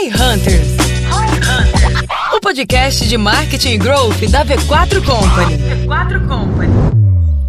Roy 0.00 0.08
Hunters. 0.08 0.68
O 2.34 2.40
podcast 2.40 3.06
de 3.06 3.18
marketing 3.18 3.72
e 3.72 3.76
growth 3.76 4.18
da 4.30 4.46
V4 4.46 5.04
Company. 5.04 5.58
V4 5.58 6.26
Company. 6.26 6.72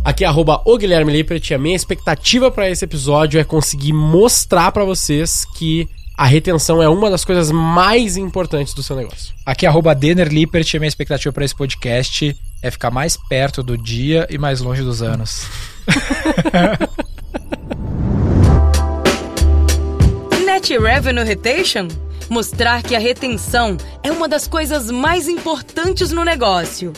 Aqui 0.04 0.26
é 0.26 0.28
arroba 0.28 0.62
o 0.66 0.78
Guilherme 0.78 1.14
Lippert 1.14 1.50
e 1.50 1.54
a 1.54 1.58
minha 1.58 1.78
expectativa 1.78 2.52
para 2.52 2.70
esse 2.70 2.84
episódio 2.84 3.40
é 3.40 3.46
conseguir 3.46 3.94
mostrar 3.94 4.74
para 4.74 4.84
vocês 4.84 5.46
que 5.46 5.88
a 6.18 6.26
retenção 6.26 6.84
é 6.84 6.90
uma 6.90 7.10
das 7.10 7.24
coisas 7.24 7.50
mais 7.52 8.18
importantes 8.18 8.74
do 8.74 8.84
seu 8.84 8.98
negócio. 8.98 9.34
Aqui 9.46 9.66
é 9.66 9.70
arroba 9.70 9.96
Denner 9.96 10.28
Lippert 10.28 10.74
e 10.74 10.78
a 10.78 10.82
minha 10.82 10.90
expectativa 10.90 11.32
para 11.32 11.46
esse 11.46 11.56
podcast 11.56 12.36
é 12.62 12.70
ficar 12.70 12.92
mais 12.92 13.16
perto 13.30 13.64
do 13.64 13.78
dia 13.78 14.28
e 14.30 14.38
mais 14.38 14.60
longe 14.60 14.82
dos 14.82 15.02
anos. 15.02 15.46
Net 20.46 20.78
Revenue 20.78 21.24
Retention? 21.24 22.11
Mostrar 22.32 22.82
que 22.82 22.96
a 22.96 23.00
retenção 23.00 23.76
é 24.02 24.10
uma 24.10 24.26
das 24.26 24.48
coisas 24.48 24.90
mais 24.90 25.28
importantes 25.28 26.14
no 26.14 26.24
negócio. 26.24 26.94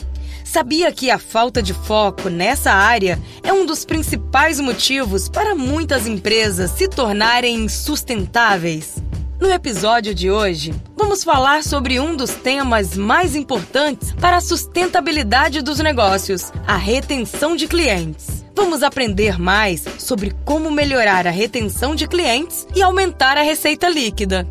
Sabia 0.46 0.92
que 0.92 1.10
a 1.10 1.18
falta 1.18 1.60
de 1.60 1.74
foco 1.74 2.30
nessa 2.30 2.72
área 2.72 3.20
é 3.42 3.52
um 3.52 3.66
dos 3.66 3.84
principais 3.84 4.60
motivos 4.60 5.28
para 5.28 5.56
muitas 5.56 6.06
empresas 6.06 6.70
se 6.70 6.88
tornarem 6.88 7.68
sustentáveis? 7.68 9.02
No 9.42 9.52
episódio 9.52 10.14
de 10.14 10.30
hoje, 10.30 10.72
vamos 10.96 11.24
falar 11.24 11.64
sobre 11.64 12.00
um 12.00 12.16
dos 12.16 12.30
temas 12.36 12.96
mais 12.96 13.36
importantes 13.36 14.14
para 14.22 14.38
a 14.38 14.42
sustentabilidade 14.42 15.64
dos 15.64 15.80
negócios, 15.80 16.52
a 16.68 16.78
retenção 16.78 17.56
de 17.56 17.68
clientes. 17.68 18.46
Vamos 18.56 18.84
aprender 18.84 19.40
mais 19.40 19.84
sobre 19.98 20.32
como 20.46 20.70
melhorar 20.70 21.26
a 21.26 21.32
retenção 21.32 21.96
de 21.96 22.08
clientes 22.08 22.68
e 22.76 22.84
aumentar 22.84 23.36
a 23.36 23.42
receita 23.42 23.90
líquida. 23.90 24.48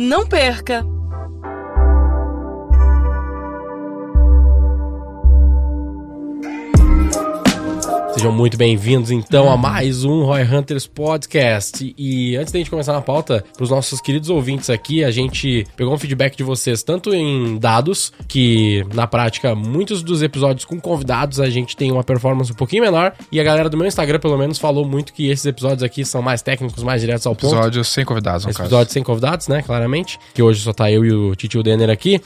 Não 0.00 0.28
perca! 0.28 0.86
Sejam 8.18 8.32
muito 8.32 8.56
bem-vindos, 8.56 9.12
então, 9.12 9.48
a 9.48 9.56
mais 9.56 10.02
um 10.02 10.24
Roy 10.24 10.42
Hunters 10.42 10.88
Podcast. 10.88 11.94
E 11.96 12.36
antes 12.36 12.52
da 12.52 12.58
gente 12.58 12.68
começar 12.68 12.92
na 12.92 13.00
pauta, 13.00 13.44
para 13.54 13.62
os 13.62 13.70
nossos 13.70 14.00
queridos 14.00 14.28
ouvintes 14.28 14.68
aqui, 14.68 15.04
a 15.04 15.10
gente 15.12 15.64
pegou 15.76 15.94
um 15.94 15.98
feedback 15.98 16.36
de 16.36 16.42
vocês, 16.42 16.82
tanto 16.82 17.14
em 17.14 17.56
dados, 17.58 18.12
que 18.26 18.84
na 18.92 19.06
prática, 19.06 19.54
muitos 19.54 20.02
dos 20.02 20.20
episódios 20.20 20.64
com 20.64 20.80
convidados 20.80 21.38
a 21.38 21.48
gente 21.48 21.76
tem 21.76 21.92
uma 21.92 22.02
performance 22.02 22.50
um 22.50 22.56
pouquinho 22.56 22.82
menor, 22.82 23.14
e 23.30 23.38
a 23.38 23.44
galera 23.44 23.70
do 23.70 23.76
meu 23.76 23.86
Instagram, 23.86 24.18
pelo 24.18 24.36
menos, 24.36 24.58
falou 24.58 24.84
muito 24.84 25.12
que 25.12 25.30
esses 25.30 25.46
episódios 25.46 25.84
aqui 25.84 26.04
são 26.04 26.20
mais 26.20 26.42
técnicos, 26.42 26.82
mais 26.82 27.00
diretos 27.00 27.24
ao 27.24 27.36
ponto. 27.36 27.54
Episódios 27.54 27.86
sem 27.86 28.04
convidados, 28.04 28.46
no 28.46 28.50
Esse 28.50 28.58
caso. 28.58 28.68
episódio 28.68 28.92
sem 28.92 29.02
convidados, 29.04 29.46
né? 29.46 29.62
Claramente. 29.62 30.18
Que 30.34 30.42
hoje 30.42 30.60
só 30.60 30.72
tá 30.72 30.90
eu 30.90 31.04
e 31.04 31.12
o 31.12 31.36
Titio 31.36 31.62
Denner 31.62 31.88
aqui. 31.88 32.20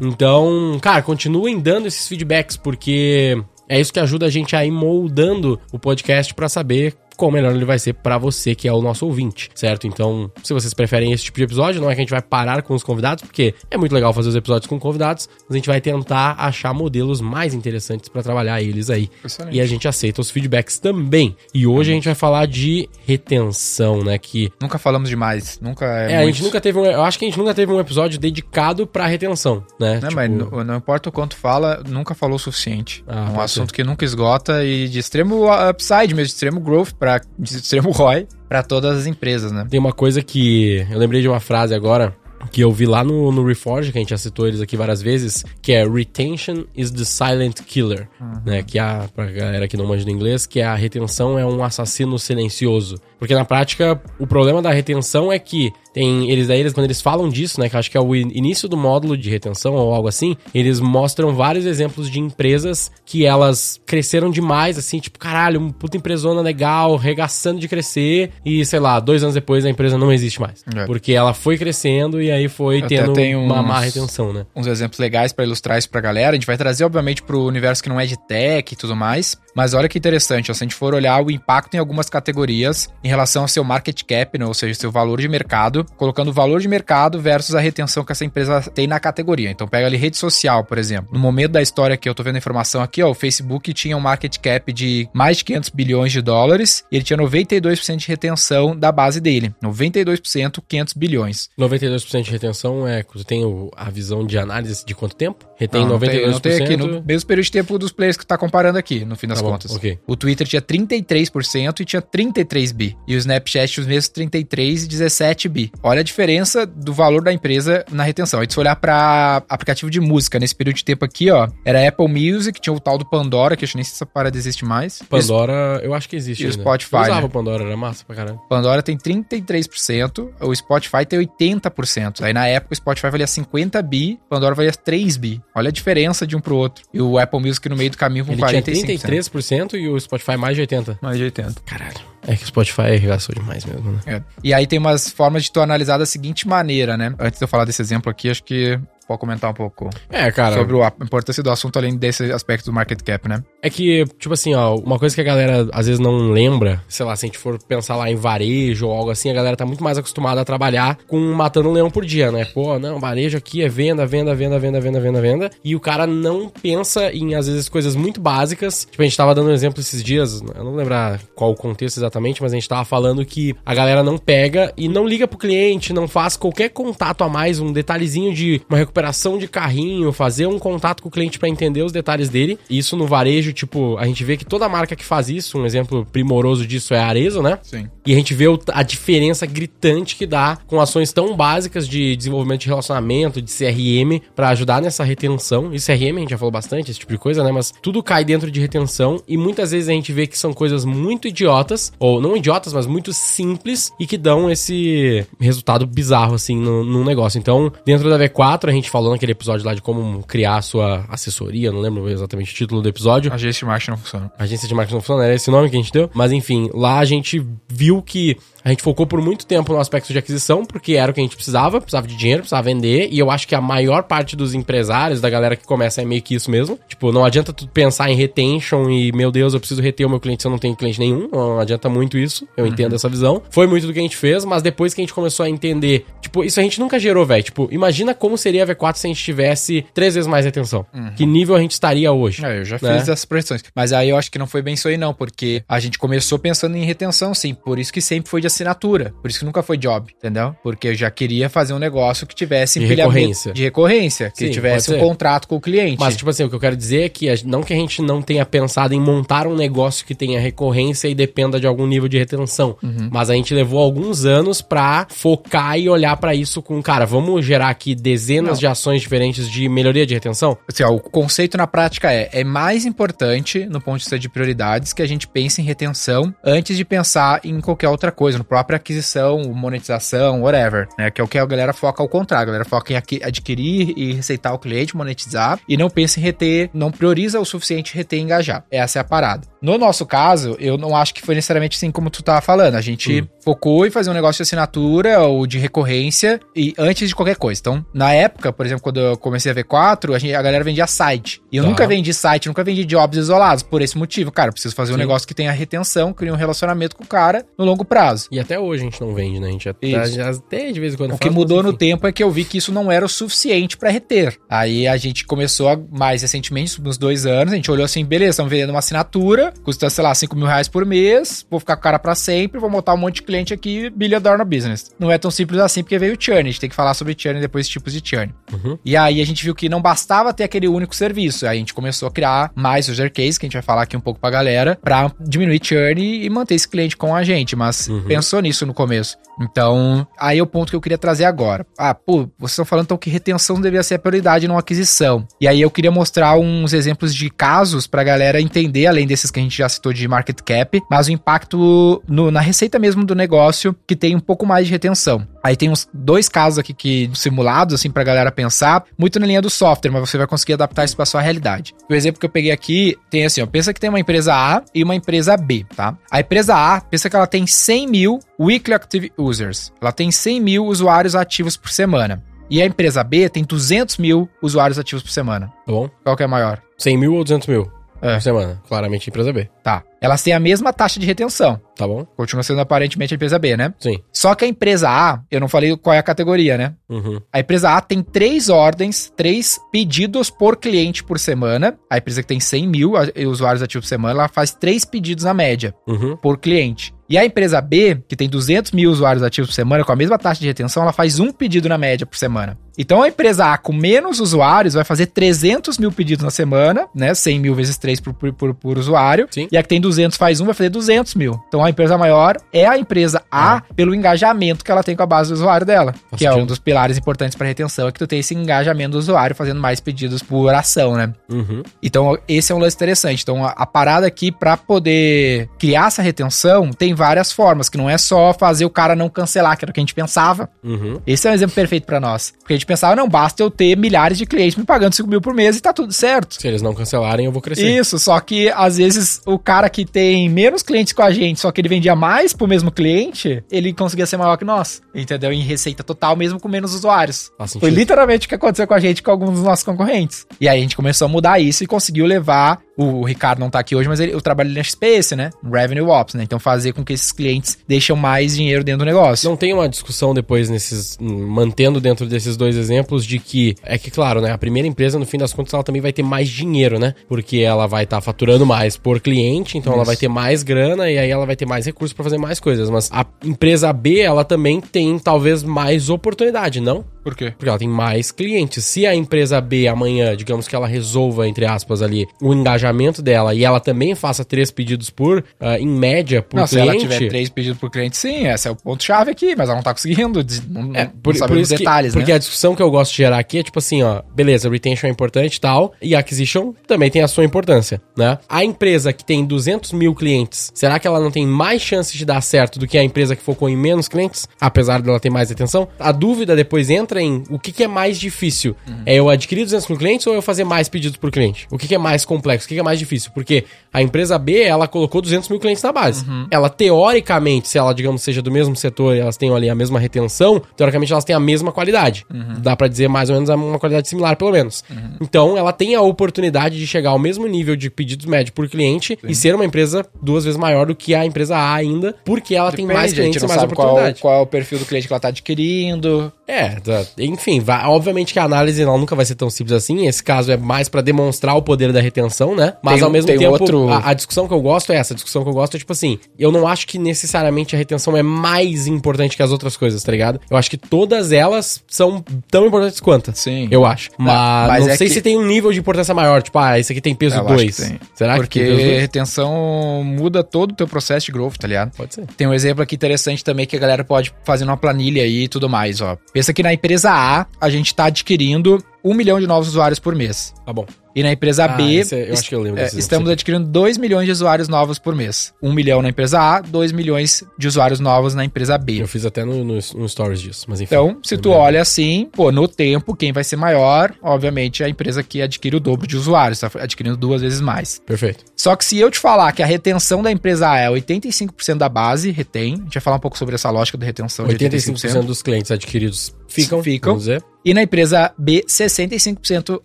Então, 0.00 0.76
cara, 0.82 1.02
continuem 1.02 1.60
dando 1.60 1.86
esses 1.86 2.08
feedbacks, 2.08 2.56
porque 2.56 3.40
é 3.70 3.80
isso 3.80 3.92
que 3.92 4.00
ajuda 4.00 4.26
a 4.26 4.28
gente 4.28 4.56
a 4.56 4.66
ir 4.66 4.72
moldando 4.72 5.60
o 5.72 5.78
podcast 5.78 6.34
pra 6.34 6.48
saber 6.48 6.96
qual 7.20 7.30
melhor 7.30 7.54
ele 7.54 7.64
vai 7.64 7.78
ser 7.78 7.92
pra 7.92 8.16
você, 8.18 8.54
que 8.54 8.66
é 8.66 8.72
o 8.72 8.80
nosso 8.80 9.04
ouvinte, 9.06 9.48
certo? 9.54 9.86
Então, 9.86 10.30
se 10.42 10.52
vocês 10.54 10.72
preferem 10.74 11.12
esse 11.12 11.24
tipo 11.24 11.36
de 11.38 11.44
episódio, 11.44 11.80
não 11.80 11.90
é 11.90 11.94
que 11.94 12.00
a 12.00 12.02
gente 12.02 12.10
vai 12.10 12.22
parar 12.22 12.62
com 12.62 12.74
os 12.74 12.82
convidados, 12.82 13.22
porque 13.24 13.54
é 13.70 13.76
muito 13.76 13.92
legal 13.94 14.12
fazer 14.12 14.30
os 14.30 14.34
episódios 14.36 14.66
com 14.66 14.78
convidados, 14.78 15.28
mas 15.46 15.54
a 15.54 15.58
gente 15.58 15.66
vai 15.68 15.80
tentar 15.80 16.34
achar 16.38 16.72
modelos 16.72 17.20
mais 17.20 17.52
interessantes 17.54 18.08
pra 18.08 18.22
trabalhar 18.22 18.62
eles 18.62 18.88
aí. 18.90 19.10
Excelente. 19.24 19.54
E 19.56 19.60
a 19.60 19.66
gente 19.66 19.86
aceita 19.86 20.20
os 20.20 20.30
feedbacks 20.30 20.78
também. 20.78 21.36
E 21.52 21.66
hoje 21.66 21.90
a 21.90 21.94
gente 21.94 22.04
vai 22.06 22.14
falar 22.14 22.46
de 22.46 22.88
retenção, 23.06 24.02
né? 24.02 24.18
Que 24.18 24.50
Nunca 24.60 24.78
falamos 24.78 25.08
demais. 25.08 25.58
Nunca 25.60 25.84
é, 25.86 26.12
é, 26.12 26.16
a 26.16 26.20
muito- 26.22 26.34
gente 26.34 26.44
nunca 26.44 26.60
teve 26.60 26.78
um. 26.78 26.84
Eu 26.86 27.02
acho 27.02 27.18
que 27.18 27.24
a 27.24 27.28
gente 27.28 27.38
nunca 27.38 27.54
teve 27.54 27.72
um 27.72 27.80
episódio 27.80 28.18
dedicado 28.18 28.86
pra 28.86 29.06
retenção, 29.06 29.62
né? 29.78 29.90
Né, 29.94 30.00
Tipo, 30.00 30.14
mas 30.14 30.30
não, 30.30 30.64
não 30.64 30.76
importa 30.76 31.08
o 31.08 31.12
quanto 31.12 31.36
fala, 31.36 31.82
nunca 31.88 32.14
falou 32.14 32.36
o 32.36 32.38
suficiente. 32.38 33.04
Ah, 33.08 33.30
é 33.34 33.38
um 33.38 33.40
assunto 33.40 33.74
que 33.74 33.82
nunca 33.82 34.04
esgota 34.04 34.64
e 34.64 34.88
de 34.88 34.98
extremo 35.00 35.46
upside 35.70 36.14
mesmo, 36.14 36.26
de 36.26 36.32
extremo 36.32 36.60
growth, 36.60 36.92
pra, 36.98 37.09
de 37.18 37.56
extremo 37.56 37.90
ROI 37.90 38.26
para 38.48 38.62
todas 38.62 38.98
as 38.98 39.06
empresas, 39.06 39.52
né? 39.52 39.66
Tem 39.68 39.78
uma 39.78 39.92
coisa 39.92 40.22
que. 40.22 40.86
Eu 40.90 40.98
lembrei 40.98 41.20
de 41.20 41.28
uma 41.28 41.40
frase 41.40 41.74
agora. 41.74 42.14
Que 42.50 42.62
eu 42.62 42.72
vi 42.72 42.86
lá 42.86 43.04
no, 43.04 43.30
no 43.30 43.46
Reforge, 43.46 43.92
que 43.92 43.98
a 43.98 44.00
gente 44.00 44.08
já 44.08 44.16
citou 44.16 44.48
eles 44.48 44.62
aqui 44.62 44.74
várias 44.74 45.02
vezes, 45.02 45.44
que 45.60 45.72
é 45.72 45.86
Retention 45.86 46.64
is 46.74 46.90
the 46.90 47.04
silent 47.04 47.60
killer, 47.66 48.08
né? 48.46 48.62
Que 48.62 48.78
é 48.78 48.80
a, 48.80 49.06
pra 49.14 49.26
galera 49.26 49.68
que 49.68 49.76
não 49.76 49.86
manja 49.86 50.06
do 50.06 50.10
inglês, 50.10 50.46
que 50.46 50.58
é 50.58 50.64
a 50.64 50.74
retenção 50.74 51.38
é 51.38 51.44
um 51.44 51.62
assassino 51.62 52.18
silencioso. 52.18 52.96
Porque 53.18 53.34
na 53.34 53.44
prática, 53.44 54.00
o 54.18 54.26
problema 54.26 54.62
da 54.62 54.70
retenção 54.70 55.30
é 55.30 55.38
que 55.38 55.70
tem 55.92 56.30
eles 56.30 56.48
daí, 56.48 56.60
eles, 56.60 56.72
quando 56.72 56.84
eles 56.86 57.00
falam 57.00 57.28
disso, 57.28 57.60
né? 57.60 57.68
Que 57.68 57.76
eu 57.76 57.80
acho 57.80 57.90
que 57.90 57.96
é 57.96 58.00
o 58.00 58.14
in- 58.14 58.30
início 58.34 58.68
do 58.68 58.76
módulo 58.76 59.16
de 59.16 59.28
retenção 59.30 59.74
ou 59.74 59.92
algo 59.94 60.08
assim, 60.08 60.36
eles 60.54 60.80
mostram 60.80 61.34
vários 61.34 61.66
exemplos 61.66 62.08
de 62.10 62.20
empresas 62.20 62.90
que 63.04 63.24
elas 63.26 63.80
cresceram 63.86 64.30
demais, 64.30 64.78
assim, 64.78 64.98
tipo, 65.00 65.18
caralho, 65.18 65.60
uma 65.60 65.72
puta 65.72 65.96
empresona 65.96 66.40
legal, 66.40 66.96
regaçando 66.96 67.58
de 67.60 67.68
crescer, 67.68 68.30
e 68.44 68.64
sei 68.64 68.78
lá, 68.78 69.00
dois 69.00 69.22
anos 69.22 69.34
depois 69.34 69.64
a 69.64 69.70
empresa 69.70 69.98
não 69.98 70.12
existe 70.12 70.40
mais. 70.40 70.64
É. 70.76 70.84
Porque 70.86 71.12
ela 71.12 71.34
foi 71.34 71.58
crescendo 71.58 72.20
e 72.22 72.30
aí 72.30 72.48
foi 72.48 72.78
Até 72.78 72.96
tendo 73.02 73.12
tem 73.12 73.34
uma 73.36 73.60
uns- 73.60 73.66
má 73.66 73.80
retenção, 73.80 74.32
né? 74.32 74.46
uns 74.54 74.66
exemplos 74.66 74.98
legais 74.98 75.32
pra 75.32 75.44
ilustrar 75.44 75.78
isso 75.78 75.90
pra 75.90 76.00
galera. 76.00 76.30
A 76.30 76.34
gente 76.34 76.46
vai 76.46 76.56
trazer, 76.56 76.84
obviamente, 76.84 77.22
pro 77.22 77.44
universo 77.44 77.82
que 77.82 77.88
não 77.88 77.98
é 78.00 78.06
de 78.06 78.16
tech 78.26 78.72
e 78.72 78.76
tudo 78.76 78.94
mais. 78.94 79.36
Mas 79.54 79.74
olha 79.74 79.88
que 79.88 79.98
interessante, 79.98 80.50
ó, 80.50 80.54
se 80.54 80.62
a 80.62 80.64
gente 80.64 80.74
for 80.76 80.94
olhar 80.94 81.20
o 81.24 81.30
impacto 81.30 81.74
em 81.74 81.78
algumas 81.78 82.08
categorias 82.08 82.88
em 83.02 83.08
relação 83.08 83.42
ao 83.42 83.48
seu 83.48 83.64
market 83.64 84.00
cap, 84.04 84.38
né, 84.38 84.46
ou 84.46 84.54
seja, 84.54 84.74
seu 84.78 84.90
valor 84.92 85.20
de 85.20 85.28
mercado, 85.28 85.79
colocando 85.96 86.28
o 86.28 86.32
valor 86.32 86.60
de 86.60 86.68
mercado 86.68 87.20
versus 87.20 87.54
a 87.54 87.60
retenção 87.60 88.04
que 88.04 88.12
essa 88.12 88.24
empresa 88.24 88.60
tem 88.74 88.86
na 88.86 88.98
categoria. 89.00 89.50
Então 89.50 89.66
pega 89.68 89.86
ali 89.86 89.96
rede 89.96 90.16
social, 90.16 90.64
por 90.64 90.78
exemplo. 90.78 91.10
No 91.12 91.18
momento 91.18 91.52
da 91.52 91.62
história 91.62 91.96
que 91.96 92.08
eu 92.08 92.14
tô 92.14 92.22
vendo 92.22 92.36
a 92.36 92.38
informação 92.38 92.82
aqui, 92.82 93.02
ó, 93.02 93.10
o 93.10 93.14
Facebook 93.14 93.72
tinha 93.72 93.96
um 93.96 94.00
market 94.00 94.36
cap 94.38 94.72
de 94.72 95.08
mais 95.12 95.38
de 95.38 95.44
500 95.44 95.70
bilhões 95.70 96.12
de 96.12 96.20
dólares 96.22 96.84
e 96.90 96.96
ele 96.96 97.04
tinha 97.04 97.18
92% 97.18 97.96
de 97.96 98.08
retenção 98.08 98.76
da 98.76 98.90
base 98.92 99.20
dele. 99.20 99.52
92%, 99.62 100.62
500 100.66 100.94
bilhões. 100.94 101.48
92% 101.58 102.22
de 102.22 102.30
retenção 102.30 102.86
é. 102.86 103.04
Você 103.12 103.24
tem 103.24 103.42
a 103.76 103.90
visão 103.90 104.26
de 104.26 104.38
análise 104.38 104.84
de 104.84 104.94
quanto 104.94 105.14
tempo? 105.16 105.44
Retém 105.56 105.82
Não, 105.82 105.90
não 105.90 105.98
92%. 105.98 106.10
tem, 106.10 106.30
não 106.30 106.40
tem 106.40 106.62
aqui, 106.62 106.76
no 106.76 107.02
mesmo 107.02 107.26
período 107.26 107.44
de 107.44 107.52
tempo 107.52 107.78
dos 107.78 107.92
players 107.92 108.16
que 108.16 108.24
tá 108.26 108.38
comparando 108.38 108.78
aqui, 108.78 109.04
no 109.04 109.16
fim 109.16 109.26
das 109.26 109.38
Tá 109.38 109.44
bom, 109.44 109.52
contas. 109.52 109.74
ok. 109.74 109.98
O 110.06 110.16
Twitter 110.16 110.46
tinha 110.46 110.62
33% 110.62 111.80
e 111.80 111.84
tinha 111.84 112.02
33 112.02 112.72
bi. 112.72 112.96
E 113.06 113.14
o 113.14 113.18
Snapchat 113.18 113.72
tinha 113.72 113.82
os 113.82 113.88
mesmos 113.88 114.08
33 114.08 114.84
e 114.84 114.88
17 114.88 115.48
bi. 115.48 115.69
Olha 115.82 116.00
a 116.00 116.02
diferença 116.02 116.66
do 116.66 116.92
valor 116.92 117.22
da 117.22 117.32
empresa 117.32 117.84
na 117.90 118.02
retenção. 118.02 118.40
Aí 118.40 118.46
se 118.48 118.58
olhar 118.60 118.76
pra 118.76 119.42
aplicativo 119.48 119.90
de 119.90 120.00
música, 120.00 120.38
nesse 120.38 120.54
período 120.54 120.76
de 120.76 120.84
tempo 120.84 121.04
aqui, 121.04 121.30
ó, 121.30 121.48
era 121.64 121.86
Apple 121.88 122.08
Music, 122.08 122.60
tinha 122.60 122.72
o 122.72 122.80
tal 122.80 122.98
do 122.98 123.04
Pandora, 123.04 123.56
que 123.56 123.64
eu 123.64 123.68
nem 123.74 123.84
se 123.84 123.92
essa 123.92 124.04
parada 124.06 124.36
existe 124.36 124.64
mais. 124.64 125.00
Pandora, 125.08 125.80
eu 125.82 125.94
acho 125.94 126.08
que 126.08 126.16
existe. 126.16 126.44
e 126.44 126.46
o. 126.46 126.52
Spotify, 126.52 126.96
Eu 126.96 127.02
usava 127.02 127.20
né? 127.20 127.26
o 127.26 127.30
Pandora, 127.30 127.64
era 127.64 127.76
massa 127.76 128.04
pra 128.04 128.16
caralho. 128.16 128.40
Pandora 128.48 128.82
tem 128.82 128.96
33%, 128.96 130.28
o 130.40 130.54
Spotify 130.54 131.04
tem 131.06 131.18
80%. 131.20 132.22
Aí 132.22 132.32
na 132.32 132.46
época 132.46 132.72
o 132.72 132.76
Spotify 132.76 133.10
valia 133.10 133.26
50 133.26 133.80
bi, 133.82 134.18
Pandora 134.28 134.54
valia 134.54 134.72
3 134.72 135.16
bi. 135.16 135.40
Olha 135.54 135.68
a 135.68 135.72
diferença 135.72 136.26
de 136.26 136.36
um 136.36 136.40
pro 136.40 136.56
outro. 136.56 136.84
E 136.92 137.00
o 137.00 137.18
Apple 137.18 137.40
Music 137.40 137.68
no 137.68 137.76
meio 137.76 137.90
do 137.90 137.96
caminho 137.96 138.24
com 138.24 138.32
Ele 138.32 138.42
45%. 138.42 138.62
tinha 138.62 138.98
33% 138.98 139.74
e 139.74 139.88
o 139.88 139.98
Spotify 139.98 140.36
mais 140.36 140.56
de 140.56 140.62
80%. 140.62 140.98
Mais 141.00 141.16
de 141.16 141.24
80. 141.24 141.54
Caralho. 141.64 142.10
É 142.26 142.36
que 142.36 142.44
o 142.44 142.46
Spotify 142.46 142.82
arregaçou 142.82 143.34
demais 143.34 143.64
mesmo, 143.64 143.92
né? 143.92 144.00
É. 144.06 144.22
E 144.44 144.52
aí 144.52 144.66
tem 144.66 144.78
umas 144.78 145.08
formas 145.10 145.44
de 145.44 145.52
tu 145.52 145.59
analisar 145.62 145.98
da 145.98 146.06
seguinte 146.06 146.46
maneira, 146.46 146.96
né? 146.96 147.14
Antes 147.18 147.38
de 147.38 147.44
eu 147.44 147.48
falar 147.48 147.64
desse 147.64 147.82
exemplo 147.82 148.10
aqui, 148.10 148.30
acho 148.30 148.42
que 148.42 148.78
pode 149.10 149.18
comentar 149.20 149.50
um 149.50 149.54
pouco 149.54 149.90
É, 150.08 150.30
cara. 150.30 150.54
sobre 150.54 150.80
a 150.80 150.92
importância 151.02 151.42
do 151.42 151.50
assunto 151.50 151.76
além 151.78 151.96
desse 151.96 152.30
aspecto 152.30 152.66
do 152.66 152.72
market 152.72 153.02
cap, 153.02 153.28
né? 153.28 153.42
É 153.60 153.68
que, 153.68 154.04
tipo 154.20 154.32
assim, 154.32 154.54
ó, 154.54 154.76
uma 154.76 155.00
coisa 155.00 155.12
que 155.16 155.20
a 155.20 155.24
galera 155.24 155.68
às 155.72 155.86
vezes 155.86 155.98
não 155.98 156.30
lembra, 156.30 156.80
sei 156.88 157.04
lá, 157.04 157.16
se 157.16 157.26
a 157.26 157.28
gente 157.28 157.38
for 157.38 157.58
pensar 157.60 157.96
lá 157.96 158.08
em 158.08 158.14
varejo 158.14 158.86
ou 158.86 158.92
algo 158.94 159.10
assim, 159.10 159.28
a 159.28 159.34
galera 159.34 159.56
tá 159.56 159.66
muito 159.66 159.82
mais 159.82 159.98
acostumada 159.98 160.40
a 160.40 160.44
trabalhar 160.44 160.96
com 161.08 161.18
matando 161.32 161.68
um 161.68 161.72
leão 161.72 161.90
por 161.90 162.04
dia, 162.04 162.30
né? 162.30 162.44
Pô, 162.54 162.78
não, 162.78 163.00
varejo 163.00 163.36
aqui 163.36 163.62
é 163.64 163.68
venda, 163.68 164.06
venda, 164.06 164.32
venda, 164.32 164.58
venda, 164.60 164.80
venda, 164.80 165.00
venda, 165.00 165.20
venda. 165.20 165.50
E 165.64 165.74
o 165.74 165.80
cara 165.80 166.06
não 166.06 166.48
pensa 166.48 167.12
em, 167.12 167.34
às 167.34 167.48
vezes, 167.48 167.68
coisas 167.68 167.96
muito 167.96 168.20
básicas. 168.20 168.86
Tipo, 168.88 169.02
a 169.02 169.04
gente 169.04 169.16
tava 169.16 169.34
dando 169.34 169.48
um 169.50 169.52
exemplo 169.52 169.80
esses 169.80 170.04
dias, 170.04 170.40
eu 170.40 170.62
não 170.62 170.70
vou 170.70 170.76
lembrar 170.76 171.20
qual 171.34 171.50
o 171.50 171.56
contexto 171.56 171.96
exatamente, 171.98 172.40
mas 172.40 172.52
a 172.52 172.54
gente 172.54 172.68
tava 172.68 172.84
falando 172.84 173.24
que 173.24 173.56
a 173.66 173.74
galera 173.74 174.04
não 174.04 174.16
pega 174.16 174.72
e 174.76 174.88
não 174.88 175.04
liga 175.06 175.26
pro 175.26 175.36
cliente, 175.38 175.92
não 175.92 176.06
faz 176.06 176.36
qualquer 176.36 176.68
contato 176.68 177.24
a 177.24 177.28
mais, 177.28 177.58
um 177.58 177.72
detalhezinho 177.72 178.32
de 178.32 178.62
uma 178.68 178.78
recuperação 178.78 178.99
recuperação 179.00 179.38
de 179.38 179.48
carrinho, 179.48 180.12
fazer 180.12 180.46
um 180.46 180.58
contato 180.58 181.02
com 181.02 181.08
o 181.08 181.12
cliente 181.12 181.38
para 181.38 181.48
entender 181.48 181.82
os 181.82 181.92
detalhes 181.92 182.28
dele. 182.28 182.58
Isso 182.68 182.96
no 182.96 183.06
varejo, 183.06 183.52
tipo, 183.52 183.96
a 183.98 184.04
gente 184.04 184.22
vê 184.22 184.36
que 184.36 184.44
toda 184.44 184.68
marca 184.68 184.94
que 184.94 185.04
faz 185.04 185.28
isso, 185.28 185.58
um 185.58 185.64
exemplo 185.64 186.06
primoroso 186.12 186.66
disso 186.66 186.92
é 186.92 186.98
a 186.98 187.06
Arezzo, 187.06 187.42
né? 187.42 187.58
Sim. 187.62 187.88
E 188.06 188.12
a 188.12 188.16
gente 188.16 188.34
vê 188.34 188.44
a 188.72 188.82
diferença 188.82 189.46
gritante 189.46 190.16
que 190.16 190.26
dá 190.26 190.58
com 190.66 190.80
ações 190.80 191.12
tão 191.12 191.34
básicas 191.34 191.88
de 191.88 192.14
desenvolvimento 192.14 192.60
de 192.60 192.68
relacionamento, 192.68 193.40
de 193.40 193.50
CRM, 193.50 194.20
para 194.36 194.50
ajudar 194.50 194.82
nessa 194.82 195.02
retenção. 195.02 195.74
E 195.74 195.78
CRM 195.78 196.16
a 196.16 196.20
gente 196.20 196.30
já 196.30 196.38
falou 196.38 196.52
bastante, 196.52 196.90
esse 196.90 197.00
tipo 197.00 197.12
de 197.12 197.18
coisa, 197.18 197.42
né? 197.42 197.50
Mas 197.50 197.72
tudo 197.82 198.02
cai 198.02 198.24
dentro 198.24 198.50
de 198.50 198.60
retenção 198.60 199.22
e 199.26 199.36
muitas 199.36 199.70
vezes 199.70 199.88
a 199.88 199.92
gente 199.92 200.12
vê 200.12 200.26
que 200.26 200.38
são 200.38 200.52
coisas 200.52 200.84
muito 200.84 201.26
idiotas, 201.26 201.92
ou 201.98 202.20
não 202.20 202.36
idiotas, 202.36 202.72
mas 202.72 202.86
muito 202.86 203.12
simples 203.12 203.92
e 203.98 204.06
que 204.06 204.18
dão 204.18 204.50
esse 204.50 205.24
resultado 205.40 205.86
bizarro, 205.86 206.34
assim, 206.34 206.56
no, 206.56 206.84
no 206.84 207.04
negócio. 207.04 207.38
Então, 207.38 207.72
dentro 207.84 208.10
da 208.10 208.18
V4, 208.18 208.68
a 208.68 208.72
gente 208.72 208.79
falou 208.88 209.10
naquele 209.10 209.32
episódio 209.32 209.66
lá 209.66 209.74
de 209.74 209.82
como 209.82 210.22
criar 210.22 210.56
a 210.56 210.62
sua 210.62 211.04
assessoria, 211.08 211.72
não 211.72 211.80
lembro 211.80 212.08
exatamente 212.08 212.52
o 212.52 212.54
título 212.54 212.80
do 212.80 212.88
episódio. 212.88 213.32
Agência 213.32 213.60
de 213.60 213.64
marketing 213.66 213.90
não 213.90 213.98
funciona. 213.98 214.32
Agência 214.38 214.68
de 214.68 214.74
marketing 214.74 214.94
não 214.94 215.00
funciona, 215.00 215.24
era 215.24 215.34
esse 215.34 215.50
nome 215.50 215.68
que 215.68 215.76
a 215.76 215.78
gente 215.78 215.92
deu. 215.92 216.08
Mas 216.14 216.32
enfim, 216.32 216.70
lá 216.72 216.98
a 216.98 217.04
gente 217.04 217.44
viu 217.68 218.00
que 218.00 218.36
a 218.64 218.68
gente 218.68 218.82
focou 218.82 219.06
por 219.06 219.20
muito 219.20 219.46
tempo 219.46 219.72
no 219.72 219.80
aspecto 219.80 220.12
de 220.12 220.18
aquisição, 220.18 220.64
porque 220.64 220.94
era 220.94 221.10
o 221.10 221.14
que 221.14 221.20
a 221.20 221.22
gente 221.22 221.34
precisava, 221.34 221.80
precisava 221.80 222.06
de 222.06 222.14
dinheiro, 222.14 222.42
precisava 222.42 222.62
vender, 222.62 223.08
e 223.10 223.18
eu 223.18 223.30
acho 223.30 223.48
que 223.48 223.54
a 223.54 223.60
maior 223.60 224.02
parte 224.02 224.36
dos 224.36 224.54
empresários, 224.54 225.20
da 225.20 225.30
galera 225.30 225.56
que 225.56 225.64
começa, 225.64 226.02
é 226.02 226.04
meio 226.04 226.22
que 226.22 226.34
isso 226.34 226.50
mesmo. 226.50 226.78
Tipo, 226.88 227.10
não 227.10 227.24
adianta 227.24 227.52
tu 227.52 227.66
pensar 227.66 228.10
em 228.10 228.14
retention 228.14 228.90
e, 228.90 229.12
meu 229.12 229.30
Deus, 229.30 229.54
eu 229.54 229.60
preciso 229.60 229.80
reter 229.80 230.06
o 230.06 230.10
meu 230.10 230.20
cliente 230.20 230.42
se 230.42 230.46
eu 230.46 230.50
não 230.50 230.58
tenho 230.58 230.76
cliente 230.76 230.98
nenhum. 230.98 231.28
Não 231.32 231.58
adianta 231.58 231.88
muito 231.88 232.18
isso, 232.18 232.46
eu 232.56 232.64
uhum. 232.64 232.70
entendo 232.70 232.94
essa 232.94 233.08
visão. 233.08 233.42
Foi 233.50 233.66
muito 233.66 233.86
do 233.86 233.92
que 233.92 233.98
a 233.98 234.02
gente 234.02 234.16
fez, 234.16 234.44
mas 234.44 234.62
depois 234.62 234.92
que 234.92 235.00
a 235.00 235.04
gente 235.04 235.14
começou 235.14 235.44
a 235.44 235.48
entender, 235.48 236.04
tipo, 236.20 236.44
isso 236.44 236.60
a 236.60 236.62
gente 236.62 236.78
nunca 236.78 236.98
gerou, 236.98 237.24
velho. 237.24 237.42
Tipo, 237.42 237.68
imagina 237.70 238.14
como 238.14 238.36
seria 238.36 238.62
a 238.62 238.66
V4 238.74 238.96
se 238.96 239.06
a 239.06 239.08
gente 239.08 239.22
tivesse 239.22 239.84
três 239.94 240.14
vezes 240.14 240.28
mais 240.28 240.44
retenção. 240.44 240.86
Uhum. 240.92 241.12
Que 241.14 241.26
nível 241.26 241.54
a 241.54 241.60
gente 241.60 241.72
estaria 241.72 242.12
hoje? 242.12 242.44
É, 242.44 242.60
eu 242.60 242.64
já 242.64 242.78
né? 242.80 242.98
fiz 242.98 243.02
essas 243.08 243.24
projeções. 243.24 243.62
Mas 243.74 243.92
aí 243.92 244.08
eu 244.08 244.16
acho 244.16 244.30
que 244.30 244.38
não 244.38 244.46
foi 244.46 244.62
bem 244.62 244.74
isso 244.74 244.88
aí, 244.88 244.96
não, 244.96 245.12
porque 245.14 245.62
a 245.68 245.78
gente 245.80 245.98
começou 245.98 246.38
pensando 246.38 246.76
em 246.76 246.84
retenção, 246.84 247.34
sim. 247.34 247.54
Por 247.54 247.78
isso 247.78 247.92
que 247.92 248.00
sempre 248.00 248.30
foi 248.30 248.40
de 248.40 248.46
assinatura. 248.46 249.12
Por 249.20 249.30
isso 249.30 249.38
que 249.38 249.44
nunca 249.44 249.62
foi 249.62 249.76
job, 249.76 250.12
entendeu? 250.16 250.54
Porque 250.62 250.88
eu 250.88 250.94
já 250.94 251.10
queria 251.10 251.48
fazer 251.48 251.72
um 251.72 251.78
negócio 251.78 252.26
que 252.26 252.34
tivesse 252.34 252.78
de 252.78 252.86
recorrência. 252.86 253.52
De 253.52 253.62
recorrência, 253.62 254.30
que 254.30 254.46
Sim, 254.46 254.50
tivesse 254.50 254.92
um 254.94 254.98
contrato 254.98 255.48
com 255.48 255.56
o 255.56 255.60
cliente. 255.60 255.98
Mas, 255.98 256.16
tipo 256.16 256.30
assim, 256.30 256.44
o 256.44 256.48
que 256.48 256.54
eu 256.54 256.60
quero 256.60 256.76
dizer 256.76 257.02
é 257.02 257.08
que 257.08 257.26
não 257.44 257.62
que 257.62 257.72
a 257.72 257.76
gente 257.76 258.02
não 258.02 258.22
tenha 258.22 258.44
pensado 258.44 258.94
em 258.94 259.00
montar 259.00 259.46
um 259.46 259.54
negócio 259.54 260.04
que 260.04 260.14
tenha 260.14 260.40
recorrência 260.40 261.08
e 261.08 261.14
dependa 261.14 261.60
de 261.60 261.66
algum 261.66 261.86
nível 261.86 262.08
de 262.08 262.18
retenção. 262.18 262.76
Uhum. 262.82 263.08
Mas 263.10 263.30
a 263.30 263.34
gente 263.34 263.54
levou 263.54 263.80
alguns 263.80 264.24
anos 264.24 264.60
pra 264.62 265.06
focar 265.10 265.78
e 265.78 265.88
olhar 265.88 266.16
para 266.16 266.34
isso 266.34 266.62
com, 266.62 266.80
cara, 266.82 267.04
vamos 267.04 267.44
gerar 267.44 267.68
aqui 267.68 267.94
dezenas 267.94 268.54
não. 268.54 268.59
De 268.60 268.66
ações 268.66 269.00
diferentes 269.00 269.50
de 269.50 269.68
melhoria 269.68 270.06
de 270.06 270.14
retenção? 270.14 270.56
Assim, 270.68 270.84
ó, 270.84 270.90
o 270.90 271.00
conceito 271.00 271.56
na 271.56 271.66
prática 271.66 272.12
é, 272.12 272.28
é 272.32 272.44
mais 272.44 272.86
importante, 272.86 273.66
no 273.66 273.80
ponto 273.80 273.96
de 273.96 274.04
vista 274.04 274.18
de 274.18 274.28
prioridades, 274.28 274.92
que 274.92 275.02
a 275.02 275.08
gente 275.08 275.26
pense 275.26 275.60
em 275.60 275.64
retenção 275.64 276.32
antes 276.44 276.76
de 276.76 276.84
pensar 276.84 277.40
em 277.44 277.60
qualquer 277.60 277.88
outra 277.88 278.12
coisa, 278.12 278.38
no 278.38 278.44
própria 278.44 278.76
aquisição 278.76 279.42
monetização, 279.54 280.42
whatever, 280.42 280.88
né? 280.98 281.10
Que 281.10 281.20
é 281.20 281.24
o 281.24 281.28
que 281.28 281.38
a 281.38 281.46
galera 281.46 281.72
foca 281.72 282.02
ao 282.02 282.08
contrário. 282.08 282.42
A 282.42 282.46
galera 282.46 282.64
foca 282.64 282.92
em 282.92 282.96
adquirir 283.22 283.94
e 283.96 284.12
receitar 284.12 284.54
o 284.54 284.58
cliente, 284.58 284.96
monetizar, 284.96 285.58
e 285.68 285.76
não 285.76 285.88
pensa 285.88 286.20
em 286.20 286.22
reter, 286.22 286.70
não 286.72 286.90
prioriza 286.90 287.40
o 287.40 287.44
suficiente 287.44 287.94
reter 287.94 288.18
e 288.18 288.22
engajar. 288.22 288.64
Essa 288.70 288.98
é 288.98 289.00
a 289.00 289.04
parada. 289.04 289.49
No 289.62 289.76
nosso 289.76 290.06
caso, 290.06 290.56
eu 290.58 290.78
não 290.78 290.96
acho 290.96 291.14
que 291.14 291.22
foi 291.22 291.34
necessariamente 291.34 291.76
assim 291.76 291.90
como 291.90 292.10
tu 292.10 292.22
tava 292.22 292.40
falando. 292.40 292.74
A 292.74 292.80
gente 292.80 293.22
hum. 293.22 293.26
focou 293.44 293.86
em 293.86 293.90
fazer 293.90 294.10
um 294.10 294.14
negócio 294.14 294.38
de 294.38 294.42
assinatura 294.42 295.20
ou 295.20 295.46
de 295.46 295.58
recorrência 295.58 296.40
e 296.56 296.74
antes 296.78 297.08
de 297.08 297.14
qualquer 297.14 297.36
coisa. 297.36 297.60
Então, 297.60 297.84
na 297.92 298.12
época, 298.12 298.52
por 298.52 298.64
exemplo, 298.64 298.82
quando 298.82 299.00
eu 299.00 299.16
comecei 299.16 299.52
a 299.52 299.54
V4, 299.54 300.14
a, 300.14 300.18
gente, 300.18 300.34
a 300.34 300.42
galera 300.42 300.64
vendia 300.64 300.86
site. 300.86 301.42
E 301.52 301.56
eu 301.56 301.62
tá. 301.62 301.68
nunca 301.68 301.86
vendi 301.86 302.12
site, 302.14 302.48
nunca 302.48 302.64
vendi 302.64 302.84
jobs 302.84 303.18
isolados 303.18 303.62
por 303.62 303.82
esse 303.82 303.98
motivo. 303.98 304.32
Cara, 304.32 304.48
eu 304.48 304.52
preciso 304.52 304.74
fazer 304.74 304.92
Sim. 304.92 304.96
um 304.96 304.98
negócio 304.98 305.26
que 305.26 305.34
tenha 305.34 305.52
retenção, 305.52 306.12
crie 306.12 306.30
um 306.30 306.36
relacionamento 306.36 306.96
com 306.96 307.04
o 307.04 307.06
cara 307.06 307.44
no 307.58 307.64
longo 307.64 307.84
prazo. 307.84 308.28
E 308.30 308.40
até 308.40 308.58
hoje 308.58 308.82
a 308.82 308.84
gente 308.84 309.00
não 309.00 309.14
vende, 309.14 309.40
né? 309.40 309.48
A 309.48 309.52
gente 309.52 309.68
até, 309.68 310.06
já, 310.06 310.30
até 310.30 310.72
de 310.72 310.80
vez 310.80 310.94
em 310.94 310.96
quando 310.96 311.14
O 311.14 311.18
que 311.18 311.30
mudou 311.30 311.62
no 311.62 311.72
tempo 311.72 312.06
é 312.06 312.12
que 312.12 312.22
eu 312.22 312.30
vi 312.30 312.44
que 312.44 312.58
isso 312.58 312.72
não 312.72 312.90
era 312.90 313.04
o 313.04 313.08
suficiente 313.08 313.76
para 313.76 313.90
reter. 313.90 314.38
Aí 314.48 314.86
a 314.86 314.96
gente 314.96 315.24
começou 315.26 315.68
a, 315.68 315.78
mais 315.90 316.22
recentemente, 316.22 316.80
nos 316.80 316.96
dois 316.96 317.26
anos, 317.26 317.52
a 317.52 317.56
gente 317.56 317.70
olhou 317.70 317.84
assim, 317.84 318.04
beleza, 318.04 318.30
estamos 318.30 318.50
vendendo 318.50 318.70
uma 318.70 318.78
assinatura, 318.78 319.49
custa, 319.62 319.88
sei 319.90 320.04
lá, 320.04 320.14
5 320.14 320.36
mil 320.36 320.46
reais 320.46 320.68
por 320.68 320.84
mês, 320.84 321.46
vou 321.50 321.60
ficar 321.60 321.76
com 321.76 321.80
o 321.80 321.82
cara 321.82 321.98
pra 321.98 322.14
sempre, 322.14 322.60
vou 322.60 322.70
montar 322.70 322.94
um 322.94 322.96
monte 322.96 323.16
de 323.16 323.22
cliente 323.22 323.52
aqui, 323.52 323.90
billion 323.90 324.20
dollar 324.20 324.38
no 324.38 324.44
business. 324.44 324.90
Não 324.98 325.10
é 325.10 325.18
tão 325.18 325.30
simples 325.30 325.60
assim, 325.60 325.82
porque 325.82 325.98
veio 325.98 326.14
o 326.14 326.16
churn, 326.18 326.40
a 326.40 326.44
gente 326.44 326.60
tem 326.60 326.70
que 326.70 326.76
falar 326.76 326.94
sobre 326.94 327.14
churn 327.16 327.38
e 327.38 327.40
depois 327.40 327.68
tipos 327.68 327.92
de 327.92 328.02
churn. 328.04 328.32
Uhum. 328.52 328.78
E 328.84 328.96
aí 328.96 329.20
a 329.20 329.26
gente 329.26 329.44
viu 329.44 329.54
que 329.54 329.68
não 329.68 329.80
bastava 329.80 330.32
ter 330.32 330.44
aquele 330.44 330.68
único 330.68 330.94
serviço, 330.94 331.46
aí 331.46 331.56
a 331.56 331.60
gente 331.60 331.74
começou 331.74 332.08
a 332.08 332.10
criar 332.10 332.50
mais 332.54 332.88
user 332.88 333.12
case, 333.12 333.38
que 333.38 333.46
a 333.46 333.48
gente 333.48 333.54
vai 333.54 333.62
falar 333.62 333.82
aqui 333.82 333.96
um 333.96 334.00
pouco 334.00 334.20
pra 334.20 334.30
galera, 334.30 334.78
pra 334.82 335.10
diminuir 335.20 335.60
churn 335.62 336.24
e 336.24 336.28
manter 336.30 336.54
esse 336.54 336.68
cliente 336.68 336.96
com 336.96 337.14
a 337.14 337.22
gente, 337.22 337.56
mas 337.56 337.88
uhum. 337.88 338.02
pensou 338.02 338.40
nisso 338.40 338.66
no 338.66 338.74
começo. 338.74 339.16
Então, 339.40 340.06
aí 340.18 340.38
é 340.38 340.42
o 340.42 340.46
ponto 340.46 340.70
que 340.70 340.76
eu 340.76 340.80
queria 340.80 340.98
trazer 340.98 341.24
agora. 341.24 341.66
Ah, 341.78 341.94
pô, 341.94 342.28
vocês 342.38 342.52
estão 342.52 342.64
falando 342.64 342.84
então 342.84 342.98
que 342.98 343.08
retenção 343.08 343.56
deveria 343.56 343.82
ser 343.82 343.94
a 343.94 343.98
prioridade 343.98 344.46
não 344.46 344.58
aquisição. 344.58 345.26
E 345.40 345.48
aí 345.48 345.60
eu 345.60 345.70
queria 345.70 345.90
mostrar 345.90 346.36
uns 346.36 346.72
exemplos 346.72 347.14
de 347.14 347.30
casos 347.30 347.86
pra 347.86 348.04
galera 348.04 348.40
entender, 348.40 348.86
além 348.86 349.06
desses 349.06 349.30
que 349.30 349.40
a 349.40 349.42
gente 349.42 349.56
já 349.56 349.68
citou 349.68 349.92
de 349.92 350.06
market 350.06 350.40
cap, 350.42 350.80
mas 350.90 351.08
o 351.08 351.12
impacto 351.12 352.02
no, 352.06 352.30
na 352.30 352.40
receita 352.40 352.78
mesmo 352.78 353.04
do 353.04 353.14
negócio 353.14 353.74
que 353.86 353.96
tem 353.96 354.14
um 354.14 354.20
pouco 354.20 354.44
mais 354.44 354.66
de 354.66 354.72
retenção. 354.72 355.26
Aí 355.42 355.56
tem 355.56 355.70
uns 355.70 355.88
dois 355.92 356.28
casos 356.28 356.58
aqui 356.58 356.74
que 356.74 357.10
simulados, 357.14 357.74
assim, 357.74 357.90
pra 357.90 358.04
galera 358.04 358.30
pensar, 358.30 358.84
muito 358.98 359.18
na 359.18 359.26
linha 359.26 359.42
do 359.42 359.50
software, 359.50 359.90
mas 359.90 360.08
você 360.08 360.18
vai 360.18 360.26
conseguir 360.26 360.54
adaptar 360.54 360.84
isso 360.84 360.96
pra 360.96 361.06
sua 361.06 361.20
realidade. 361.20 361.74
O 361.88 361.94
exemplo 361.94 362.20
que 362.20 362.26
eu 362.26 362.30
peguei 362.30 362.50
aqui 362.50 362.96
tem 363.10 363.24
assim, 363.24 363.40
ó, 363.40 363.46
pensa 363.46 363.72
que 363.72 363.80
tem 363.80 363.90
uma 363.90 364.00
empresa 364.00 364.34
A 364.34 364.62
e 364.74 364.82
uma 364.82 364.94
empresa 364.94 365.36
B, 365.36 365.64
tá? 365.74 365.96
A 366.10 366.20
empresa 366.20 366.54
A, 366.54 366.80
pensa 366.80 367.08
que 367.08 367.16
ela 367.16 367.26
tem 367.26 367.46
100 367.46 367.86
mil 367.86 368.20
weekly 368.38 368.74
active 368.74 369.12
users. 369.16 369.72
Ela 369.80 369.92
tem 369.92 370.10
100 370.10 370.40
mil 370.40 370.66
usuários 370.66 371.14
ativos 371.14 371.56
por 371.56 371.70
semana. 371.70 372.22
E 372.50 372.60
a 372.60 372.66
empresa 372.66 373.04
B 373.04 373.28
tem 373.28 373.44
200 373.44 373.96
mil 373.98 374.28
usuários 374.42 374.78
ativos 374.78 375.02
por 375.02 375.10
semana. 375.12 375.46
Tá 375.64 375.72
bom. 375.72 375.88
Qual 376.02 376.16
que 376.16 376.22
é 376.24 376.26
maior? 376.26 376.60
100 376.76 376.98
mil 376.98 377.14
ou 377.14 377.22
200 377.22 377.46
mil? 377.46 377.79
É. 378.02 378.14
Por 378.14 378.22
semana. 378.22 378.62
Claramente 378.68 379.08
empresa 379.08 379.32
B. 379.32 379.48
Tá. 379.62 379.82
Elas 380.00 380.22
têm 380.22 380.32
a 380.32 380.40
mesma 380.40 380.72
taxa 380.72 380.98
de 380.98 381.06
retenção. 381.06 381.60
Tá 381.76 381.86
bom. 381.86 382.04
Continua 382.16 382.42
sendo 382.42 382.60
aparentemente 382.60 383.12
a 383.12 383.16
empresa 383.16 383.38
B, 383.38 383.56
né? 383.56 383.74
Sim. 383.78 383.98
Só 384.12 384.34
que 384.34 384.44
a 384.44 384.48
empresa 384.48 384.88
A, 384.88 385.20
eu 385.30 385.40
não 385.40 385.48
falei 385.48 385.76
qual 385.76 385.94
é 385.94 385.98
a 385.98 386.02
categoria, 386.02 386.56
né? 386.56 386.74
Uhum. 386.88 387.20
A 387.32 387.40
empresa 387.40 387.70
A 387.70 387.80
tem 387.80 388.02
três 388.02 388.48
ordens, 388.48 389.12
três 389.14 389.60
pedidos 389.70 390.30
por 390.30 390.56
cliente 390.56 391.04
por 391.04 391.18
semana. 391.18 391.78
A 391.90 391.98
empresa 391.98 392.22
que 392.22 392.28
tem 392.28 392.40
100 392.40 392.66
mil 392.66 392.92
usuários 393.26 393.62
ativos 393.62 393.84
por 393.84 393.88
semana, 393.88 394.14
ela 394.14 394.28
faz 394.28 394.52
três 394.52 394.84
pedidos 394.84 395.24
na 395.24 395.34
média 395.34 395.74
uhum. 395.86 396.16
por 396.16 396.38
cliente. 396.38 396.94
E 397.08 397.18
a 397.18 397.24
empresa 397.24 397.60
B, 397.60 398.00
que 398.06 398.14
tem 398.14 398.28
200 398.28 398.70
mil 398.70 398.88
usuários 398.88 399.24
ativos 399.24 399.50
por 399.50 399.54
semana, 399.54 399.84
com 399.84 399.90
a 399.90 399.96
mesma 399.96 400.16
taxa 400.16 400.40
de 400.40 400.46
retenção, 400.46 400.84
ela 400.84 400.92
faz 400.92 401.18
um 401.18 401.32
pedido 401.32 401.68
na 401.68 401.76
média 401.76 402.06
por 402.06 402.16
semana. 402.16 402.56
Então 402.76 403.02
a 403.02 403.08
empresa 403.08 403.52
A 403.52 403.58
com 403.58 403.72
menos 403.72 404.20
usuários 404.20 404.74
vai 404.74 404.84
fazer 404.84 405.06
300 405.06 405.78
mil 405.78 405.92
pedidos 405.92 406.24
na 406.24 406.30
semana, 406.30 406.88
né? 406.94 407.14
100 407.14 407.40
mil 407.40 407.54
vezes 407.54 407.76
3 407.76 408.00
por, 408.00 408.14
por, 408.14 408.54
por, 408.54 408.78
usuário. 408.78 409.28
Sim. 409.30 409.48
E 409.50 409.56
a 409.56 409.62
que 409.62 409.68
tem 409.68 409.80
200 409.80 410.16
faz 410.16 410.40
um, 410.40 410.46
vai 410.46 410.54
fazer 410.54 410.70
200 410.70 411.14
mil. 411.14 411.40
Então 411.48 411.64
a 411.64 411.70
empresa 411.70 411.98
maior 411.98 412.36
é 412.52 412.66
a 412.66 412.78
empresa 412.78 413.22
A 413.30 413.56
ah. 413.56 413.62
pelo 413.74 413.94
engajamento 413.94 414.64
que 414.64 414.70
ela 414.70 414.82
tem 414.82 414.96
com 414.96 415.02
a 415.02 415.06
base 415.06 415.30
do 415.30 415.34
usuário 415.34 415.66
dela. 415.66 415.92
Faz 415.92 416.18
que 416.18 416.18
sentido. 416.24 416.38
é 416.38 416.42
um 416.42 416.46
dos 416.46 416.58
pilares 416.58 416.96
importantes 416.98 417.36
para 417.36 417.46
retenção, 417.46 417.88
é 417.88 417.92
que 417.92 417.98
tu 417.98 418.06
tem 418.06 418.20
esse 418.20 418.34
engajamento 418.34 418.92
do 418.92 418.98
usuário 418.98 419.36
fazendo 419.36 419.60
mais 419.60 419.80
pedidos 419.80 420.22
por 420.22 420.52
ação, 420.54 420.94
né? 420.94 421.12
Uhum. 421.28 421.62
Então 421.82 422.18
esse 422.28 422.52
é 422.52 422.54
um 422.54 422.58
lance 422.58 422.76
interessante. 422.76 423.22
Então 423.22 423.44
a, 423.44 423.50
a 423.50 423.66
parada 423.66 424.06
aqui 424.06 424.32
para 424.32 424.56
poder 424.56 425.48
criar 425.58 425.88
essa 425.88 426.02
retenção 426.02 426.70
tem 426.70 426.94
várias 426.94 427.32
formas, 427.32 427.68
que 427.68 427.76
não 427.76 427.88
é 427.88 427.98
só 427.98 428.32
fazer 428.32 428.64
o 428.64 428.70
cara 428.70 428.94
não 428.94 429.08
cancelar, 429.08 429.56
que 429.56 429.64
era 429.64 429.70
o 429.70 429.74
que 429.74 429.80
a 429.80 429.82
gente 429.82 429.94
pensava. 429.94 430.48
Uhum. 430.62 431.00
Esse 431.06 431.28
é 431.28 431.30
um 431.30 431.34
exemplo 431.34 431.54
perfeito 431.54 431.86
para 431.86 432.00
nós. 432.00 432.32
Porque 432.38 432.54
a 432.54 432.56
gente 432.56 432.66
pensava, 432.70 432.94
não, 432.94 433.08
basta 433.08 433.42
eu 433.42 433.50
ter 433.50 433.76
milhares 433.76 434.16
de 434.16 434.24
clientes 434.24 434.56
me 434.56 434.64
pagando 434.64 434.94
5 434.94 435.08
mil 435.08 435.20
por 435.20 435.34
mês 435.34 435.56
e 435.56 435.60
tá 435.60 435.72
tudo 435.72 435.92
certo. 435.92 436.40
Se 436.40 436.46
eles 436.46 436.62
não 436.62 436.72
cancelarem, 436.72 437.26
eu 437.26 437.32
vou 437.32 437.42
crescer. 437.42 437.68
Isso, 437.68 437.98
só 437.98 438.18
que 438.20 438.48
às 438.50 438.76
vezes 438.76 439.20
o 439.26 439.38
cara 439.38 439.68
que 439.68 439.84
tem 439.84 440.28
menos 440.28 440.62
clientes 440.62 440.92
com 440.92 441.02
a 441.02 441.10
gente, 441.10 441.40
só 441.40 441.50
que 441.50 441.60
ele 441.60 441.68
vendia 441.68 441.96
mais 441.96 442.32
pro 442.32 442.46
mesmo 442.46 442.70
cliente, 442.70 443.42
ele 443.50 443.72
conseguia 443.72 444.06
ser 444.06 444.16
maior 444.16 444.36
que 444.36 444.44
nós. 444.44 444.80
Entendeu? 444.94 445.32
Em 445.32 445.42
receita 445.42 445.82
total, 445.82 446.14
mesmo 446.14 446.38
com 446.38 446.48
menos 446.48 446.74
usuários. 446.74 447.32
Foi 447.58 447.70
literalmente 447.70 448.26
o 448.26 448.28
que 448.28 448.34
aconteceu 448.34 448.66
com 448.66 448.74
a 448.74 448.80
gente 448.80 449.02
com 449.02 449.10
alguns 449.10 449.34
dos 449.34 449.42
nossos 449.42 449.64
concorrentes. 449.64 450.26
E 450.40 450.48
aí 450.48 450.58
a 450.58 450.62
gente 450.62 450.76
começou 450.76 451.06
a 451.06 451.08
mudar 451.08 451.40
isso 451.40 451.64
e 451.64 451.66
conseguiu 451.66 452.06
levar 452.06 452.60
o 452.82 453.04
Ricardo 453.04 453.40
não 453.40 453.50
tá 453.50 453.58
aqui 453.58 453.76
hoje, 453.76 453.88
mas 453.88 454.00
ele, 454.00 454.12
eu 454.12 454.20
trabalho 454.20 454.50
na 454.50 454.62
XPS, 454.62 455.12
né? 455.12 455.30
Revenue 455.44 455.82
Ops, 455.82 456.14
né? 456.14 456.22
Então 456.22 456.38
fazer 456.38 456.72
com 456.72 456.84
que 456.84 456.92
esses 456.92 457.12
clientes 457.12 457.58
deixem 457.68 457.94
mais 457.94 458.36
dinheiro 458.36 458.64
dentro 458.64 458.80
do 458.80 458.84
negócio. 458.84 459.28
Não 459.28 459.36
tem 459.36 459.52
uma 459.52 459.68
discussão 459.68 460.14
depois 460.14 460.48
nesses. 460.48 460.96
mantendo 461.00 461.80
dentro 461.80 462.06
desses 462.06 462.36
dois 462.36 462.56
exemplos 462.56 463.04
de 463.04 463.18
que. 463.18 463.54
É 463.62 463.76
que, 463.76 463.90
claro, 463.90 464.20
né? 464.20 464.32
A 464.32 464.38
primeira 464.38 464.66
empresa, 464.66 464.98
no 464.98 465.04
fim 465.04 465.18
das 465.18 465.32
contas, 465.32 465.52
ela 465.52 465.62
também 465.62 465.82
vai 465.82 465.92
ter 465.92 466.02
mais 466.02 466.28
dinheiro, 466.28 466.78
né? 466.78 466.94
Porque 467.08 467.38
ela 467.38 467.66
vai 467.66 467.84
estar 467.84 467.98
tá 467.98 468.00
faturando 468.00 468.46
mais 468.46 468.76
por 468.76 469.00
cliente, 469.00 469.58
então 469.58 469.72
Isso. 469.72 469.78
ela 469.78 469.84
vai 469.84 469.96
ter 469.96 470.08
mais 470.08 470.42
grana 470.42 470.90
e 470.90 470.98
aí 470.98 471.10
ela 471.10 471.26
vai 471.26 471.36
ter 471.36 471.46
mais 471.46 471.66
recursos 471.66 471.92
para 471.92 472.04
fazer 472.04 472.18
mais 472.18 472.40
coisas. 472.40 472.70
Mas 472.70 472.90
a 472.92 473.04
empresa 473.24 473.72
B, 473.72 474.00
ela 474.00 474.24
também 474.24 474.60
tem 474.60 474.98
talvez 474.98 475.42
mais 475.42 475.90
oportunidade, 475.90 476.60
não? 476.60 476.84
Por 477.02 477.14
quê? 477.14 477.32
Porque 477.36 477.48
ela 477.48 477.58
tem 477.58 477.68
mais 477.68 478.10
clientes. 478.10 478.64
Se 478.64 478.86
a 478.86 478.94
empresa 478.94 479.40
B 479.40 479.66
amanhã, 479.66 480.16
digamos 480.16 480.46
que 480.46 480.54
ela 480.54 480.66
resolva, 480.66 481.26
entre 481.26 481.46
aspas, 481.46 481.82
ali, 481.82 482.06
o 482.20 482.34
engajamento 482.34 482.69
dela 483.02 483.34
e 483.34 483.44
ela 483.44 483.60
também 483.60 483.94
faça 483.94 484.24
três 484.24 484.50
pedidos 484.50 484.90
por, 484.90 485.18
uh, 485.18 485.56
em 485.58 485.66
média, 485.66 486.22
por 486.22 486.36
não, 486.36 486.46
cliente. 486.46 486.70
Se 486.70 486.84
ela 486.84 486.96
tiver 486.96 487.08
três 487.08 487.28
pedidos 487.28 487.58
por 487.58 487.70
cliente, 487.70 487.96
sim, 487.96 488.26
esse 488.26 488.48
é 488.48 488.50
o 488.50 488.56
ponto-chave 488.56 489.10
aqui, 489.10 489.34
mas 489.36 489.48
ela 489.48 489.56
não 489.56 489.62
tá 489.62 489.72
conseguindo. 489.72 490.24
Não, 490.48 490.74
é, 490.74 490.90
por, 491.02 491.14
não 491.14 491.26
por 491.26 491.36
isso 491.36 491.56
detalhes, 491.56 491.92
que, 491.92 491.98
Porque 491.98 492.12
né? 492.12 492.16
a 492.16 492.18
discussão 492.18 492.54
que 492.54 492.62
eu 492.62 492.70
gosto 492.70 492.92
de 492.92 492.98
gerar 492.98 493.18
aqui 493.18 493.38
é 493.38 493.42
tipo 493.42 493.58
assim, 493.58 493.82
ó, 493.82 494.02
beleza, 494.14 494.48
retention 494.48 494.86
é 494.86 494.90
importante 494.90 495.36
e 495.36 495.40
tal, 495.40 495.72
e 495.80 495.94
acquisition 495.94 496.52
também 496.66 496.90
tem 496.90 497.02
a 497.02 497.08
sua 497.08 497.24
importância, 497.24 497.80
né? 497.96 498.18
A 498.28 498.44
empresa 498.44 498.92
que 498.92 499.04
tem 499.04 499.24
200 499.24 499.72
mil 499.72 499.94
clientes, 499.94 500.50
será 500.54 500.78
que 500.78 500.86
ela 500.86 501.00
não 501.00 501.10
tem 501.10 501.26
mais 501.26 501.62
chances 501.62 501.92
de 501.94 502.04
dar 502.04 502.20
certo 502.20 502.58
do 502.58 502.66
que 502.66 502.78
a 502.78 502.84
empresa 502.84 503.16
que 503.16 503.22
focou 503.22 503.48
em 503.48 503.56
menos 503.56 503.88
clientes, 503.88 504.28
apesar 504.40 504.80
dela 504.80 505.00
ter 505.00 505.10
mais 505.10 505.28
retenção? 505.28 505.68
A 505.78 505.92
dúvida 505.92 506.36
depois 506.36 506.70
entra 506.70 507.00
em 507.00 507.24
o 507.30 507.38
que, 507.38 507.52
que 507.52 507.64
é 507.64 507.68
mais 507.68 507.98
difícil? 507.98 508.56
Uhum. 508.66 508.82
É 508.86 508.94
eu 508.94 509.08
adquirir 509.08 509.44
200 509.44 509.68
mil 509.68 509.78
clientes 509.78 510.06
ou 510.06 510.14
eu 510.14 510.22
fazer 510.22 510.44
mais 510.44 510.68
pedidos 510.68 510.96
por 510.96 511.10
cliente? 511.10 511.46
O 511.50 511.58
que, 511.58 511.68
que 511.68 511.74
é 511.74 511.78
mais 511.78 512.04
complexo? 512.04 512.46
O 512.46 512.48
que, 512.48 512.54
que 512.54 512.59
é 512.60 512.62
mais 512.62 512.78
difícil? 512.78 513.10
Porque 513.14 513.44
a 513.72 513.82
empresa 513.82 514.18
B, 514.18 514.42
ela 514.42 514.68
colocou 514.68 515.00
200 515.00 515.28
mil 515.28 515.38
clientes 515.38 515.62
na 515.62 515.72
base. 515.72 516.04
Uhum. 516.08 516.26
Ela, 516.30 516.48
teoricamente, 516.48 517.48
se 517.48 517.58
ela, 517.58 517.72
digamos, 517.72 518.02
seja 518.02 518.20
do 518.22 518.30
mesmo 518.30 518.54
setor 518.56 518.96
e 518.96 519.00
elas 519.00 519.16
tenham 519.16 519.34
ali 519.34 519.48
a 519.48 519.54
mesma 519.54 519.78
retenção, 519.78 520.42
teoricamente 520.56 520.92
elas 520.92 521.04
têm 521.04 521.14
a 521.14 521.20
mesma 521.20 521.52
qualidade. 521.52 522.04
Uhum. 522.12 522.40
Dá 522.40 522.56
para 522.56 522.68
dizer 522.68 522.88
mais 522.88 523.10
ou 523.10 523.16
menos 523.16 523.28
uma 523.28 523.58
qualidade 523.58 523.88
similar, 523.88 524.16
pelo 524.16 524.32
menos. 524.32 524.64
Uhum. 524.70 524.96
Então, 525.00 525.36
ela 525.36 525.52
tem 525.52 525.74
a 525.74 525.80
oportunidade 525.80 526.58
de 526.58 526.66
chegar 526.66 526.90
ao 526.90 526.98
mesmo 526.98 527.26
nível 527.26 527.56
de 527.56 527.70
pedidos 527.70 528.06
médios 528.06 528.30
por 528.30 528.48
cliente 528.48 528.98
Sim. 529.00 529.08
e 529.08 529.14
ser 529.14 529.34
uma 529.34 529.44
empresa 529.44 529.86
duas 530.02 530.24
vezes 530.24 530.38
maior 530.38 530.66
do 530.66 530.74
que 530.74 530.94
a 530.94 531.04
empresa 531.04 531.36
A 531.36 531.54
ainda, 531.54 531.94
porque 532.04 532.34
ela 532.34 532.50
Depende, 532.50 532.68
tem 532.68 532.76
mais 532.76 532.92
clientes 532.92 533.22
e 533.22 533.26
mais 533.26 533.42
oportunidade. 533.42 534.00
Qual, 534.00 534.12
qual 534.12 534.20
é 534.20 534.22
o 534.22 534.26
perfil 534.26 534.58
do 534.58 534.66
cliente 534.66 534.86
que 534.86 534.92
ela 534.92 535.00
tá 535.00 535.08
adquirindo. 535.08 536.12
É, 536.26 536.60
tá, 536.60 536.84
enfim, 536.98 537.40
vai, 537.40 537.64
obviamente 537.66 538.12
que 538.12 538.18
a 538.18 538.24
análise 538.24 538.62
ela 538.62 538.76
nunca 538.78 538.94
vai 538.94 539.04
ser 539.04 539.14
tão 539.14 539.28
simples 539.28 539.52
assim. 539.52 539.86
Esse 539.86 540.02
caso 540.02 540.30
é 540.30 540.36
mais 540.36 540.68
para 540.68 540.80
demonstrar 540.80 541.36
o 541.36 541.42
poder 541.42 541.72
da 541.72 541.80
retenção, 541.80 542.34
né? 542.34 542.39
Mas 542.62 542.74
tem, 542.74 542.84
ao 542.84 542.90
mesmo 542.90 543.06
tempo, 543.06 543.30
outro... 543.30 543.68
a, 543.68 543.90
a, 543.90 543.94
discussão 543.94 544.26
que 544.26 544.34
eu 544.34 544.40
gosto 544.40 544.72
é 544.72 544.76
essa. 544.76 544.94
A 544.94 544.96
discussão 544.96 545.22
que 545.22 545.28
eu 545.28 545.34
gosto 545.34 545.56
é 545.56 545.58
tipo 545.58 545.72
assim: 545.72 545.98
eu 546.18 546.30
não 546.32 546.46
acho 546.46 546.66
que 546.66 546.78
necessariamente 546.78 547.54
a 547.54 547.58
retenção 547.58 547.96
é 547.96 548.02
mais 548.02 548.66
importante 548.66 549.16
que 549.16 549.22
as 549.22 549.30
outras 549.30 549.56
coisas, 549.56 549.82
tá 549.82 549.92
ligado? 549.92 550.20
Eu 550.30 550.36
acho 550.36 550.50
que 550.50 550.56
todas 550.56 551.12
elas 551.12 551.62
são 551.68 552.04
tão 552.30 552.46
importantes 552.46 552.80
quanto. 552.80 553.12
Sim. 553.14 553.48
Eu 553.50 553.64
acho. 553.64 553.90
Mas, 553.98 554.48
mas 554.48 554.64
não 554.64 554.72
é 554.72 554.76
sei 554.76 554.88
que... 554.88 554.94
se 554.94 555.02
tem 555.02 555.18
um 555.18 555.26
nível 555.26 555.52
de 555.52 555.60
importância 555.60 555.94
maior. 555.94 556.22
Tipo, 556.22 556.38
ah, 556.38 556.58
esse 556.58 556.72
aqui 556.72 556.80
tem 556.80 556.94
peso 556.94 557.22
2. 557.22 557.56
Será 557.94 558.16
Porque 558.16 558.40
que 558.40 558.50
Porque 558.50 558.78
retenção 558.78 559.82
muda 559.84 560.22
todo 560.22 560.52
o 560.52 560.54
teu 560.54 560.66
processo 560.66 561.06
de 561.06 561.12
growth, 561.12 561.36
tá 561.36 561.48
ligado? 561.48 561.74
Pode 561.76 561.94
ser. 561.94 562.06
Tem 562.16 562.26
um 562.26 562.34
exemplo 562.34 562.62
aqui 562.62 562.74
interessante 562.74 563.24
também 563.24 563.46
que 563.46 563.56
a 563.56 563.58
galera 563.58 563.84
pode 563.84 564.12
fazer 564.24 564.44
numa 564.44 564.56
planilha 564.56 565.02
aí 565.02 565.24
e 565.24 565.28
tudo 565.28 565.48
mais, 565.48 565.80
ó. 565.80 565.96
Pensa 566.12 566.32
que 566.32 566.42
na 566.42 566.52
empresa 566.52 566.90
A, 566.90 567.26
a 567.40 567.50
gente 567.50 567.74
tá 567.74 567.86
adquirindo 567.86 568.62
um 568.84 568.94
milhão 568.94 569.20
de 569.20 569.26
novos 569.26 569.48
usuários 569.48 569.78
por 569.78 569.94
mês. 569.94 570.34
Tá 570.44 570.52
bom. 570.52 570.66
E 570.94 571.02
na 571.02 571.12
empresa 571.12 571.44
ah, 571.44 571.48
B, 571.48 571.82
é, 571.92 572.10
eu 572.10 572.14
acho 572.14 572.28
que 572.28 572.34
eu 572.34 572.40
lembro 572.40 572.60
é, 572.60 572.66
estamos 572.66 573.08
adquirindo 573.08 573.46
2 573.46 573.78
milhões 573.78 574.06
de 574.06 574.12
usuários 574.12 574.48
novos 574.48 574.78
por 574.78 574.94
mês. 574.94 575.32
1 575.42 575.48
um 575.48 575.52
milhão 575.52 575.82
na 575.82 575.88
empresa 575.88 576.20
A, 576.20 576.40
2 576.40 576.72
milhões 576.72 577.22
de 577.38 577.46
usuários 577.46 577.80
novos 577.80 578.14
na 578.14 578.24
empresa 578.24 578.58
B. 578.58 578.80
Eu 578.80 578.88
fiz 578.88 579.04
até 579.04 579.24
no, 579.24 579.44
no, 579.44 579.54
no 579.54 579.88
stories 579.88 580.20
disso, 580.20 580.46
mas 580.48 580.60
enfim. 580.60 580.74
Então, 580.74 580.98
se 581.02 581.16
tu 581.16 581.30
olha 581.30 581.60
assim, 581.60 582.08
pô, 582.12 582.32
no 582.32 582.48
tempo, 582.48 582.94
quem 582.94 583.12
vai 583.12 583.22
ser 583.22 583.36
maior, 583.36 583.94
obviamente, 584.02 584.62
é 584.62 584.66
a 584.66 584.68
empresa 584.68 585.02
que 585.02 585.22
adquire 585.22 585.56
o 585.56 585.60
dobro 585.60 585.86
de 585.86 585.96
usuários, 585.96 586.40
tá 586.40 586.50
adquirindo 586.58 586.96
duas 586.96 587.22
vezes 587.22 587.40
mais. 587.40 587.80
Perfeito. 587.86 588.24
Só 588.36 588.56
que 588.56 588.64
se 588.64 588.78
eu 588.78 588.90
te 588.90 588.98
falar 588.98 589.32
que 589.32 589.42
a 589.42 589.46
retenção 589.46 590.02
da 590.02 590.10
empresa 590.10 590.50
A 590.50 590.58
é 590.58 590.68
85% 590.68 591.56
da 591.56 591.68
base, 591.68 592.10
retém, 592.10 592.54
a 592.54 592.56
gente 592.56 592.74
vai 592.74 592.80
falar 592.80 592.96
um 592.96 593.00
pouco 593.00 593.16
sobre 593.16 593.34
essa 593.34 593.50
lógica 593.50 593.78
de 593.78 593.86
retenção 593.86 594.26
85% 594.26 594.36
de 594.36 594.72
85% 594.72 595.02
dos 595.02 595.22
clientes 595.22 595.50
adquiridos 595.50 596.14
ficam, 596.30 596.62
ficam. 596.62 596.98
E 597.44 597.54
na 597.54 597.62
empresa 597.62 598.12
B, 598.18 598.44
65% 598.46 599.60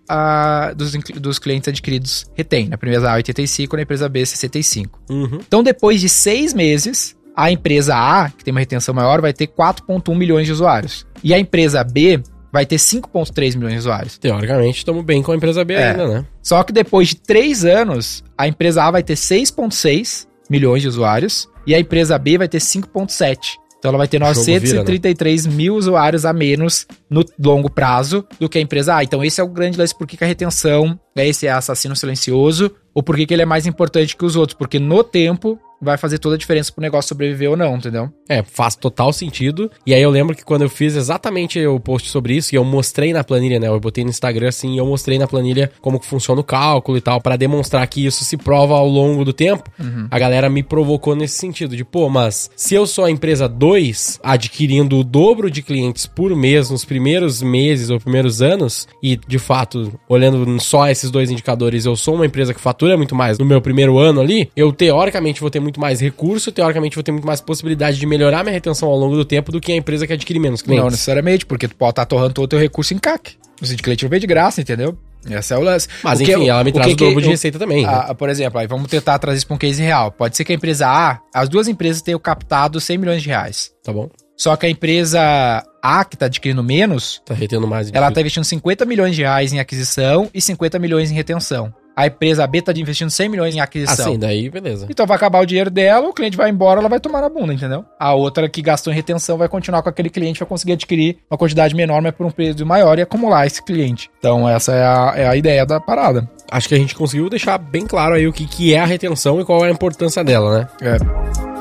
a, 0.08 0.74
dos, 0.76 0.94
dos 0.94 1.40
clientes 1.40 1.68
adquiridos 1.68 2.26
retém. 2.34 2.68
Na 2.68 2.76
empresa 2.76 3.12
A, 3.12 3.18
85%, 3.18 3.74
na 3.74 3.82
empresa 3.82 4.10
B, 4.10 4.24
65%. 4.24 4.90
Uhum. 5.10 5.40
Então, 5.46 5.62
depois 5.62 6.00
de 6.00 6.08
seis 6.08 6.54
meses, 6.54 7.16
a 7.36 7.52
empresa 7.52 7.96
A, 7.96 8.30
que 8.30 8.44
tem 8.44 8.52
uma 8.54 8.62
retenção 8.62 8.94
maior, 8.94 9.22
vai 9.22 9.34
ter 9.34 9.48
4,1 9.48 10.16
milhões 10.16 10.46
de 10.48 10.54
usuários. 10.54 11.06
E 11.24 11.34
a 11.34 11.40
empresa 11.40 11.84
B 11.84 12.22
vai 12.52 12.66
ter 12.66 12.78
5,3 12.78 13.58
milhões 13.58 13.74
de 13.74 13.80
usuários. 13.80 14.18
Teoricamente, 14.18 14.78
estamos 14.78 15.04
bem 15.04 15.22
com 15.22 15.34
a 15.34 15.36
empresa 15.36 15.66
B 15.66 15.74
é. 15.74 15.90
ainda, 15.90 16.08
né? 16.08 16.26
Só 16.42 16.64
que 16.64 16.72
depois 16.72 17.10
de 17.10 17.18
três 17.18 17.66
anos, 17.66 18.24
a 18.38 18.48
empresa 18.48 18.82
A 18.84 18.92
vai 18.92 19.04
ter 19.04 19.16
6,6 19.16 20.26
milhões 20.50 20.82
de 20.82 20.88
usuários 20.88 21.50
e 21.68 21.76
a 21.76 21.80
empresa 21.80 22.18
B 22.18 22.38
vai 22.38 22.48
ter 22.48 22.60
5,7. 22.60 23.58
Então 23.86 23.92
ela 23.92 24.00
vai 24.00 24.08
ter 24.08 24.20
933 24.20 25.44
vira, 25.44 25.52
né? 25.52 25.56
mil 25.56 25.76
usuários 25.76 26.26
a 26.26 26.34
menos 26.34 26.88
no 27.08 27.24
longo 27.38 27.70
prazo 27.70 28.26
do 28.40 28.50
que 28.50 28.58
a 28.58 28.62
empresa 28.62 28.96
A. 28.96 29.04
Então 29.04 29.24
esse 29.24 29.40
é 29.40 29.44
o 29.44 29.48
grande 29.48 29.78
lance 29.78 29.96
por 29.96 30.08
que 30.08 30.24
a 30.24 30.28
retenção 30.28 31.00
é 31.16 31.28
esse 31.28 31.48
assassino 31.48 31.96
silencioso 31.96 32.72
ou 32.96 33.04
por 33.04 33.16
que 33.16 33.32
ele 33.32 33.44
é 33.44 33.46
mais 33.46 33.68
importante 33.68 34.18
que 34.18 34.26
os 34.26 34.36
outros. 34.36 34.58
Porque 34.58 34.80
no 34.80 35.04
tempo 35.04 35.60
vai 35.86 35.98
fazer 35.98 36.18
toda 36.18 36.36
a 36.36 36.38
diferença 36.38 36.72
pro 36.72 36.82
negócio 36.82 37.10
sobreviver 37.10 37.50
ou 37.50 37.56
não, 37.56 37.76
entendeu? 37.76 38.10
É, 38.28 38.44
faz 38.44 38.76
total 38.76 39.14
sentido. 39.14 39.72
E 39.86 39.94
aí 39.94 40.02
eu 40.02 40.10
lembro 40.10 40.36
que 40.36 40.44
quando 40.44 40.64
eu 40.64 40.70
fiz 40.70 40.96
exatamente 40.96 41.66
o 41.66 41.80
post 41.80 42.10
sobre 42.10 42.36
isso, 42.36 42.54
e 42.54 42.58
eu 42.58 42.64
mostrei 42.64 43.14
na 43.14 43.24
planilha, 43.24 43.60
né? 43.60 43.68
Eu 43.68 43.80
botei 43.80 44.04
no 44.04 44.10
Instagram 44.10 44.50
assim, 44.50 44.74
e 44.74 44.78
eu 44.78 44.86
mostrei 44.86 45.18
na 45.18 45.28
planilha 45.28 45.72
como 45.82 46.00
que 46.00 46.06
funciona 46.06 46.42
o 46.42 46.44
cálculo 46.44 46.98
e 46.98 47.02
tal, 47.02 47.22
para 47.22 47.38
demonstrar 47.38 47.86
que 47.88 48.06
isso 48.06 48.26
se 48.26 48.36
prova 48.36 48.74
ao 48.74 48.88
longo 48.88 49.24
do 49.24 49.32
tempo. 49.32 49.70
Uhum. 49.80 50.08
A 50.10 50.20
galera 50.20 50.50
me 50.50 50.64
provocou 50.64 51.16
nesse 51.16 51.38
sentido, 51.38 51.76
de, 51.76 51.86
pô, 51.86 52.10
mas 52.10 52.50
se 52.56 52.74
eu 52.74 52.86
sou 52.88 53.06
a 53.06 53.12
empresa 53.12 53.48
2, 53.48 54.20
adquirindo 54.24 55.00
o 55.00 55.04
dobro 55.04 55.50
de 55.50 55.62
clientes 55.62 56.06
por 56.06 56.36
mês 56.36 56.70
nos 56.70 56.84
primeiros 56.84 57.42
meses 57.42 57.90
ou 57.90 58.00
primeiros 58.00 58.42
anos, 58.42 58.88
e 59.02 59.16
de 59.16 59.38
fato, 59.38 59.94
olhando 60.10 60.60
só 60.60 60.88
esses 60.88 61.12
dois 61.12 61.30
indicadores, 61.30 61.86
eu 61.86 61.96
sou 61.96 62.16
uma 62.16 62.26
empresa 62.26 62.54
que 62.54 62.60
fatura 62.60 62.98
muito 62.98 63.16
mais 63.16 63.38
no 63.38 63.46
meu 63.46 63.62
primeiro 63.62 63.98
ano 63.98 64.22
ali, 64.22 64.50
eu 64.56 64.72
teoricamente 64.72 65.42
vou 65.42 65.50
ter 65.50 65.60
muito 65.60 65.75
mais 65.80 66.00
recurso, 66.00 66.52
teoricamente 66.52 66.96
vou 66.96 67.04
ter 67.04 67.12
muito 67.12 67.26
mais 67.26 67.42
possibilidade 67.42 67.98
de 67.98 68.06
melhorar 68.06 68.44
minha 68.44 68.54
retenção 68.54 68.90
ao 68.90 68.98
longo 68.98 69.16
do 69.16 69.26
tempo 69.26 69.52
do 69.52 69.60
que 69.60 69.72
a 69.72 69.76
empresa 69.76 70.06
que 70.06 70.14
adquire 70.14 70.40
menos 70.40 70.62
clientes. 70.62 70.84
Não 70.84 70.92
necessariamente, 70.92 71.46
porque 71.46 71.68
tu 71.68 71.76
pode 71.76 71.92
estar 71.92 72.06
torrando 72.06 72.34
todo 72.34 72.46
o 72.46 72.48
teu 72.48 72.60
recurso 72.60 72.94
em 72.94 72.98
CAC. 72.98 73.34
O 73.62 74.04
não 74.04 74.10
vem 74.10 74.20
de 74.20 74.28
graça, 74.28 74.62
entendeu? 74.62 74.98
Esse 75.30 75.54
é 75.54 75.58
o 75.58 75.62
lance. 75.62 75.88
Mas 76.04 76.22
enfim, 76.22 76.32
eu, 76.32 76.44
ela 76.44 76.64
me 76.64 76.72
traz 76.72 76.94
o, 76.94 76.96
que 76.96 77.04
o 77.04 77.08
dobro 77.08 77.22
de 77.22 77.30
receita 77.30 77.58
também. 77.58 77.84
Né? 77.84 77.90
A, 77.92 78.14
por 78.14 78.30
exemplo, 78.30 78.60
aí 78.60 78.68
vamos 78.68 78.88
tentar 78.88 79.18
trazer 79.18 79.38
isso 79.38 79.48
para 79.48 79.56
um 79.56 79.58
case 79.58 79.82
real. 79.82 80.12
Pode 80.12 80.38
ser 80.38 80.44
que 80.44 80.52
a 80.52 80.56
empresa 80.56 80.88
A, 80.88 81.20
as 81.34 81.50
duas 81.50 81.68
empresas 81.68 82.02
tenham 82.02 82.20
captado 82.20 82.80
100 82.80 82.98
milhões 82.98 83.24
de 83.24 83.30
reais. 83.30 83.72
Tá 83.84 83.92
bom. 83.92 84.10
Só 84.38 84.56
que 84.56 84.66
a 84.66 84.70
empresa 84.70 85.64
A, 85.82 86.06
que 86.06 86.16
está 86.16 86.26
adquirindo 86.28 86.62
menos, 86.62 87.22
tá 87.26 87.34
retendo 87.34 87.66
mais. 87.66 87.90
Ela 87.92 88.10
está 88.10 88.20
investindo 88.20 88.44
50 88.44 88.86
milhões 88.86 89.16
de 89.16 89.22
reais 89.22 89.54
em 89.54 89.60
aquisição 89.60 90.30
e 90.34 90.42
50 90.42 90.78
milhões 90.78 91.10
em 91.10 91.16
retenção 91.16 91.74
a 91.96 92.08
empresa 92.08 92.46
B 92.46 92.62
tá 92.62 92.72
investindo 92.76 93.10
100 93.10 93.30
milhões 93.30 93.56
em 93.56 93.60
aquisição. 93.60 94.08
Assim, 94.08 94.20
daí 94.20 94.50
beleza. 94.50 94.88
Então 94.90 95.06
vai 95.06 95.16
acabar 95.16 95.40
o 95.40 95.46
dinheiro 95.46 95.70
dela, 95.70 96.08
o 96.08 96.14
cliente 96.14 96.36
vai 96.36 96.50
embora, 96.50 96.80
ela 96.80 96.90
vai 96.90 97.00
tomar 97.00 97.22
na 97.22 97.30
bunda, 97.30 97.54
entendeu? 97.54 97.86
A 98.00 98.14
outra 98.14 98.50
que 98.50 98.62
gastou 98.62 98.92
em 98.92 98.96
retenção 98.96 99.38
vai 99.38 99.48
continuar 99.48 99.82
com 99.82 99.90
aquele 99.90 100.10
cliente, 100.10 100.40
vai 100.40 100.48
conseguir 100.48 100.74
adquirir 100.74 101.18
uma 101.30 101.38
quantidade 101.38 101.76
menor, 101.76 102.02
mas 102.02 102.14
por 102.14 102.26
um 102.26 102.32
preço 102.32 102.66
maior 102.66 103.00
e 103.00 103.02
acumular 103.02 103.46
esse 103.46 103.64
cliente. 103.64 104.10
Então 104.20 104.48
essa 104.48 104.74
é 104.74 104.84
a, 104.84 105.14
é 105.16 105.28
a 105.28 105.36
ideia 105.36 105.66
da 105.66 105.80
parada. 105.80 106.30
Acho 106.52 106.68
que 106.68 106.76
a 106.76 106.78
gente 106.78 106.96
conseguiu 106.96 107.30
deixar 107.30 107.58
bem 107.58 107.86
claro 107.86 108.16
aí 108.16 108.28
o 108.28 108.34
que, 108.34 108.46
que 108.46 108.74
é 108.74 108.80
a 108.80 108.86
retenção 108.86 109.40
e 109.40 109.46
qual 109.46 109.66
é 109.66 109.70
a 109.70 109.72
importância 109.72 110.24
dela, 110.24 110.60
né? 110.60 110.68
É. 110.82 111.55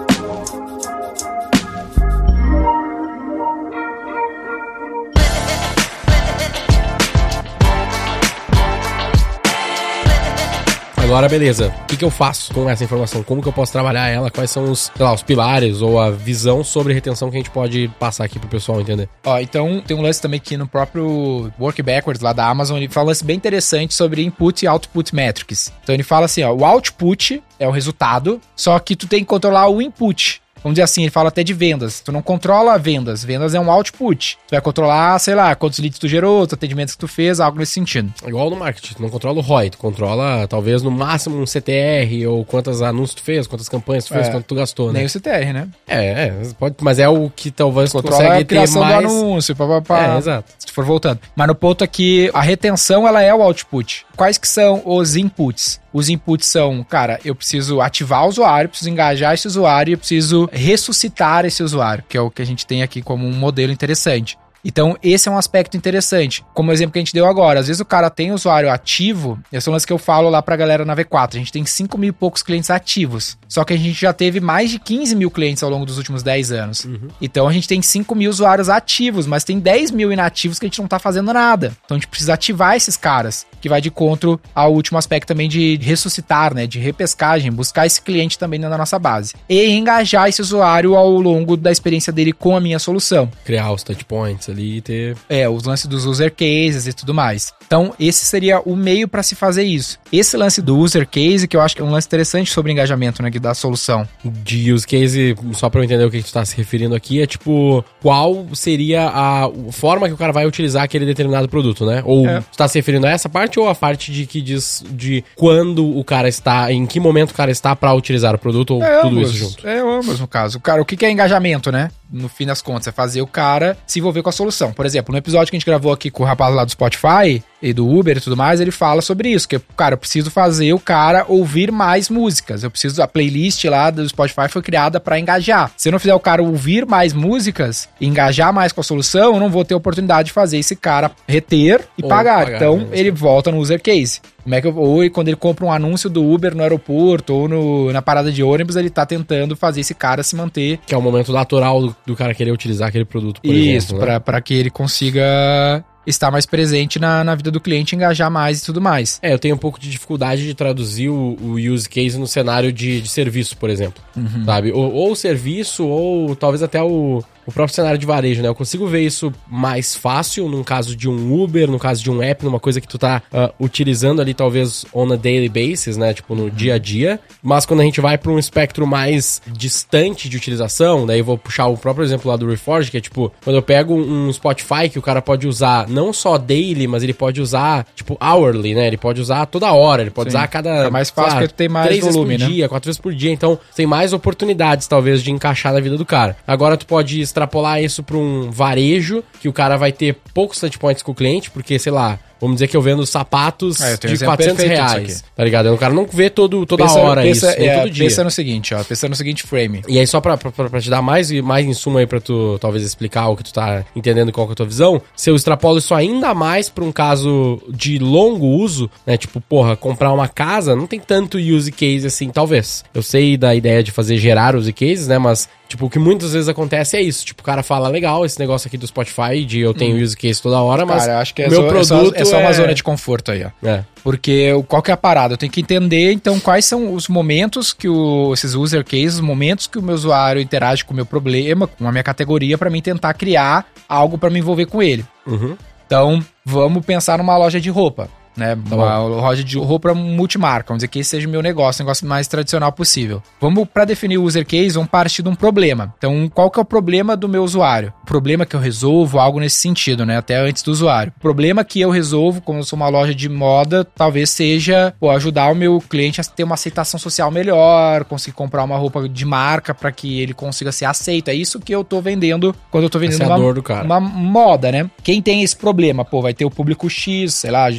Agora, 11.04 11.28
beleza. 11.28 11.68
O 11.82 11.87
que, 11.87 11.99
que 11.99 12.04
eu 12.04 12.11
faço 12.11 12.52
com 12.54 12.68
essa 12.68 12.82
informação? 12.82 13.23
Como 13.23 13.42
que 13.42 13.46
eu 13.46 13.52
posso 13.52 13.70
trabalhar 13.70 14.08
ela? 14.08 14.30
Quais 14.30 14.50
são 14.50 14.70
os, 14.70 14.90
sei 14.96 15.04
lá, 15.04 15.12
os 15.12 15.23
pilares 15.23 15.82
ou 15.82 16.00
a 16.00 16.11
visão 16.11 16.64
sobre 16.64 16.94
retenção 16.94 17.30
que 17.30 17.37
a 17.37 17.40
gente 17.40 17.50
pode 17.50 17.88
passar 18.00 18.25
aqui 18.25 18.38
pro 18.38 18.49
pessoal 18.49 18.80
entender? 18.80 19.06
Ó, 19.23 19.38
então 19.38 19.82
tem 19.87 19.94
um 19.94 20.00
lance 20.00 20.23
também 20.23 20.38
aqui 20.38 20.56
no 20.56 20.66
próprio 20.66 21.52
Work 21.61 21.82
Backwards 21.82 22.23
lá 22.23 22.32
da 22.32 22.49
Amazon, 22.49 22.78
ele 22.78 22.88
fala 22.88 23.08
lance 23.08 23.23
bem 23.23 23.37
interessante 23.37 23.92
sobre 23.92 24.25
input 24.25 24.64
e 24.64 24.66
output 24.66 25.14
metrics. 25.14 25.70
Então 25.82 25.94
ele 25.94 26.02
fala 26.02 26.25
assim, 26.25 26.42
ó, 26.42 26.50
o 26.54 26.64
output 26.64 27.42
é 27.58 27.68
o 27.68 27.70
resultado, 27.70 28.40
só 28.56 28.78
que 28.78 28.96
tu 28.96 29.06
tem 29.06 29.20
que 29.20 29.26
controlar 29.26 29.68
o 29.68 29.82
input 29.82 30.42
vamos 30.64 30.75
dizer 30.75 30.83
assim, 30.83 31.02
ele 31.02 31.11
fala 31.11 31.28
até 31.28 31.44
de 31.44 31.52
vendas. 31.52 32.00
Tu 32.00 32.11
não 32.11 32.23
controla 32.23 32.76
vendas. 32.78 33.23
Vendas 33.23 33.54
é 33.54 33.61
um 33.61 33.71
output. 33.71 34.38
Tu 34.49 34.50
vai 34.50 34.61
controlar, 34.61 35.18
sei 35.18 35.35
lá, 35.35 35.54
quantos 35.54 35.78
leads 35.78 35.99
tu 35.99 36.09
gerou, 36.09 36.42
os 36.42 36.52
atendimentos 36.52 36.94
que 36.94 37.00
tu 37.00 37.06
fez, 37.06 37.38
algo 37.38 37.59
nesse 37.59 37.73
sentido. 37.73 38.12
Igual 38.26 38.49
no 38.49 38.56
marketing, 38.56 38.94
tu 38.94 39.02
não 39.02 39.11
controla 39.11 39.38
o 39.38 39.42
ROI, 39.42 39.71
tu 39.71 39.78
controla 39.78 40.49
talvez 40.49 40.83
no 40.83 40.90
máximo 40.90 41.40
um 41.40 41.47
CTR, 41.47 42.26
ou 42.28 42.44
quantos 42.44 42.80
anúncios 42.80 43.14
tu 43.16 43.23
fez, 43.23 43.47
quantas 43.47 43.68
campanhas 43.68 44.06
tu 44.06 44.14
fez, 44.14 44.28
é, 44.28 44.30
quanto 44.30 44.47
tu 44.47 44.54
gastou, 44.54 44.88
né? 44.88 45.00
Nem 45.00 45.06
o 45.06 45.11
CTR, 45.11 45.52
né? 45.52 45.68
É, 45.87 46.04
é 46.06 46.35
pode, 46.59 46.76
mas 46.80 46.99
é 46.99 47.09
o 47.09 47.28
que 47.28 47.50
talvez 47.50 47.90
tu 47.90 47.99
controla 47.99 48.23
consegue 48.23 48.42
a 48.42 48.47
criação 48.47 48.83
ter 48.83 48.88
mais... 48.88 49.06
do 49.06 49.11
anúncio, 49.11 49.56
pá, 49.56 49.66
pá, 49.66 49.83
pá. 49.83 50.14
É, 50.14 50.18
exato. 50.18 50.52
Se 50.59 50.66
tu 50.66 50.73
for 50.73 50.85
voltando. 50.85 51.21
Mas 51.37 51.47
no 51.47 51.54
ponto 51.54 51.85
aqui, 51.85 52.30
a 52.33 52.40
retenção, 52.40 53.06
ela 53.06 53.21
é 53.21 53.35
o 53.35 53.42
output. 53.42 54.06
Quais 54.16 54.38
que 54.38 54.47
são 54.47 54.83
os 54.85 55.16
inputs? 55.16 55.80
Os 55.92 56.09
inputs 56.09 56.47
são, 56.47 56.85
cara, 56.85 57.18
eu 57.25 57.35
preciso 57.35 57.80
ativar 57.80 58.25
o 58.25 58.28
usuário, 58.28 58.68
preciso 58.68 58.90
engajar 58.90 59.35
esse 59.35 59.47
usuário 59.47 59.90
e 59.90 59.94
eu 59.94 59.99
preciso 59.99 60.49
ressuscitar 60.52 61.44
esse 61.44 61.62
usuário, 61.62 62.04
que 62.09 62.16
é 62.16 62.21
o 62.21 62.30
que 62.30 62.42
a 62.42 62.47
gente 62.47 62.66
tem 62.66 62.83
aqui 62.83 63.02
como 63.02 63.26
um 63.26 63.33
modelo 63.33 63.73
interessante. 63.73 64.38
Então, 64.64 64.97
esse 65.02 65.28
é 65.28 65.33
um 65.33 65.37
aspecto 65.37 65.76
interessante. 65.76 66.44
Como 66.54 66.71
o 66.71 66.73
exemplo 66.73 66.92
que 66.92 66.99
a 66.99 67.02
gente 67.02 67.12
deu 67.12 67.26
agora, 67.26 67.61
às 67.61 67.66
vezes 67.66 67.80
o 67.80 67.85
cara 67.85 68.09
tem 68.09 68.33
usuário 68.33 68.71
ativo, 68.71 69.38
esse 69.52 69.68
é 69.68 69.71
um 69.71 69.75
lance 69.75 69.87
que 69.87 69.92
eu 69.92 69.99
falo 69.99 70.30
lá 70.30 70.40
pra 70.40 70.56
galera 70.56 70.85
na 70.85 70.97
V4. 70.97 71.35
A 71.35 71.38
gente 71.38 71.52
tem 71.52 71.64
5 71.64 71.99
mil 71.99 72.09
e 72.11 72.12
poucos 72.12 72.42
clientes 72.42 72.71
ativos. 72.71 73.37
Só 73.49 73.64
que 73.64 73.73
a 73.73 73.76
gente 73.76 73.92
já 73.92 74.12
teve 74.12 74.40
mais 74.40 74.71
de 74.71 74.78
15 74.78 75.14
mil 75.14 75.30
clientes 75.30 75.62
ao 75.62 75.71
longo 75.71 75.87
dos 75.87 75.99
últimos 75.99 76.23
10 76.23 76.52
anos. 76.52 76.85
Uhum. 76.85 77.09
Então 77.21 77.47
a 77.47 77.52
gente 77.52 77.68
tem 77.68 77.80
5 77.80 78.14
mil 78.14 78.30
usuários 78.30 78.68
ativos, 78.68 79.26
mas 79.26 79.44
tem 79.44 79.59
10 79.59 79.90
mil 79.90 80.11
inativos 80.11 80.59
que 80.59 80.66
a 80.66 80.68
gente 80.68 80.80
não 80.80 80.88
tá 80.88 80.99
fazendo 80.99 81.33
nada. 81.33 81.73
Então 81.85 81.97
a 81.97 81.99
gente 81.99 82.09
precisa 82.09 82.35
ativar 82.35 82.75
esses 82.75 82.97
caras, 82.97 83.47
que 83.61 83.68
vai 83.68 83.80
de 83.80 83.88
encontro 83.88 84.40
ao 84.54 84.73
último 84.73 84.99
aspecto 84.99 85.28
também 85.28 85.49
de 85.49 85.76
ressuscitar, 85.76 86.54
né? 86.54 86.66
De 86.66 86.78
repescagem, 86.78 87.52
buscar 87.52 87.87
esse 87.87 88.00
cliente 88.00 88.38
também 88.38 88.59
na 88.59 88.76
nossa 88.76 88.99
base. 88.99 89.35
E 89.49 89.71
engajar 89.71 90.28
esse 90.28 90.40
usuário 90.40 90.97
ao 90.97 91.11
longo 91.11 91.56
da 91.56 91.71
experiência 91.71 92.12
dele 92.12 92.33
com 92.33 92.56
a 92.56 92.61
minha 92.61 92.78
solução. 92.78 93.30
Criar 93.44 93.73
os 93.73 93.83
touch 93.83 94.04
points 94.04 94.49
ali 94.54 94.78
e 94.78 94.80
ter. 94.80 95.16
É, 95.28 95.49
os 95.49 95.64
lances 95.64 95.87
dos 95.87 96.06
user 96.06 96.30
cases 96.30 96.87
e 96.87 96.92
tudo 96.92 97.12
mais. 97.12 97.52
Então, 97.66 97.94
esse 97.99 98.25
seria 98.25 98.61
o 98.61 98.76
meio 98.76 99.08
para 99.08 99.23
se 99.23 99.34
fazer 99.34 99.64
isso. 99.64 99.99
Esse 100.12 100.37
lance 100.37 100.62
do 100.62 100.76
user 100.76 101.06
case, 101.08 101.49
que 101.49 101.56
eu 101.56 101.61
acho 101.61 101.75
que 101.75 101.82
é 101.82 101.84
um 101.84 101.90
lance 101.90 102.06
interessante 102.06 102.50
sobre 102.50 102.73
engajamento, 102.73 103.23
né? 103.23 103.30
Que 103.30 103.38
dá 103.38 103.50
a 103.50 103.54
solução. 103.54 104.06
De 104.25 104.73
use 104.73 104.87
case, 104.87 105.34
só 105.52 105.68
para 105.68 105.80
eu 105.80 105.84
entender 105.84 106.04
o 106.04 106.11
que 106.11 106.18
gente 106.18 106.32
tá 106.32 106.44
se 106.44 106.56
referindo 106.56 106.94
aqui, 106.94 107.20
é 107.20 107.26
tipo, 107.26 107.84
qual 108.00 108.46
seria 108.54 109.08
a 109.08 109.50
forma 109.70 110.08
que 110.08 110.14
o 110.14 110.16
cara 110.16 110.32
vai 110.32 110.46
utilizar 110.46 110.82
aquele 110.82 111.06
determinado 111.06 111.49
produto, 111.49 111.84
né? 111.84 112.02
Ou 112.04 112.26
é. 112.28 112.42
está 112.50 112.66
se 112.66 112.78
referindo 112.78 113.06
a 113.06 113.11
essa 113.11 113.28
parte 113.28 113.61
ou 113.61 113.68
a 113.68 113.75
parte 113.75 114.11
de 114.11 114.26
que 114.26 114.40
diz 114.40 114.84
de 114.90 115.25
quando 115.37 115.96
o 115.99 116.04
cara 116.04 116.28
está, 116.28 116.73
em 116.73 116.87
que 116.87 116.99
momento 116.99 117.30
o 117.30 117.34
cara 117.34 117.50
está 117.50 117.76
para 117.76 117.92
utilizar 117.94 118.34
o 118.34 118.38
produto 118.38 118.75
ou 118.75 118.82
é 118.82 119.00
tudo 119.00 119.18
ambos, 119.18 119.30
isso 119.30 119.38
junto? 119.38 119.66
É 119.66 119.80
ambos, 119.80 120.20
no 120.20 120.26
caso. 120.28 120.58
O 120.58 120.61
cara, 120.61 120.80
o 120.80 120.84
que 120.84 121.04
é 121.04 121.11
engajamento, 121.11 121.70
né? 121.70 121.90
No 122.11 122.28
fim 122.28 122.46
das 122.46 122.62
contas, 122.62 122.88
é 122.88 122.92
fazer 122.92 123.23
o 123.23 123.26
cara 123.26 123.76
se 123.87 123.99
envolver 123.99 124.23
com 124.23 124.28
a 124.28 124.32
solução. 124.32 124.43
Por 124.72 124.86
exemplo, 124.86 125.12
no 125.12 125.18
episódio 125.18 125.50
que 125.50 125.56
a 125.56 125.58
gente 125.58 125.66
gravou 125.66 125.92
aqui 125.92 126.10
com 126.10 126.22
o 126.22 126.26
rapaz 126.26 126.54
lá 126.54 126.64
do 126.64 126.70
Spotify, 126.70 127.42
e 127.64 127.72
do 127.72 127.88
Uber 127.88 128.14
e 128.14 128.20
tudo 128.20 128.36
mais, 128.36 128.60
ele 128.60 128.70
fala 128.70 129.00
sobre 129.00 129.30
isso, 129.30 129.48
que, 129.48 129.58
cara, 129.74 129.94
eu 129.94 129.98
preciso 129.98 130.30
fazer 130.30 130.74
o 130.74 130.78
cara 130.78 131.24
ouvir 131.26 131.72
mais 131.72 132.10
músicas. 132.10 132.62
Eu 132.62 132.70
preciso, 132.70 133.02
a 133.02 133.08
playlist 133.08 133.64
lá 133.64 133.90
do 133.90 134.06
Spotify 134.06 134.48
foi 134.50 134.60
criada 134.60 135.00
para 135.00 135.18
engajar. 135.18 135.72
Se 135.74 135.88
eu 135.88 135.92
não 135.92 135.98
fizer 135.98 136.14
o 136.14 136.20
cara 136.20 136.42
ouvir 136.42 136.84
mais 136.84 137.14
músicas, 137.14 137.88
engajar 137.98 138.52
mais 138.52 138.70
com 138.70 138.82
a 138.82 138.84
solução, 138.84 139.32
eu 139.32 139.40
não 139.40 139.48
vou 139.48 139.64
ter 139.64 139.74
oportunidade 139.74 140.26
de 140.26 140.32
fazer 140.34 140.58
esse 140.58 140.76
cara 140.76 141.10
reter 141.26 141.80
e 141.96 142.02
pagar. 142.02 142.44
pagar. 142.44 142.56
Então, 142.56 142.88
ele 142.92 143.10
volta 143.10 143.50
no 143.50 143.56
user 143.56 143.80
case. 143.80 144.20
Como 144.44 144.54
é 144.54 144.60
que 144.60 144.66
eu, 144.66 144.76
ou 144.76 145.10
quando 145.10 145.28
ele 145.28 145.36
compra 145.36 145.64
um 145.64 145.72
anúncio 145.72 146.08
do 146.08 146.24
Uber 146.24 146.54
no 146.54 146.62
aeroporto 146.62 147.34
ou 147.34 147.48
no, 147.48 147.92
na 147.92 148.02
parada 148.02 148.30
de 148.30 148.42
ônibus, 148.42 148.76
ele 148.76 148.90
tá 148.90 149.04
tentando 149.04 149.56
fazer 149.56 149.80
esse 149.80 149.94
cara 149.94 150.22
se 150.22 150.36
manter. 150.36 150.78
Que 150.86 150.94
é 150.94 150.98
o 150.98 151.02
momento 151.02 151.32
natural 151.32 151.80
do, 151.80 151.96
do 152.06 152.14
cara 152.14 152.34
querer 152.34 152.52
utilizar 152.52 152.88
aquele 152.88 153.04
produto, 153.04 153.40
por 153.40 153.52
Isso, 153.54 153.94
exemplo. 153.94 153.96
Isso, 153.96 154.06
né? 154.06 154.18
para 154.20 154.40
que 154.40 154.54
ele 154.54 154.70
consiga 154.70 155.84
estar 156.06 156.30
mais 156.30 156.46
presente 156.46 156.98
na, 156.98 157.24
na 157.24 157.34
vida 157.34 157.50
do 157.50 157.60
cliente, 157.60 157.94
engajar 157.94 158.30
mais 158.30 158.60
e 158.60 158.64
tudo 158.66 158.80
mais. 158.80 159.18
É, 159.22 159.32
eu 159.32 159.38
tenho 159.38 159.54
um 159.54 159.58
pouco 159.58 159.80
de 159.80 159.90
dificuldade 159.90 160.44
de 160.44 160.54
traduzir 160.54 161.08
o, 161.08 161.36
o 161.40 161.54
use 161.54 161.88
case 161.88 162.18
no 162.18 162.26
cenário 162.26 162.72
de, 162.72 163.00
de 163.00 163.08
serviço, 163.08 163.56
por 163.56 163.70
exemplo. 163.70 164.02
Uhum. 164.16 164.44
Sabe? 164.44 164.72
Ou, 164.72 164.92
ou 164.92 165.16
serviço, 165.16 165.86
ou 165.86 166.36
talvez 166.36 166.62
até 166.62 166.82
o, 166.82 167.22
o 167.46 167.52
próprio 167.52 167.74
cenário 167.74 167.98
de 167.98 168.06
varejo, 168.06 168.42
né? 168.42 168.48
Eu 168.48 168.54
consigo 168.54 168.86
ver 168.86 169.02
isso 169.02 169.32
mais 169.48 169.94
fácil 169.94 170.48
num 170.48 170.62
caso 170.62 170.96
de 170.96 171.08
um 171.08 171.42
Uber, 171.42 171.70
no 171.70 171.78
caso 171.78 172.02
de 172.02 172.10
um 172.10 172.22
app, 172.22 172.44
numa 172.44 172.60
coisa 172.60 172.80
que 172.80 172.88
tu 172.88 172.98
tá 172.98 173.22
uh, 173.32 173.64
utilizando 173.64 174.20
ali, 174.20 174.34
talvez 174.34 174.84
on 174.92 175.12
a 175.12 175.16
daily 175.16 175.48
basis, 175.48 175.96
né? 175.96 176.12
Tipo, 176.14 176.34
no 176.34 176.50
dia 176.50 176.74
a 176.74 176.78
dia. 176.78 177.20
Mas 177.42 177.66
quando 177.66 177.80
a 177.80 177.84
gente 177.84 178.00
vai 178.00 178.16
para 178.18 178.30
um 178.30 178.38
espectro 178.38 178.86
mais 178.86 179.40
distante 179.46 180.28
de 180.28 180.36
utilização, 180.36 181.06
daí 181.06 181.20
eu 181.20 181.24
vou 181.24 181.38
puxar 181.38 181.66
o 181.66 181.76
próprio 181.76 182.04
exemplo 182.04 182.30
lá 182.30 182.36
do 182.36 182.48
Reforge, 182.48 182.90
que 182.90 182.96
é 182.96 183.00
tipo, 183.00 183.32
quando 183.42 183.56
eu 183.56 183.62
pego 183.62 183.94
um 183.94 184.32
Spotify 184.32 184.88
que 184.90 184.98
o 184.98 185.02
cara 185.02 185.20
pode 185.20 185.46
usar 185.46 185.88
não 185.88 186.12
só 186.12 186.38
daily, 186.38 186.86
mas 186.86 187.02
ele 187.02 187.14
pode 187.14 187.40
usar, 187.40 187.86
tipo, 187.94 188.16
hourly, 188.20 188.74
né? 188.74 188.86
Ele 188.86 188.96
pode 188.96 189.20
usar 189.20 189.46
toda 189.46 189.72
hora, 189.72 190.02
ele 190.02 190.10
pode 190.10 190.30
Sim. 190.30 190.36
usar 190.36 190.44
a 190.44 190.48
cada. 190.48 190.70
É 190.70 190.90
mais 190.90 191.10
fácil 191.10 191.38
porque 191.38 191.54
tem 191.54 191.68
mais 191.68 191.86
três 191.86 192.04
volume, 192.04 192.28
vezes 192.28 192.42
por 192.42 192.48
né? 192.48 192.54
dia, 192.54 192.68
quatro 192.68 192.86
vezes 192.86 193.00
por 193.00 193.14
dia. 193.14 193.32
Então, 193.32 193.58
tem 193.74 193.86
mais 193.86 194.12
oportunidades, 194.12 194.86
talvez, 194.86 195.22
de 195.22 195.30
encaixar 195.30 195.72
na 195.72 195.80
vida 195.80 195.96
do 195.96 196.04
cara. 196.04 196.36
Agora, 196.46 196.76
tu 196.76 196.86
pode 196.86 197.20
extrapolar 197.34 197.82
isso 197.82 198.02
para 198.02 198.16
um 198.16 198.50
varejo, 198.50 199.24
que 199.40 199.48
o 199.48 199.52
cara 199.52 199.76
vai 199.76 199.90
ter 199.90 200.16
poucos 200.32 200.60
touchpoints 200.60 201.02
com 201.02 201.10
o 201.10 201.14
cliente, 201.14 201.50
porque, 201.50 201.78
sei 201.78 201.92
lá, 201.92 202.18
Vamos 202.40 202.56
dizer 202.56 202.68
que 202.68 202.76
eu 202.76 202.82
vendo 202.82 203.06
sapatos 203.06 203.80
é, 203.80 203.94
eu 203.94 203.96
de 203.96 204.22
400 204.22 204.64
reais. 204.66 205.24
Tá 205.34 205.42
ligado? 205.42 205.72
O 205.72 205.78
cara 205.78 205.94
não 205.94 206.06
vê 206.06 206.28
todo, 206.28 206.66
toda 206.66 206.84
pensa, 206.84 206.98
hora 206.98 207.22
pensa, 207.22 207.52
isso, 207.52 207.62
é, 207.62 207.78
todo 207.78 207.90
dia. 207.90 208.04
Pensa 208.04 208.22
no 208.22 208.30
seguinte, 208.30 208.74
ó. 208.74 208.84
Pensa 208.84 209.08
no 209.08 209.16
seguinte 209.16 209.44
frame. 209.44 209.82
E 209.88 209.98
aí, 209.98 210.06
só 210.06 210.20
pra, 210.20 210.36
pra, 210.36 210.50
pra 210.50 210.80
te 210.80 210.90
dar 210.90 211.00
mais, 211.00 211.30
mais 211.40 211.64
insumo 211.64 211.96
aí 211.96 212.06
pra 212.06 212.20
tu 212.20 212.58
talvez 212.60 212.84
explicar 212.84 213.28
o 213.28 213.36
que 213.36 213.44
tu 213.44 213.52
tá 213.54 213.82
entendendo 213.96 214.30
qual 214.30 214.46
que 214.46 214.50
é 214.50 214.54
a 214.54 214.56
tua 214.56 214.66
visão, 214.66 215.00
se 215.16 215.30
eu 215.30 215.36
extrapolo 215.36 215.78
isso 215.78 215.94
ainda 215.94 216.34
mais 216.34 216.68
pra 216.68 216.84
um 216.84 216.92
caso 216.92 217.62
de 217.70 217.98
longo 217.98 218.46
uso, 218.46 218.90
né? 219.06 219.16
Tipo, 219.16 219.40
porra, 219.40 219.75
comprar 219.75 220.12
uma 220.12 220.28
casa, 220.28 220.76
não 220.76 220.86
tem 220.86 221.00
tanto 221.00 221.38
use 221.38 221.73
case 221.73 222.06
assim, 222.06 222.28
talvez. 222.28 222.84
Eu 222.92 223.02
sei 223.02 223.38
da 223.38 223.54
ideia 223.54 223.82
de 223.82 223.90
fazer 223.90 224.18
gerar 224.18 224.54
use 224.54 224.73
cases, 224.73 225.08
né? 225.08 225.16
Mas 225.16 225.49
Tipo, 225.75 225.87
o 225.87 225.91
que 225.91 225.99
muitas 225.99 226.32
vezes 226.32 226.49
acontece 226.49 226.97
é 226.97 227.02
isso. 227.02 227.26
Tipo, 227.26 227.43
o 227.43 227.45
cara 227.45 227.60
fala, 227.60 227.89
legal, 227.89 228.25
esse 228.25 228.39
negócio 228.39 228.69
aqui 228.69 228.78
do 228.78 228.87
Spotify, 228.87 229.45
de 229.45 229.58
eu 229.58 229.75
tenho 229.75 229.97
hum. 229.97 230.02
use 230.04 230.17
case 230.17 230.41
toda 230.41 230.63
hora, 230.63 230.87
mas 230.87 231.04
cara, 231.04 231.19
acho 231.19 231.34
que 231.34 231.43
é 231.43 231.49
meu 231.49 231.67
produto 231.67 232.15
é 232.15 232.19
só, 232.19 232.23
é 232.23 232.25
só 232.25 232.39
uma 232.39 232.50
é... 232.50 232.52
zona 232.52 232.73
de 232.73 232.84
conforto 232.84 233.32
aí, 233.32 233.45
ó. 233.45 233.69
É. 233.69 233.84
Porque 234.04 234.52
qual 234.69 234.80
que 234.80 234.93
é 234.93 234.95
a 234.95 234.97
parada? 234.97 235.34
Eu 235.34 235.37
tenho 235.37 235.50
que 235.50 235.60
entender, 235.60 236.13
então, 236.13 236.39
quais 236.39 236.65
são 236.65 236.95
os 236.95 237.08
momentos 237.08 237.73
que 237.73 237.89
o, 237.89 238.32
esses 238.32 238.54
user 238.54 238.84
cases, 238.84 239.15
os 239.15 239.21
momentos 239.21 239.67
que 239.67 239.76
o 239.76 239.82
meu 239.82 239.97
usuário 239.97 240.41
interage 240.41 240.84
com 240.84 240.93
o 240.93 240.97
meu 240.97 241.04
problema, 241.04 241.67
com 241.67 241.89
a 241.89 241.91
minha 241.91 242.04
categoria, 242.04 242.56
para 242.56 242.71
mim 242.71 242.80
tentar 242.80 243.13
criar 243.15 243.67
algo 243.89 244.17
para 244.17 244.30
me 244.30 244.39
envolver 244.39 244.67
com 244.67 244.80
ele. 244.80 245.04
Uhum. 245.26 245.56
Então, 245.84 246.25
vamos 246.45 246.87
pensar 246.87 247.19
numa 247.19 247.37
loja 247.37 247.60
de 247.60 247.69
roupa 247.69 248.08
né? 248.36 248.56
Tá 248.68 248.76
uma 248.76 248.99
loja 248.99 249.44
de 249.44 249.58
roupa 249.58 249.94
multimarca, 249.94 250.68
vamos 250.68 250.78
dizer 250.78 250.88
que 250.88 250.99
esse 250.99 251.10
seja 251.10 251.28
o 251.28 251.30
meu 251.30 251.42
negócio, 251.42 251.82
o 251.82 251.84
negócio 251.84 252.06
mais 252.06 252.26
tradicional 252.26 252.73
possível. 252.73 253.23
Vamos 253.40 253.68
para 253.73 253.84
definir 253.84 254.18
o 254.18 254.25
user 254.25 254.44
case, 254.44 254.75
vamos 254.75 254.90
partir 254.90 255.23
de 255.23 255.28
um 255.28 255.34
problema. 255.34 255.94
Então, 255.99 256.28
qual 256.32 256.50
que 256.50 256.58
é 256.58 256.62
o 256.62 256.64
problema 256.64 257.16
do 257.16 257.28
meu 257.28 257.44
usuário? 257.44 257.92
O 258.02 258.06
problema 258.06 258.44
que 258.44 258.56
eu 258.56 258.60
resolvo, 258.60 259.18
algo 259.18 259.38
nesse 259.40 259.56
sentido, 259.56 260.04
né? 260.04 260.16
Até 260.16 260.36
antes 260.36 260.62
do 260.62 260.70
usuário. 260.70 261.12
O 261.16 261.20
problema 261.20 261.64
que 261.64 261.80
eu 261.80 261.90
resolvo, 261.90 262.40
como 262.40 262.58
eu 262.58 262.64
sou 262.64 262.76
uma 262.76 262.88
loja 262.88 263.14
de 263.14 263.28
moda, 263.28 263.84
talvez 263.84 264.30
seja 264.30 264.94
pô, 264.99 265.10
ajudar 265.10 265.52
o 265.52 265.54
meu 265.54 265.80
cliente 265.80 266.20
a 266.20 266.25
ter 266.25 266.44
uma 266.44 266.54
aceitação 266.54 266.99
social 266.99 267.30
melhor, 267.30 268.04
conseguir 268.04 268.36
comprar 268.36 268.64
uma 268.64 268.76
roupa 268.76 269.08
de 269.08 269.25
marca 269.25 269.75
para 269.75 269.92
que 269.92 270.20
ele 270.20 270.34
consiga 270.34 270.73
ser 270.73 270.86
aceito. 270.86 271.28
É 271.28 271.34
isso 271.34 271.60
que 271.60 271.75
eu 271.75 271.84
tô 271.84 272.00
vendendo 272.00 272.54
quando 272.70 272.84
eu 272.84 272.90
tô 272.90 272.99
vendendo 272.99 273.23
uma, 273.25 273.36
uma 273.84 274.00
moda, 274.00 274.73
né? 274.73 274.90
Quem 275.02 275.23
tem 275.23 275.42
esse 275.42 275.56
problema, 275.56 276.04
pô, 276.04 276.20
vai 276.20 276.34
ter 276.34 276.44
o 276.44 276.50
público 276.50 276.88
X, 276.90 277.34
sei 277.34 277.50
lá, 277.50 277.70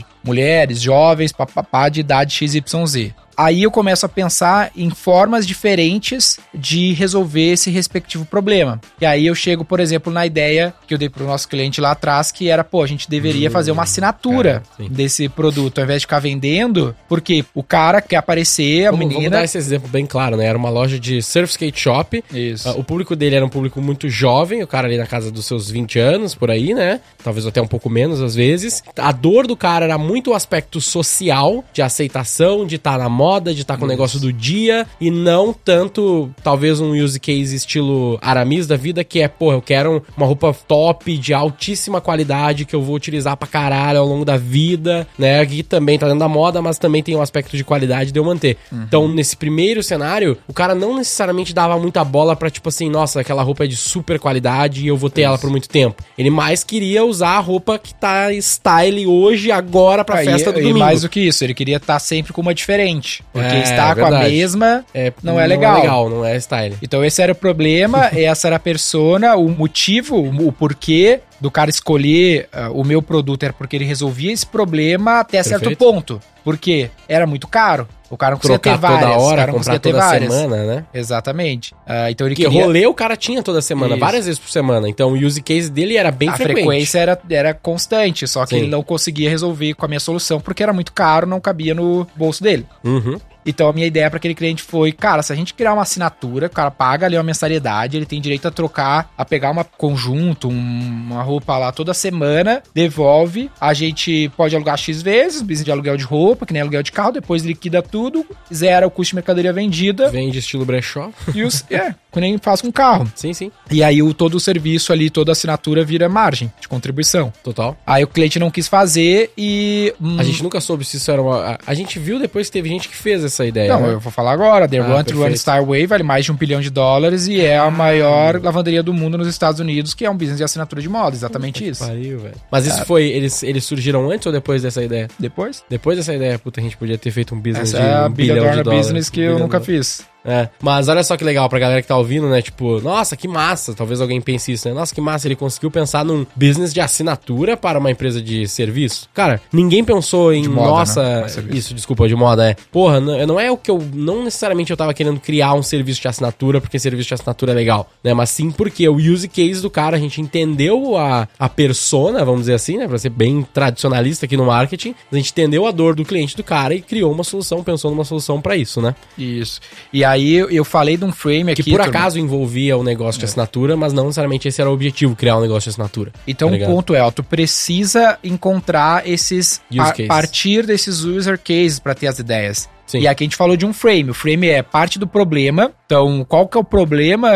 mulheres, 0.45 0.79
jovens, 0.79 1.31
papapá 1.31 1.89
de 1.89 2.01
idade 2.01 2.36
XYZ 2.36 3.13
aí 3.37 3.63
eu 3.63 3.71
começo 3.71 4.05
a 4.05 4.09
pensar 4.09 4.71
em 4.75 4.89
formas 4.89 5.45
diferentes 5.45 6.37
de 6.53 6.93
resolver 6.93 7.53
esse 7.53 7.69
respectivo 7.69 8.25
problema. 8.25 8.79
E 8.99 9.05
aí 9.05 9.25
eu 9.25 9.35
chego, 9.35 9.65
por 9.65 9.79
exemplo, 9.79 10.11
na 10.11 10.25
ideia 10.25 10.73
que 10.87 10.93
eu 10.93 10.97
dei 10.97 11.09
para 11.09 11.23
o 11.23 11.27
nosso 11.27 11.47
cliente 11.47 11.81
lá 11.81 11.91
atrás, 11.91 12.31
que 12.31 12.49
era, 12.49 12.63
pô, 12.63 12.83
a 12.83 12.87
gente 12.87 13.09
deveria 13.09 13.49
fazer 13.51 13.71
uma 13.71 13.83
assinatura 13.83 14.63
cara, 14.77 14.89
desse 14.89 15.27
produto, 15.29 15.79
ao 15.79 15.83
invés 15.83 16.01
de 16.01 16.05
ficar 16.05 16.19
vendendo, 16.19 16.95
porque 17.07 17.45
o 17.53 17.63
cara 17.63 18.01
quer 18.01 18.17
aparecer, 18.17 18.87
a 18.87 18.91
vamos, 18.91 19.07
menina... 19.07 19.21
Vamos 19.21 19.31
dar 19.31 19.43
esse 19.43 19.57
exemplo 19.57 19.87
bem 19.89 20.05
claro, 20.05 20.37
né? 20.37 20.45
Era 20.45 20.57
uma 20.57 20.69
loja 20.69 20.99
de 20.99 21.21
surf 21.21 21.51
skate 21.51 21.79
shop. 21.79 22.23
Isso. 22.33 22.69
Uh, 22.69 22.79
o 22.79 22.83
público 22.83 23.15
dele 23.15 23.35
era 23.35 23.45
um 23.45 23.49
público 23.49 23.81
muito 23.81 24.09
jovem, 24.09 24.63
o 24.63 24.67
cara 24.67 24.87
ali 24.87 24.97
na 24.97 25.07
casa 25.07 25.31
dos 25.31 25.45
seus 25.45 25.69
20 25.69 25.99
anos, 25.99 26.35
por 26.35 26.51
aí, 26.51 26.73
né? 26.73 26.99
Talvez 27.23 27.45
até 27.45 27.61
um 27.61 27.67
pouco 27.67 27.89
menos 27.89 28.21
às 28.21 28.35
vezes. 28.35 28.83
A 28.97 29.11
dor 29.11 29.47
do 29.47 29.55
cara 29.55 29.85
era 29.85 29.97
muito 29.97 30.31
o 30.31 30.33
aspecto 30.33 30.79
social, 30.79 31.63
de 31.73 31.81
aceitação, 31.81 32.65
de 32.65 32.75
estar 32.75 32.93
tá 32.93 32.97
na 32.97 33.09
moda, 33.09 33.24
moda, 33.25 33.55
de 33.55 33.61
estar 33.61 33.73
tá 33.73 33.79
com 33.79 33.85
o 33.85 33.88
negócio 33.88 34.19
do 34.19 34.31
dia 34.31 34.85
e 35.01 35.09
não 35.09 35.51
tanto, 35.51 36.29
talvez, 36.43 36.79
um 36.79 36.91
use 36.91 37.19
case 37.19 37.55
estilo 37.55 38.19
Aramis 38.21 38.67
da 38.67 38.75
vida, 38.75 39.03
que 39.03 39.19
é, 39.19 39.27
pô, 39.27 39.51
eu 39.51 39.61
quero 39.61 40.03
uma 40.15 40.27
roupa 40.27 40.55
top, 40.67 41.17
de 41.17 41.33
altíssima 41.33 41.99
qualidade, 41.99 42.65
que 42.65 42.75
eu 42.75 42.81
vou 42.83 42.95
utilizar 42.95 43.35
pra 43.35 43.47
caralho 43.47 43.99
ao 43.99 44.05
longo 44.05 44.23
da 44.23 44.38
vida, 44.38 45.07
né? 45.17 45.39
Aqui 45.39 45.63
também 45.63 45.97
tá 45.97 46.05
dentro 46.05 46.19
da 46.19 46.27
moda, 46.27 46.61
mas 46.61 46.77
também 46.77 47.01
tem 47.01 47.15
um 47.15 47.21
aspecto 47.21 47.57
de 47.57 47.63
qualidade 47.63 48.11
de 48.11 48.19
eu 48.19 48.23
manter. 48.23 48.57
Uhum. 48.71 48.83
Então, 48.83 49.07
nesse 49.07 49.35
primeiro 49.35 49.81
cenário, 49.81 50.38
o 50.47 50.53
cara 50.53 50.75
não 50.75 50.95
necessariamente 50.95 51.53
dava 51.53 51.79
muita 51.79 52.03
bola 52.03 52.35
pra, 52.35 52.51
tipo 52.51 52.69
assim, 52.69 52.89
nossa, 52.89 53.21
aquela 53.21 53.41
roupa 53.41 53.63
é 53.63 53.67
de 53.67 53.75
super 53.75 54.19
qualidade 54.19 54.83
e 54.83 54.88
eu 54.88 54.97
vou 54.97 55.09
ter 55.09 55.21
Isso. 55.21 55.27
ela 55.29 55.38
por 55.39 55.49
muito 55.49 55.67
tempo. 55.67 56.03
Ele 56.15 56.29
mais 56.29 56.63
queria 56.63 57.03
usar 57.03 57.38
a 57.38 57.39
roupa 57.39 57.79
que 57.79 57.93
tá 57.93 58.31
style 58.33 59.07
hoje, 59.07 59.51
agora, 59.51 60.03
pra 60.05 60.19
ah, 60.19 60.23
festa 60.23 60.51
e, 60.51 60.53
do 60.53 60.59
domingo. 60.59 60.77
E 60.77 60.79
mais 60.79 61.01
do 61.01 61.09
que 61.09 61.21
isso, 61.21 61.43
ele 61.43 61.53
queria 61.53 61.77
estar 61.77 61.93
tá 61.93 61.99
sempre 61.99 62.31
com 62.31 62.41
uma 62.41 62.53
diferente. 62.53 63.14
Porque 63.32 63.56
é, 63.56 63.62
estar 63.62 63.97
é 63.97 64.01
com 64.01 64.08
a 64.08 64.19
mesma 64.19 64.86
é, 64.93 65.12
não 65.23 65.39
é 65.39 65.47
legal. 65.47 65.73
Não 65.73 65.78
é 65.78 65.82
legal, 65.82 66.10
não 66.10 66.25
é 66.25 66.36
style. 66.38 66.75
Então 66.82 67.04
esse 67.04 67.21
era 67.21 67.32
o 67.32 67.36
problema, 67.36 68.10
essa 68.15 68.47
era 68.47 68.56
a 68.56 68.60
persona, 68.60 69.36
o 69.36 69.49
motivo, 69.49 70.17
o 70.17 70.51
porquê 70.51 71.21
do 71.39 71.51
cara 71.51 71.69
escolher 71.69 72.49
uh, 72.53 72.71
o 72.79 72.83
meu 72.83 73.01
produto 73.01 73.43
era 73.43 73.53
porque 73.53 73.75
ele 73.75 73.85
resolvia 73.85 74.31
esse 74.31 74.45
problema 74.45 75.19
até 75.19 75.37
Perfeito. 75.43 75.63
certo 75.63 75.77
ponto. 75.77 76.21
Porque 76.43 76.89
era 77.07 77.25
muito 77.25 77.47
caro. 77.47 77.87
O 78.09 78.15
cara 78.15 78.33
não 78.33 78.37
conseguia 78.37 78.59
Trocar 78.59 78.77
ter 78.77 78.81
várias. 78.81 79.01
toda 79.01 79.19
hora, 79.19 79.33
o 79.33 79.37
cara 79.37 79.51
não 79.51 79.57
comprar 79.57 79.79
toda 79.79 79.97
várias. 79.97 80.33
semana, 80.33 80.63
né? 80.63 80.85
Exatamente. 80.93 81.73
Uh, 81.73 82.09
então 82.09 82.27
ele 82.27 82.35
Porque 82.35 82.47
queria... 82.47 82.63
rolê 82.63 82.85
o 82.85 82.93
cara 82.93 83.17
tinha 83.17 83.41
toda 83.41 83.61
semana, 83.61 83.95
Isso. 83.95 83.99
várias 83.99 84.25
vezes 84.25 84.39
por 84.39 84.49
semana. 84.49 84.87
Então 84.87 85.11
o 85.11 85.15
use 85.15 85.41
case 85.41 85.71
dele 85.71 85.97
era 85.97 86.11
bem 86.11 86.29
a 86.29 86.33
frequente. 86.33 86.51
A 86.51 86.63
frequência 86.63 86.99
era, 86.99 87.19
era 87.29 87.53
constante, 87.53 88.27
só 88.27 88.43
que 88.45 88.51
Sim. 88.51 88.57
ele 88.61 88.67
não 88.67 88.83
conseguia 88.83 89.29
resolver 89.29 89.73
com 89.73 89.85
a 89.85 89.87
minha 89.87 89.99
solução 89.99 90.39
porque 90.39 90.61
era 90.61 90.71
muito 90.71 90.93
caro, 90.93 91.25
não 91.25 91.41
cabia 91.41 91.73
no 91.73 92.07
bolso 92.15 92.43
dele. 92.43 92.65
Uhum. 92.83 93.19
Então 93.45 93.69
a 93.69 93.73
minha 93.73 93.88
ideia 93.88 94.10
para 94.10 94.17
aquele 94.17 94.34
cliente 94.36 94.63
foi, 94.63 94.91
cara, 94.91 95.21
se 95.21 95.31
a 95.31 95.36
gente 95.36 95.53
criar 95.53 95.73
uma 95.73 95.84
assinatura, 95.84 96.47
o 96.47 96.49
cara 96.49 96.71
paga 96.71 97.05
ali 97.05 97.15
uma 97.15 97.23
mensalidade, 97.23 97.97
ele 97.97 98.05
tem 98.05 98.19
direito 98.19 98.47
a 98.47 98.51
trocar, 98.51 99.12
a 99.17 99.23
pegar 99.23 99.51
um 99.51 99.63
conjunto, 99.77 100.47
um, 100.47 100.51
uma 100.51 101.21
roupa 101.21 101.58
lá 101.58 101.71
toda 101.71 101.93
semana, 101.93 102.63
devolve, 102.73 103.51
a 103.60 103.73
gente 103.73 104.29
pode 104.36 104.55
alugar 104.55 104.77
X 104.77 105.01
vezes, 105.01 105.41
business 105.41 105.65
de 105.65 105.71
aluguel 105.71 105.97
de 105.97 106.03
roupa, 106.03 106.45
que 106.45 106.53
nem 106.53 106.62
aluguel 106.62 106.84
de 106.84 106.91
carro, 106.91 107.12
depois 107.12 107.43
liquida 107.43 107.81
tudo, 107.81 108.25
zera 108.53 108.88
o 108.88 108.91
custo 108.91 109.12
de 109.12 109.15
mercadoria 109.15 109.53
vendida. 109.53 110.10
Vende 110.10 110.39
estilo 110.39 110.65
brechó. 110.65 111.12
E 111.34 111.43
os, 111.43 111.63
é, 111.69 111.93
que 112.15 112.21
nem 112.21 112.38
faz 112.38 112.62
com 112.62 112.71
carro. 112.71 113.08
Sim, 113.13 113.34
sim. 113.34 113.51
E 113.69 113.84
aí 113.84 114.01
o, 114.01 114.13
todo 114.13 114.36
o 114.36 114.39
serviço 114.39 114.93
ali, 114.93 115.10
toda 115.10 115.32
a 115.32 115.34
assinatura 115.34 115.84
vira 115.84 116.08
margem 116.08 116.51
de 116.60 116.67
contribuição. 116.67 117.32
Total. 117.43 117.78
Aí 117.86 118.04
o 118.04 118.08
cliente 118.08 118.39
não 118.39 118.49
quis 118.49 118.67
fazer 118.67 119.32
e... 119.38 119.93
Hum, 120.01 120.17
a 120.17 120.23
gente 120.23 120.41
nunca 120.41 120.62
soube 120.62 120.86
se 120.86 120.97
isso 120.97 121.12
era 121.12 121.21
uma... 121.21 121.51
A, 121.51 121.60
a 121.67 121.73
gente 121.73 121.99
viu 121.99 122.17
depois 122.17 122.47
que 122.47 122.54
teve 122.54 122.69
gente 122.69 122.88
que 122.88 122.95
fez 122.95 123.23
essa 123.23 123.45
ideia. 123.45 123.73
Não, 123.73 123.82
né? 123.82 123.93
eu 123.93 123.99
vou 123.99 124.12
falar 124.12 124.32
agora. 124.32 124.67
The 124.67 124.80
ah, 124.80 124.84
Run 124.84 125.04
to 125.04 125.21
Run 125.21 125.36
Star 125.36 125.63
Way 125.65 125.88
vale 125.88 126.04
mais 126.04 126.25
de 126.25 126.32
um 126.32 126.36
bilhão 126.36 126.62
de 126.62 126.69
dólares 126.69 127.28
e 127.28 127.41
é 127.41 127.58
a 127.58 127.69
maior 127.69 128.41
lavanderia 128.41 128.82
do 128.82 128.93
mundo 128.93 129.17
nos 129.17 129.28
Estados 129.28 129.60
Unidos, 129.60 129.93
que 129.93 130.06
é 130.06 130.10
um 130.10 130.15
business 130.15 130.38
de 130.38 130.43
assinatura 130.43 130.82
de 130.82 130.88
moda, 130.88 131.15
exatamente 131.15 131.60
Puta 131.60 131.71
isso. 131.71 131.86
Pariu, 131.86 132.19
velho. 132.19 132.36
Mas 132.49 132.65
isso 132.65 132.86
foi, 132.86 133.04
eles, 133.08 133.43
eles 133.43 133.65
surgiram 133.65 134.10
antes 134.10 134.25
ou 134.25 134.32
depois 134.32 134.62
dessa 134.62 134.84
ideia? 134.84 135.10
Depois. 135.19 135.63
Depois 135.69 135.97
dessa 135.97 136.13
ideia, 136.13 136.39
puta, 136.39 136.60
a 136.62 136.63
gente 136.63 136.78
podia 136.78 136.97
ter 136.97 137.12
feito 137.12 137.36
um 137.36 137.39
business 137.39 137.73
Essa 137.73 137.84
de 137.84 137.89
é 137.89 138.06
um 138.06 138.10
bilhão 138.10 138.36
de 138.36 138.63
dólares. 138.63 138.88
business 138.88 139.10
que 139.10 139.21
eu 139.21 139.38
nunca 139.38 139.60
fiz. 139.60 140.06
É, 140.25 140.49
mas 140.61 140.88
olha 140.88 141.03
só 141.03 141.15
que 141.15 141.23
legal 141.23 141.47
pra 141.47 141.59
galera 141.59 141.81
que 141.81 141.88
tá 141.88 141.95
ouvindo, 141.95 142.27
né? 142.27 142.41
Tipo, 142.41 142.81
nossa, 142.81 143.15
que 143.15 143.27
massa. 143.27 143.73
Talvez 143.73 144.01
alguém 144.01 144.19
pense 144.19 144.51
isso, 144.51 144.67
né? 144.67 144.73
Nossa, 144.73 144.93
que 144.93 144.99
massa. 144.99 145.27
Ele 145.27 145.35
conseguiu 145.35 145.69
pensar 145.69 146.03
num 146.03 146.25
business 146.35 146.73
de 146.73 146.81
assinatura 146.81 147.55
para 147.55 147.77
uma 147.77 147.91
empresa 147.91 148.21
de 148.21 148.47
serviço. 148.47 149.07
Cara, 149.13 149.39
ninguém 149.53 149.83
pensou 149.83 150.33
em, 150.33 150.47
moda, 150.47 150.69
nossa, 150.69 151.21
né? 151.21 151.27
isso, 151.51 151.73
desculpa, 151.73 152.07
de 152.07 152.15
moda, 152.15 152.49
é. 152.49 152.55
Porra, 152.71 152.99
não, 152.99 153.27
não 153.27 153.39
é 153.39 153.51
o 153.51 153.57
que 153.57 153.69
eu, 153.69 153.81
não 153.93 154.23
necessariamente 154.23 154.71
eu 154.71 154.77
tava 154.77 154.93
querendo 154.93 155.19
criar 155.19 155.53
um 155.53 155.61
serviço 155.61 156.01
de 156.01 156.07
assinatura 156.07 156.59
porque 156.59 156.79
serviço 156.79 157.07
de 157.07 157.13
assinatura 157.13 157.51
é 157.51 157.55
legal, 157.55 157.89
né? 158.03 158.13
Mas 158.13 158.31
sim 158.31 158.49
porque 158.49 158.88
o 158.89 158.95
use 158.95 159.27
case 159.27 159.61
do 159.61 159.69
cara, 159.69 159.95
a 159.95 159.99
gente 159.99 160.19
entendeu 160.19 160.97
a, 160.97 161.27
a 161.38 161.47
persona, 161.47 162.25
vamos 162.25 162.41
dizer 162.41 162.55
assim, 162.55 162.77
né? 162.77 162.88
Pra 162.88 162.97
ser 162.97 163.09
bem 163.09 163.45
tradicionalista 163.53 164.25
aqui 164.25 164.35
no 164.35 164.45
marketing, 164.45 164.95
a 165.11 165.15
gente 165.15 165.31
entendeu 165.31 165.67
a 165.67 165.71
dor 165.71 165.95
do 165.95 166.03
cliente 166.03 166.35
do 166.35 166.43
cara 166.43 166.73
e 166.73 166.81
criou 166.81 167.11
uma 167.11 167.23
solução, 167.23 167.63
pensou 167.63 167.91
numa 167.91 168.03
solução 168.05 168.41
para 168.41 168.55
isso, 168.55 168.81
né? 168.81 168.95
Isso. 169.17 169.59
E 169.93 170.03
aí 170.03 170.14
aí 170.15 170.34
eu 170.34 170.65
falei 170.65 170.97
de 170.97 171.06
um 171.06 171.12
frame 171.12 171.51
aqui. 171.51 171.63
Que 171.63 171.71
por 171.71 171.82
acaso 171.82 172.19
envolvia 172.19 172.78
o 172.78 172.84
negócio 172.84 173.19
de 173.19 173.25
assinatura, 173.25 173.78
mas 173.78 173.93
não 173.93 174.06
necessariamente 174.06 174.47
esse 174.47 174.62
era 174.62 174.69
o 174.69 174.73
objetivo, 174.73 175.15
criar 175.15 175.38
um 175.38 175.41
negócio 175.41 175.69
de 175.69 175.69
assinatura. 175.69 176.12
Então 176.28 176.49
tá 176.49 176.58
o 176.58 176.65
ponto 176.65 176.95
é, 176.95 177.01
ó, 177.01 177.12
tu 177.12 177.23
precisa 177.23 178.17
encontrar 178.23 179.08
esses. 179.08 179.62
a 179.78 179.93
partir 180.08 180.65
desses 180.65 181.04
user 181.04 181.39
cases 181.39 181.80
para 181.80 181.93
ter 181.93 182.08
as 182.08 182.19
ideias. 182.19 182.69
Sim. 182.86 182.99
E 182.99 183.08
aqui 183.08 183.23
a 183.23 183.25
gente 183.25 183.36
falou 183.36 183.58
de 183.58 183.65
um 183.65 183.73
frame. 183.73 184.12
O 184.12 184.13
frame 184.13 184.47
é 184.47 184.62
parte 184.62 184.99
do 184.99 185.08
problema. 185.08 185.71
Então, 185.86 186.23
qual 186.28 186.47
que 186.47 186.58
é 186.58 186.60
o 186.60 186.63
problema 186.63 187.32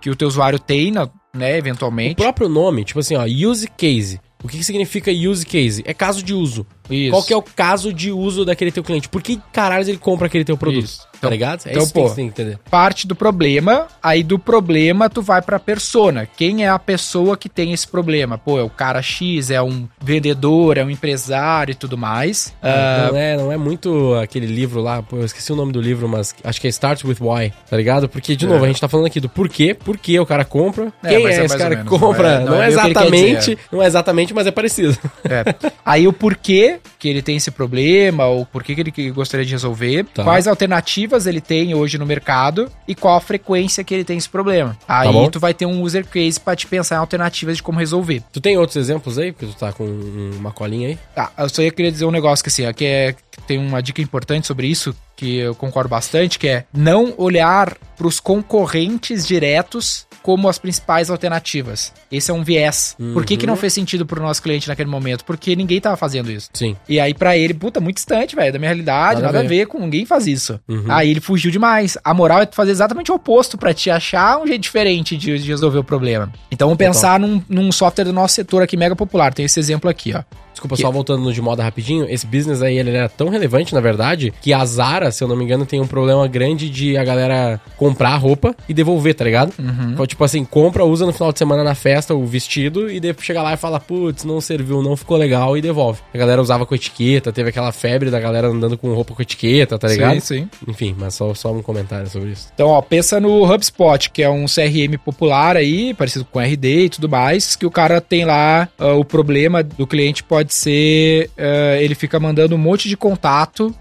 que 0.00 0.10
o 0.10 0.16
teu 0.16 0.26
usuário 0.28 0.58
tem, 0.58 0.92
né, 1.34 1.58
eventualmente? 1.58 2.14
O 2.14 2.16
próprio 2.16 2.48
nome, 2.48 2.84
tipo 2.84 3.00
assim, 3.00 3.14
ó, 3.14 3.24
use 3.24 3.68
case. 3.76 4.20
O 4.42 4.46
que, 4.46 4.58
que 4.58 4.64
significa 4.64 5.10
use 5.10 5.44
case? 5.44 5.82
É 5.84 5.92
caso 5.92 6.22
de 6.22 6.32
uso. 6.32 6.64
Isso. 6.90 7.10
Qual 7.10 7.22
que 7.22 7.32
é 7.32 7.36
o 7.36 7.42
caso 7.42 7.92
de 7.92 8.10
uso 8.10 8.44
daquele 8.44 8.72
teu 8.72 8.82
cliente? 8.82 9.08
Por 9.08 9.22
que 9.22 9.40
caralho 9.52 9.88
ele 9.88 9.98
compra 9.98 10.26
aquele 10.26 10.44
teu 10.44 10.56
produto? 10.56 10.84
Isso. 10.84 11.08
Tá 11.20 11.26
então, 11.26 11.30
ligado? 11.30 11.66
É 11.66 11.70
então, 11.70 11.82
isso 11.82 11.92
pô, 11.92 12.08
que 12.08 12.14
tem 12.14 12.30
que 12.30 12.40
entender. 12.40 12.58
Parte 12.70 13.06
do 13.06 13.14
problema, 13.14 13.88
aí 14.02 14.22
do 14.22 14.38
problema 14.38 15.10
tu 15.10 15.20
vai 15.20 15.42
pra 15.42 15.58
persona. 15.58 16.26
Quem 16.26 16.64
é 16.64 16.68
a 16.68 16.78
pessoa 16.78 17.36
que 17.36 17.48
tem 17.48 17.72
esse 17.72 17.86
problema? 17.86 18.38
Pô, 18.38 18.58
é 18.58 18.62
o 18.62 18.70
cara 18.70 19.02
X, 19.02 19.50
é 19.50 19.60
um 19.60 19.88
vendedor, 20.00 20.78
é 20.78 20.84
um 20.84 20.90
empresário 20.90 21.72
e 21.72 21.74
tudo 21.74 21.98
mais. 21.98 22.54
Não, 22.62 22.70
uh... 22.70 23.12
não 23.12 23.18
é, 23.18 23.36
não 23.36 23.52
é 23.52 23.56
muito 23.56 24.14
aquele 24.14 24.46
livro 24.46 24.80
lá, 24.80 25.02
pô, 25.02 25.16
eu 25.16 25.24
esqueci 25.24 25.52
o 25.52 25.56
nome 25.56 25.72
do 25.72 25.80
livro, 25.80 26.08
mas 26.08 26.34
acho 26.44 26.60
que 26.60 26.68
é 26.68 26.70
Start 26.70 27.04
with 27.04 27.16
Why, 27.20 27.52
tá 27.68 27.76
ligado? 27.76 28.08
Porque, 28.08 28.36
de 28.36 28.46
novo, 28.46 28.64
é. 28.64 28.68
a 28.68 28.68
gente 28.68 28.80
tá 28.80 28.88
falando 28.88 29.06
aqui 29.06 29.18
do 29.18 29.28
porquê, 29.28 29.74
por 29.74 29.98
que 29.98 30.18
o 30.20 30.26
cara 30.26 30.44
compra, 30.44 30.92
é, 31.02 31.08
quem 31.08 31.26
é, 31.26 31.32
é 31.32 31.44
esse 31.44 31.58
cara 31.58 31.76
que 31.76 31.84
compra. 31.84 32.38
Não 32.38 32.38
é, 32.38 32.44
não, 32.44 32.52
não 32.52 32.62
é 32.62 32.68
exatamente, 32.68 33.58
não 33.72 33.82
é 33.82 33.86
exatamente, 33.86 34.32
mas 34.32 34.46
é 34.46 34.50
parecido. 34.52 34.96
É. 35.28 35.44
Aí 35.84 36.06
o 36.06 36.12
porquê 36.12 36.77
que 36.98 37.08
ele 37.08 37.22
tem 37.22 37.36
esse 37.36 37.50
problema, 37.50 38.26
ou 38.26 38.44
por 38.44 38.62
que, 38.62 38.74
que 38.74 39.00
ele 39.00 39.10
gostaria 39.10 39.44
de 39.44 39.52
resolver, 39.52 40.04
tá. 40.14 40.24
quais 40.24 40.46
alternativas 40.46 41.26
ele 41.26 41.40
tem 41.40 41.74
hoje 41.74 41.98
no 41.98 42.06
mercado 42.06 42.70
e 42.86 42.94
qual 42.94 43.16
a 43.16 43.20
frequência 43.20 43.84
que 43.84 43.94
ele 43.94 44.04
tem 44.04 44.16
esse 44.16 44.28
problema. 44.28 44.76
Aí 44.86 45.12
tá 45.12 45.30
tu 45.30 45.40
vai 45.40 45.54
ter 45.54 45.66
um 45.66 45.82
user 45.82 46.06
case 46.06 46.38
para 46.38 46.56
te 46.56 46.66
pensar 46.66 46.96
em 46.96 46.98
alternativas 46.98 47.56
de 47.56 47.62
como 47.62 47.78
resolver. 47.78 48.22
Tu 48.32 48.40
tem 48.40 48.56
outros 48.56 48.76
exemplos 48.76 49.18
aí? 49.18 49.32
Porque 49.32 49.46
tu 49.46 49.56
tá 49.56 49.72
com 49.72 49.84
uma 49.84 50.52
colinha 50.52 50.88
aí? 50.88 50.98
Tá, 51.14 51.30
eu 51.38 51.48
só 51.48 51.62
ia 51.62 51.70
querer 51.70 51.90
dizer 51.90 52.04
um 52.04 52.10
negócio 52.10 52.42
que 52.42 52.48
assim, 52.48 52.66
aqui 52.66 52.84
é, 52.84 53.14
tem 53.46 53.58
uma 53.58 53.82
dica 53.82 54.02
importante 54.02 54.46
sobre 54.46 54.66
isso, 54.66 54.94
que 55.16 55.38
eu 55.38 55.54
concordo 55.54 55.88
bastante, 55.88 56.38
que 56.38 56.48
é 56.48 56.64
não 56.72 57.14
olhar 57.16 57.76
para 57.96 58.06
os 58.06 58.20
concorrentes 58.20 59.26
diretos 59.26 60.06
como 60.22 60.48
as 60.48 60.58
principais 60.58 61.10
alternativas. 61.10 61.92
Esse 62.12 62.30
é 62.30 62.34
um 62.34 62.44
viés. 62.44 62.94
Uhum. 62.98 63.14
Por 63.14 63.24
que, 63.24 63.36
que 63.36 63.46
não 63.46 63.54
uhum. 63.54 63.60
fez 63.60 63.72
sentido 63.72 64.04
pro 64.04 64.22
nosso 64.22 64.42
cliente 64.42 64.68
naquele 64.68 64.88
momento? 64.90 65.24
Porque 65.24 65.56
ninguém 65.56 65.80
tava 65.80 65.96
fazendo 65.96 66.30
isso. 66.30 66.50
Sim. 66.52 66.76
E 66.88 67.00
aí, 67.00 67.14
para 67.14 67.36
ele, 67.36 67.54
puta, 67.54 67.80
muito 67.80 67.96
distante, 67.96 68.36
velho, 68.36 68.52
da 68.52 68.58
minha 68.58 68.68
realidade, 68.68 69.22
nada, 69.22 69.32
nada 69.32 69.44
a, 69.44 69.48
ver. 69.48 69.66
com 69.66 69.78
ninguém 69.78 70.04
faz 70.04 70.26
isso. 70.26 70.60
Uhum. 70.68 70.84
Aí 70.88 71.10
ele 71.10 71.20
fugiu 71.20 71.50
demais. 71.50 71.96
A 72.04 72.12
moral 72.12 72.42
é 72.42 72.48
fazer 72.52 72.72
exatamente 72.72 73.10
o 73.10 73.14
oposto 73.14 73.56
para 73.56 73.72
te 73.72 73.90
achar 73.90 74.38
um 74.38 74.46
jeito 74.46 74.62
diferente 74.62 75.16
de, 75.16 75.38
de, 75.38 75.48
resolver 75.48 75.78
o 75.78 75.84
problema. 75.84 76.30
Então 76.50 76.68
vamos 76.68 76.78
pensar 76.78 77.18
num, 77.18 77.42
num 77.48 77.72
software 77.72 78.04
do 78.04 78.12
nosso 78.12 78.34
setor 78.34 78.62
aqui 78.62 78.76
mega 78.76 78.94
popular. 78.94 79.32
Tem 79.32 79.46
esse 79.46 79.58
exemplo 79.58 79.88
aqui, 79.88 80.14
ó. 80.14 80.22
Desculpa, 80.52 80.74
que... 80.74 80.82
só 80.82 80.90
voltando 80.90 81.22
no 81.22 81.32
de 81.32 81.40
moda 81.40 81.62
rapidinho, 81.62 82.04
esse 82.10 82.26
business 82.26 82.60
aí 82.62 82.78
ele 82.78 82.90
era 82.90 83.08
tão 83.08 83.27
relevante, 83.28 83.74
na 83.74 83.80
verdade, 83.80 84.32
que 84.40 84.52
a 84.52 84.64
Zara, 84.64 85.10
se 85.10 85.22
eu 85.22 85.28
não 85.28 85.36
me 85.36 85.44
engano, 85.44 85.66
tem 85.66 85.80
um 85.80 85.86
problema 85.86 86.26
grande 86.26 86.68
de 86.68 86.96
a 86.96 87.04
galera 87.04 87.60
comprar 87.76 88.16
roupa 88.16 88.54
e 88.68 88.74
devolver, 88.74 89.14
tá 89.14 89.24
ligado? 89.24 89.52
Uhum. 89.58 89.92
Então, 89.92 90.06
tipo 90.06 90.22
assim, 90.24 90.44
compra, 90.44 90.84
usa 90.84 91.06
no 91.06 91.12
final 91.12 91.32
de 91.32 91.38
semana 91.38 91.62
na 91.62 91.74
festa 91.74 92.14
o 92.14 92.24
vestido 92.26 92.90
e 92.90 93.00
depois 93.00 93.26
chega 93.26 93.42
lá 93.42 93.54
e 93.54 93.56
fala, 93.56 93.80
putz, 93.80 94.24
não 94.24 94.40
serviu, 94.40 94.82
não 94.82 94.96
ficou 94.96 95.16
legal 95.16 95.56
e 95.56 95.62
devolve. 95.62 96.00
A 96.12 96.18
galera 96.18 96.40
usava 96.40 96.66
com 96.66 96.74
etiqueta, 96.74 97.32
teve 97.32 97.50
aquela 97.50 97.72
febre 97.72 98.10
da 98.10 98.20
galera 98.20 98.48
andando 98.48 98.76
com 98.76 98.92
roupa 98.92 99.14
com 99.14 99.22
etiqueta, 99.22 99.78
tá 99.78 99.88
ligado? 99.88 100.20
Sim, 100.20 100.20
sim. 100.20 100.50
Enfim, 100.66 100.94
mas 100.98 101.14
só, 101.14 101.32
só 101.34 101.52
um 101.52 101.62
comentário 101.62 102.08
sobre 102.08 102.30
isso. 102.30 102.48
Então, 102.54 102.68
ó, 102.68 102.80
pensa 102.80 103.20
no 103.20 103.44
HubSpot, 103.44 104.10
que 104.10 104.22
é 104.22 104.30
um 104.30 104.46
CRM 104.46 104.98
popular 105.04 105.56
aí, 105.56 105.94
parecido 105.94 106.24
com 106.24 106.40
RD 106.40 106.84
e 106.84 106.88
tudo 106.88 107.08
mais, 107.08 107.56
que 107.56 107.66
o 107.66 107.70
cara 107.70 108.00
tem 108.00 108.24
lá 108.24 108.68
uh, 108.78 108.98
o 108.98 109.04
problema 109.04 109.62
do 109.62 109.86
cliente 109.86 110.22
pode 110.22 110.54
ser 110.54 111.30
uh, 111.38 111.80
ele 111.80 111.94
fica 111.94 112.18
mandando 112.20 112.54
um 112.54 112.58
monte 112.58 112.88
de 112.88 112.96
contato, 112.96 113.17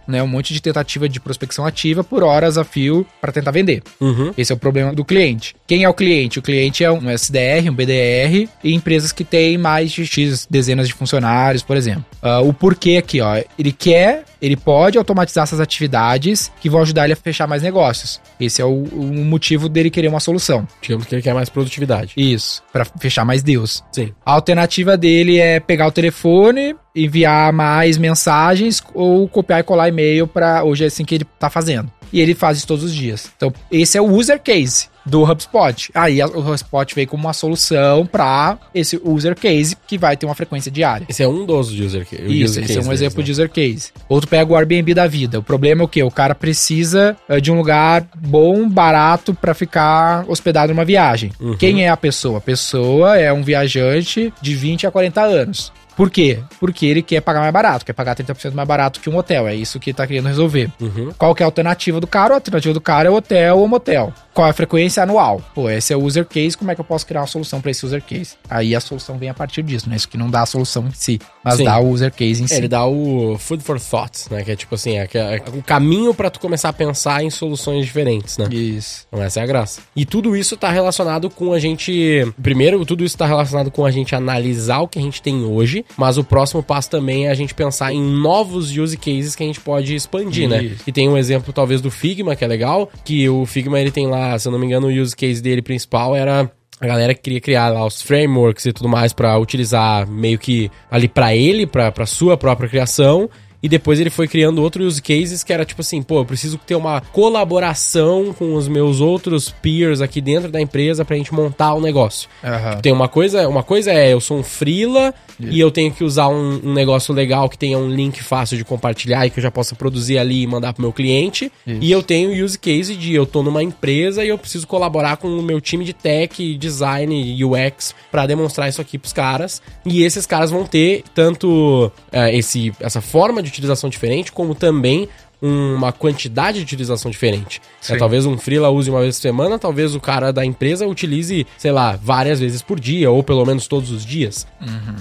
né? 0.07 0.21
Um 0.21 0.27
monte 0.27 0.53
de 0.53 0.61
tentativa 0.61 1.07
de 1.07 1.19
prospecção 1.19 1.65
ativa 1.65 2.03
por 2.03 2.23
horas 2.23 2.57
a 2.57 2.63
fio 2.63 3.05
para 3.21 3.31
tentar 3.31 3.51
vender. 3.51 3.83
Uhum. 3.99 4.33
Esse 4.37 4.51
é 4.51 4.55
o 4.55 4.57
problema 4.57 4.93
do 4.93 5.05
cliente. 5.05 5.55
Quem 5.65 5.83
é 5.83 5.89
o 5.89 5.93
cliente? 5.93 6.39
O 6.39 6.41
cliente 6.41 6.83
é 6.83 6.91
um 6.91 7.09
SDR, 7.09 7.69
um 7.69 7.73
BDR 7.73 8.49
e 8.63 8.73
empresas 8.73 9.11
que 9.11 9.23
têm 9.23 9.57
mais 9.57 9.91
de 9.91 10.05
X 10.05 10.47
dezenas 10.49 10.87
de 10.87 10.93
funcionários, 10.93 11.63
por 11.63 11.77
exemplo. 11.77 12.05
Uh, 12.21 12.47
o 12.47 12.53
porquê 12.53 12.97
aqui, 12.97 13.21
ó. 13.21 13.41
Ele 13.57 13.71
quer, 13.71 14.23
ele 14.41 14.55
pode 14.55 14.97
automatizar 14.97 15.43
essas 15.43 15.59
atividades 15.59 16.51
que 16.59 16.69
vão 16.69 16.81
ajudar 16.81 17.05
ele 17.05 17.13
a 17.13 17.15
fechar 17.15 17.47
mais 17.47 17.61
negócios. 17.61 18.21
Esse 18.39 18.61
é 18.61 18.65
o, 18.65 18.83
o 18.83 19.25
motivo 19.25 19.69
dele 19.69 19.89
querer 19.89 20.07
uma 20.07 20.19
solução. 20.19 20.67
Digamos 20.81 21.05
que 21.05 21.15
ele 21.15 21.21
quer 21.21 21.33
mais 21.33 21.49
produtividade. 21.49 22.13
Isso, 22.15 22.63
para 22.71 22.85
fechar 22.85 23.25
mais 23.25 23.43
deals. 23.43 23.83
Sim. 23.91 24.13
A 24.25 24.33
alternativa 24.33 24.97
dele 24.97 25.39
é 25.39 25.59
pegar 25.59 25.87
o 25.87 25.91
telefone, 25.91 26.75
enviar 26.95 27.51
mais 27.53 27.97
mensagens 27.97 28.81
ou 28.93 29.27
copiar 29.27 29.59
e 29.59 29.63
colar 29.63 29.89
e-mail 29.89 30.27
para 30.27 30.63
hoje 30.63 30.83
é 30.83 30.87
assim 30.87 31.05
que 31.05 31.15
ele 31.15 31.25
tá 31.39 31.49
fazendo. 31.49 31.91
E 32.11 32.21
ele 32.21 32.33
faz 32.33 32.57
isso 32.57 32.67
todos 32.67 32.83
os 32.85 32.93
dias. 32.93 33.31
Então, 33.35 33.53
esse 33.71 33.97
é 33.97 34.01
o 34.01 34.09
user 34.09 34.41
case 34.41 34.87
do 35.07 35.23
HubSpot. 35.23 35.89
Aí 35.93 36.21
o 36.21 36.39
HubSpot 36.39 36.93
veio 36.93 37.07
como 37.07 37.23
uma 37.23 37.33
solução 37.33 38.05
para 38.05 38.57
esse 38.73 38.99
user 39.03 39.35
case 39.35 39.75
que 39.87 39.97
vai 39.97 40.15
ter 40.15 40.25
uma 40.25 40.35
frequência 40.35 40.71
diária. 40.71 41.05
Esse 41.09 41.23
é 41.23 41.27
um 41.27 41.45
dos 41.45 41.71
user, 41.71 42.05
Isso, 42.11 42.51
user 42.51 42.63
esse 42.63 42.77
é 42.77 42.81
um 42.81 42.91
exemplo 42.91 43.19
né? 43.19 43.23
de 43.23 43.31
user 43.31 43.49
case. 43.49 43.91
Outro 44.09 44.29
pega 44.29 44.51
o 44.51 44.55
Airbnb 44.55 44.93
da 44.93 45.07
vida. 45.07 45.39
O 45.39 45.43
problema 45.43 45.81
é 45.81 45.85
o 45.85 45.87
quê? 45.87 46.03
O 46.03 46.11
cara 46.11 46.35
precisa 46.35 47.15
uh, 47.29 47.39
de 47.39 47.51
um 47.51 47.57
lugar 47.57 48.07
bom, 48.15 48.67
barato 48.67 49.33
para 49.33 49.53
ficar 49.53 50.25
hospedado 50.27 50.73
numa 50.73 50.85
viagem. 50.85 51.31
Uhum. 51.39 51.55
Quem 51.57 51.83
é 51.83 51.89
a 51.89 51.97
pessoa? 51.97 52.37
A 52.37 52.41
pessoa 52.41 53.17
é 53.17 53.31
um 53.31 53.43
viajante 53.43 54.33
de 54.41 54.55
20 54.55 54.87
a 54.87 54.91
40 54.91 55.21
anos. 55.21 55.71
Por 55.97 56.11
quê? 56.11 56.39
Porque 56.59 56.85
ele 56.85 57.01
quer 57.01 57.21
pagar 57.21 57.39
mais 57.39 57.51
barato, 57.51 57.83
quer 57.83 57.93
pagar 57.93 58.15
30% 58.15 58.53
mais 58.53 58.67
barato 58.67 58.99
que 58.99 59.09
um 59.09 59.17
hotel. 59.17 59.47
É 59.47 59.55
isso 59.55 59.79
que 59.79 59.89
ele 59.89 59.97
tá 59.97 60.05
querendo 60.05 60.27
resolver. 60.27 60.71
Uhum. 60.79 61.11
Qual 61.17 61.33
que 61.33 61.41
é 61.41 61.43
a 61.43 61.47
alternativa 61.47 61.99
do 61.99 62.05
cara? 62.05 62.35
A 62.35 62.37
alternativa 62.37 62.71
do 62.71 62.79
cara 62.79 63.09
é 63.09 63.11
hotel 63.11 63.57
ou 63.57 63.67
motel. 63.67 64.13
Qual 64.31 64.45
é 64.45 64.51
a 64.51 64.53
frequência 64.53 65.01
anual? 65.01 65.41
Pô, 65.55 65.67
esse 65.67 65.91
é 65.91 65.97
o 65.97 66.03
user 66.03 66.23
case, 66.23 66.55
como 66.55 66.69
é 66.69 66.75
que 66.75 66.81
eu 66.81 66.85
posso 66.85 67.07
criar 67.07 67.21
uma 67.21 67.27
solução 67.27 67.59
para 67.59 67.71
esse 67.71 67.83
user 67.83 68.03
case? 68.03 68.35
Aí 68.47 68.75
a 68.75 68.79
solução 68.79 69.17
vem 69.17 69.29
a 69.29 69.33
partir 69.33 69.63
disso, 69.63 69.89
né? 69.89 69.95
Isso 69.95 70.07
que 70.07 70.17
não 70.17 70.29
dá 70.29 70.43
a 70.43 70.45
solução 70.45 70.85
em 70.85 70.91
si, 70.91 71.19
mas 71.47 71.57
Sim. 71.57 71.63
dá 71.63 71.79
o 71.79 71.89
user 71.89 72.11
case 72.11 72.41
em 72.41 72.45
É, 72.45 72.47
si. 72.47 72.55
ele 72.55 72.67
dá 72.67 72.85
o 72.85 73.37
food 73.39 73.63
for 73.63 73.79
thought, 73.79 74.31
né? 74.31 74.43
Que 74.43 74.51
é 74.51 74.55
tipo 74.55 74.75
assim, 74.75 74.97
é, 74.97 75.07
é 75.13 75.41
o 75.53 75.63
caminho 75.63 76.13
pra 76.13 76.29
tu 76.29 76.39
começar 76.39 76.69
a 76.69 76.73
pensar 76.73 77.23
em 77.23 77.29
soluções 77.29 77.85
diferentes, 77.85 78.37
né? 78.37 78.47
Isso. 78.51 79.05
Então 79.07 79.23
essa 79.23 79.39
é 79.39 79.43
a 79.43 79.45
graça. 79.45 79.81
E 79.95 80.05
tudo 80.05 80.35
isso 80.35 80.57
tá 80.57 80.69
relacionado 80.69 81.29
com 81.29 81.53
a 81.53 81.59
gente. 81.59 82.25
Primeiro, 82.41 82.85
tudo 82.85 83.03
isso 83.03 83.17
tá 83.17 83.25
relacionado 83.25 83.71
com 83.71 83.85
a 83.85 83.91
gente 83.91 84.15
analisar 84.15 84.79
o 84.79 84.87
que 84.87 84.99
a 84.99 85.01
gente 85.01 85.21
tem 85.21 85.45
hoje, 85.45 85.85
mas 85.95 86.17
o 86.17 86.23
próximo 86.23 86.61
passo 86.61 86.89
também 86.89 87.27
é 87.27 87.31
a 87.31 87.33
gente 87.35 87.53
pensar 87.53 87.93
em 87.93 88.01
novos 88.01 88.71
use 88.77 88.97
cases 88.97 89.35
que 89.35 89.43
a 89.43 89.47
gente 89.47 89.59
pode 89.61 89.95
expandir, 89.95 90.49
né? 90.49 90.63
Isso. 90.63 90.83
E 90.85 90.91
tem 90.91 91.07
um 91.09 91.17
exemplo, 91.17 91.53
talvez, 91.53 91.81
do 91.81 91.89
Figma, 91.91 92.35
que 92.35 92.43
é 92.43 92.47
legal, 92.47 92.89
que 93.05 93.27
o 93.29 93.45
Figma 93.45 93.79
ele 93.79 93.91
tem 93.91 94.07
lá, 94.07 94.37
se 94.37 94.47
eu 94.47 94.51
não 94.51 94.59
me 94.59 94.65
engano, 94.65 94.87
o 94.87 95.01
use 95.01 95.15
case 95.15 95.41
dele 95.41 95.61
principal 95.61 96.15
era. 96.15 96.51
A 96.79 96.85
galera 96.85 97.15
que 97.15 97.21
queria 97.21 97.41
criar 97.41 97.69
lá 97.69 97.85
os 97.85 98.01
frameworks 98.01 98.65
e 98.65 98.73
tudo 98.73 98.87
mais 98.87 99.11
pra 99.11 99.37
utilizar 99.37 100.07
meio 100.07 100.37
que 100.37 100.69
ali 100.91 101.07
pra 101.07 101.35
ele, 101.35 101.65
pra 101.65 102.05
sua 102.05 102.37
própria 102.37 102.69
criação. 102.69 103.29
E 103.61 103.67
depois 103.69 103.99
ele 103.99 104.09
foi 104.09 104.27
criando 104.27 104.61
outros 104.61 104.87
use 104.87 105.01
cases 105.01 105.43
que 105.43 105.51
era 105.51 105.65
tipo 105.65 105.81
assim, 105.81 106.01
pô, 106.01 106.19
eu 106.19 106.25
preciso 106.25 106.57
ter 106.57 106.75
uma 106.75 107.01
colaboração 107.01 108.33
com 108.37 108.53
os 108.53 108.67
meus 108.67 109.01
outros 109.01 109.49
peers 109.49 110.01
aqui 110.01 110.21
dentro 110.21 110.51
da 110.51 110.61
empresa 110.61 111.03
pra 111.03 111.15
gente 111.15 111.33
montar 111.33 111.73
o 111.73 111.81
negócio. 111.81 112.29
Aham. 112.43 112.79
Tem 112.81 112.91
uma 112.91 113.07
coisa, 113.07 113.47
uma 113.47 113.63
coisa 113.63 113.91
é 113.91 114.13
eu 114.13 114.21
sou 114.21 114.37
um 114.37 114.43
freela 114.43 115.13
e 115.39 115.59
eu 115.59 115.69
tenho 115.69 115.91
que 115.91 116.03
usar 116.03 116.29
um, 116.29 116.61
um 116.63 116.73
negócio 116.73 117.13
legal 117.13 117.47
que 117.47 117.57
tenha 117.57 117.77
um 117.77 117.89
link 117.89 118.23
fácil 118.23 118.57
de 118.57 118.65
compartilhar 118.65 119.25
e 119.25 119.29
que 119.29 119.39
eu 119.39 119.43
já 119.43 119.51
possa 119.51 119.75
produzir 119.75 120.17
ali 120.17 120.41
e 120.41 120.47
mandar 120.47 120.73
pro 120.73 120.81
meu 120.81 120.91
cliente. 120.91 121.51
Isso. 121.65 121.79
E 121.81 121.91
eu 121.91 122.01
tenho 122.01 122.31
o 122.31 122.43
use 122.43 122.57
case 122.57 122.95
de 122.95 123.13
eu 123.13 123.25
tô 123.25 123.43
numa 123.43 123.61
empresa 123.61 124.23
e 124.23 124.29
eu 124.29 124.37
preciso 124.37 124.65
colaborar 124.65 125.17
com 125.17 125.27
o 125.27 125.43
meu 125.43 125.61
time 125.61 125.85
de 125.85 125.93
tech, 125.93 126.57
design, 126.57 127.43
UX 127.43 127.93
pra 128.11 128.25
demonstrar 128.25 128.67
isso 128.67 128.81
aqui 128.81 128.97
pros 128.97 129.13
caras. 129.13 129.61
E 129.85 130.03
esses 130.03 130.25
caras 130.25 130.49
vão 130.49 130.65
ter 130.65 131.03
tanto 131.13 131.91
é, 132.11 132.35
esse, 132.35 132.73
essa 132.79 133.01
forma 133.01 133.43
de 133.43 133.46
utilização 133.49 133.89
diferente, 133.89 134.31
como 134.31 134.55
também 134.55 135.07
uma 135.41 135.91
quantidade 135.91 136.57
de 136.57 136.63
utilização 136.63 137.11
diferente. 137.11 137.61
É, 137.87 137.95
talvez 137.95 138.25
um 138.25 138.37
freela 138.37 138.69
use 138.69 138.89
uma 138.89 139.01
vez 139.01 139.17
por 139.17 139.21
semana, 139.21 139.59
talvez 139.59 139.93
o 139.93 139.99
cara 139.99 140.33
da 140.33 140.43
empresa 140.43 140.87
utilize, 140.87 141.45
sei 141.57 141.71
lá, 141.71 141.97
várias 142.01 142.39
vezes 142.39 142.61
por 142.61 142.79
dia, 142.79 143.11
ou 143.11 143.21
pelo 143.23 143.45
menos 143.45 143.67
todos 143.67 143.91
os 143.91 144.05
dias. 144.05 144.47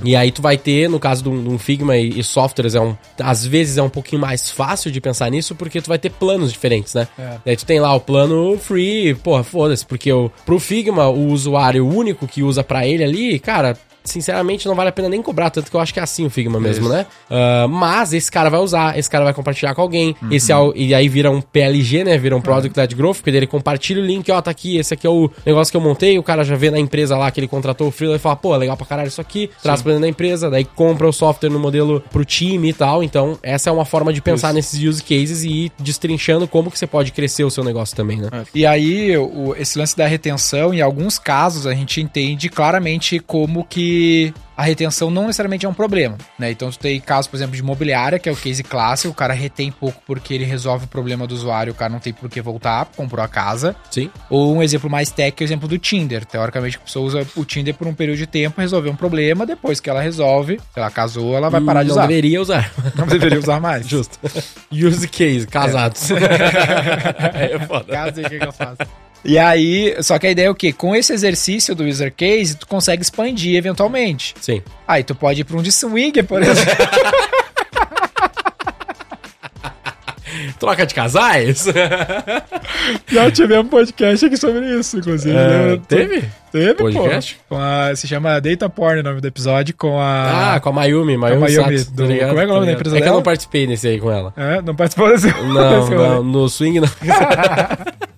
E 0.05 0.15
aí 0.15 0.31
tu 0.31 0.43
vai 0.43 0.59
ter, 0.59 0.89
no 0.89 1.01
caso 1.01 1.23
de 1.23 1.29
um, 1.31 1.43
de 1.43 1.49
um 1.49 1.59
Figma 1.59 1.97
e, 1.97 2.21
e 2.21 2.23
softwares, 2.23 2.75
é 2.75 2.81
um, 2.81 2.95
às 3.19 3.47
vezes 3.47 3.79
é 3.79 3.83
um 3.83 3.89
pouquinho 3.89 4.21
mais 4.21 4.51
fácil 4.51 4.91
de 4.91 5.01
pensar 5.01 5.31
nisso, 5.31 5.55
porque 5.55 5.81
tu 5.81 5.89
vai 5.89 5.99
ter 5.99 6.11
planos 6.11 6.53
diferentes, 6.53 6.93
né? 6.93 7.09
É. 7.19 7.39
Daí 7.45 7.57
tu 7.57 7.65
tem 7.65 7.81
lá 7.81 7.95
o 7.95 8.01
plano 8.01 8.59
free, 8.59 9.15
porra, 9.15 9.43
foda-se, 9.43 9.87
porque 9.87 10.13
o, 10.13 10.31
pro 10.45 10.61
Figma, 10.61 11.09
o 11.09 11.29
usuário 11.29 11.87
único 11.87 12.29
que 12.29 12.43
usa 12.43 12.63
pra 12.63 12.87
ele 12.87 13.03
ali, 13.03 13.39
cara, 13.39 13.77
sinceramente 14.07 14.67
não 14.67 14.75
vale 14.75 14.89
a 14.89 14.93
pena 14.93 15.09
nem 15.09 15.21
cobrar, 15.23 15.51
tanto 15.51 15.71
que 15.71 15.77
eu 15.77 15.81
acho 15.81 15.93
que 15.93 16.01
é 16.01 16.03
assim 16.03 16.25
o 16.27 16.31
Figma 16.31 16.59
mesmo, 16.61 16.87
Isso. 16.87 16.93
né? 16.95 17.07
Ah, 17.31 17.67
mas 17.69 18.13
esse 18.13 18.31
cara 18.31 18.49
vai 18.49 18.61
usar, 18.61 18.99
esse 18.99 19.09
cara 19.11 19.25
vai 19.25 19.35
compartilhar 19.35 19.75
com 19.75 19.83
alguém, 19.83 20.17
Uhum. 20.23 20.29
esse 20.31 20.51
é 20.53 20.57
o- 20.57 20.73
e 20.75 20.95
aí 20.95 21.09
vira 21.09 21.31
um 21.31 21.41
PLG, 21.41 22.05
né? 22.05 22.17
Vira 22.19 22.37
um 22.37 22.41
Product 22.41 22.79
Led 22.79 22.95
Growth, 22.95 23.17
porque 23.17 23.31
ele 23.31 23.47
compartilha 23.47 24.01
o 24.03 24.05
link, 24.07 24.31
ó, 24.31 24.41
tá 24.41 24.51
aqui, 24.51 24.77
esse 24.79 24.95
aqui 24.95 25.07
é 25.07 25.11
o 25.11 25.31
negócio 25.45 25.71
que 25.71 25.77
eu 25.77 25.81
montei, 25.81 26.19
o 26.19 26.23
cara 26.23 26.45
já 26.45 26.57
vê 26.57 26.71
na 26.71 26.79
empresa 26.79 27.17
lá 27.17 27.31
que 27.31 27.41
ele 27.41 27.49
contratou 27.49 27.89
o 27.89 27.91
freela 27.91 28.17
e 28.17 28.19
fala, 28.19 28.37
pô, 28.37 28.55
é 28.55 28.59
legal 28.59 28.77
pra 28.77 28.87
caralho 28.87 29.09
isso 29.09 29.21
aqui, 29.21 29.51
traz 29.63 29.83
pra 29.83 29.93
dentro 29.93 30.03
da 30.03 30.09
empresa, 30.09 30.49
daí 30.51 30.65
compra 30.65 31.07
o 31.09 31.13
software 31.13 31.51
no 31.51 31.59
modelo 31.59 32.03
pro 32.11 32.25
time 32.25 32.69
e 32.71 32.73
tal. 32.73 33.03
Então, 33.03 33.39
essa 33.43 33.71
é 33.71 33.73
uma 33.73 33.85
forma 33.85 34.13
de 34.13 34.21
pensar 34.23 34.53
nesses 34.55 34.81
use 34.83 35.03
cases 35.03 35.43
e 35.45 35.49
ir 35.67 35.73
destrinchando 35.79 36.47
como 36.49 36.71
que 36.71 36.79
você 36.79 36.87
pode 36.87 37.13
crescer 37.13 37.45
o 37.45 37.51
seu 37.51 37.65
negócio 37.65 37.97
também, 37.97 38.19
né? 38.19 38.29
E 38.55 38.65
aí, 38.67 39.17
o- 39.17 39.55
esse 39.59 39.79
lance 39.79 39.97
da 39.97 40.07
retenção, 40.07 40.73
em 40.73 40.81
alguns 40.81 41.19
casos, 41.19 41.67
a 41.67 41.75
gente 41.75 42.01
entende 42.01 42.49
claramente 42.49 43.19
como 43.19 43.65
que 43.65 43.96
a 44.57 44.63
retenção 44.63 45.11
não 45.11 45.23
necessariamente 45.23 45.67
é 45.67 45.69
um 45.69 45.75
problema, 45.75 46.17
né? 46.39 46.51
Então, 46.51 46.71
tu 46.71 46.79
tem 46.79 46.99
casos, 46.99 47.27
por 47.27 47.37
exemplo, 47.37 47.55
de 47.55 47.61
imobiliária, 47.61 48.19
que 48.19 48.29
é 48.29 48.33
o 48.33 48.37
case 48.37 48.63
clássico, 48.63 49.13
o 49.13 49.15
cara 49.15 49.35
retém 49.35 49.71
pouco 49.71 50.01
porque 50.07 50.33
ele 50.33 50.45
resolve 50.45 50.87
o 50.87 50.89
problema 50.89 51.27
do 51.27 51.35
usuário, 51.35 51.73
o 51.73 51.77
cara 51.77 51.93
não 51.93 51.99
tem 51.99 52.13
por 52.13 52.31
que 52.31 52.41
voltar, 52.41 52.87
comprou 52.97 53.23
a 53.23 53.29
casa. 53.29 53.77
Sim. 53.91 54.11
Ou 54.31 54.57
um 54.57 54.63
exemplo 54.63 54.89
mais 54.89 55.11
tech, 55.11 55.37
é 55.39 55.45
o 55.45 55.47
exemplo 55.47 55.69
do 55.69 55.79
Tinder. 55.79 56.25
Teoricamente, 56.25 56.79
a 56.79 56.81
pessoa 56.81 57.07
usa 57.07 57.27
o 57.37 57.45
Tinder 57.45 57.75
por 57.75 57.87
um 57.87 57.95
período 57.95 58.17
de 58.17 58.27
tempo, 58.27 58.61
resolveu 58.61 58.93
um 58.93 58.97
problema, 58.97 59.45
depois 59.45 59.79
que 59.79 59.91
ela 59.91 60.01
resolve, 60.01 60.59
se 60.59 60.79
ela 60.79 60.91
casou, 60.91 61.37
ela 61.37 61.51
vai 61.51 61.61
parar 61.61 61.83
de 61.83 61.89
não 61.89 61.97
usar. 61.97 62.07
deveria 62.07 62.41
usar. 62.41 62.73
Não 62.97 63.07
deveria 63.07 63.39
usar 63.39 63.61
mais. 63.61 63.87
Justo. 63.87 64.19
Use 64.73 65.07
case, 65.09 65.47
casados. 65.47 66.11
É, 66.11 67.59
foda. 67.67 67.93
Casa, 67.93 68.23
o 68.23 68.29
que 68.29 68.37
eu 68.37 68.53
faço? 68.53 68.79
E 69.27 69.39
aí, 69.39 69.97
só 70.03 70.19
que 70.19 70.27
a 70.27 70.31
ideia 70.31 70.47
é 70.47 70.51
o 70.51 70.55
quê? 70.55 70.73
Com 70.73 70.95
esse 70.95 71.13
exercício 71.13 71.75
do 71.75 71.85
user 71.85 72.13
case, 72.15 72.57
tu 72.57 72.67
consegue 72.67 73.03
expandir 73.03 73.57
eventualmente. 73.57 74.35
Sim. 74.41 74.63
Aí 74.87 75.03
tu 75.03 75.15
pode 75.15 75.41
ir 75.41 75.45
pra 75.45 75.57
um 75.57 75.63
de 75.63 75.73
swinger, 75.73 76.25
por 76.25 76.43
exemplo. 76.43 76.73
Troca 80.59 80.87
de 80.87 80.95
casais? 80.95 81.67
Já 83.09 83.31
tivemos 83.31 83.67
um 83.67 83.69
podcast 83.69 84.27
aqui 84.27 84.37
sobre 84.37 84.79
isso, 84.79 84.99
inclusive. 84.99 85.35
É, 85.37 85.67
né? 85.77 85.81
teve? 85.89 86.25
Teve, 86.53 86.75
Podcast? 86.75 87.39
pô. 87.49 87.57
Com 87.57 87.61
a, 87.63 87.95
se 87.95 88.07
chama 88.09 88.41
Data 88.41 88.69
Porn 88.69 89.01
o 89.01 89.03
nome 89.03 89.21
do 89.21 89.27
episódio, 89.29 89.75
com 89.77 90.01
a... 90.01 90.55
Ah, 90.55 90.61
com 90.61 90.69
a 90.71 90.73
Mayumi, 90.73 91.17
Mayumi, 91.17 91.41
Mayumi, 91.43 91.79
Sachs, 91.79 91.91
do- 91.91 92.03
como 92.05 92.13
é 92.13 92.17
que 92.19 92.23
é 92.23 92.27
o 92.27 92.31
nome 92.31 92.47
da 92.49 92.61
ligado? 92.61 92.71
empresa 92.73 92.97
É 92.97 92.99
que 92.99 93.03
eu 93.03 93.07
dela? 93.07 93.17
não 93.17 93.23
participei 93.23 93.67
nesse 93.67 93.89
aí 93.89 93.99
com 94.01 94.11
ela. 94.11 94.33
É, 94.37 94.63
não 94.63 94.75
participou 94.75 95.09
desse... 95.11 95.27
Não, 95.43 95.81
desse 95.81 95.95
não, 95.95 96.25
no 96.25 96.49
swing 96.49 96.81
não. 96.81 96.89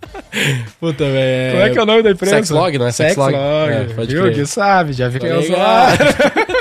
Puta, 0.81 1.05
velho. 1.05 1.53
Como 1.53 1.63
é 1.65 1.71
que 1.71 1.79
é 1.79 1.83
o 1.83 1.87
nome 1.87 2.03
da 2.03 2.11
empresa? 2.11 2.37
Sexlog, 2.37 2.79
não 2.79 2.87
é 2.87 2.93
Sexlog? 2.93 3.33
Sexlog. 3.33 3.73
É, 3.73 4.05
Viu? 4.07 4.23
crer. 4.23 4.35
Que 4.35 4.47
sabe, 4.47 4.93
já 4.93 5.09
vi 5.09 5.19
que 5.19 5.27
Tá 5.27 5.35
eu. 5.35 5.43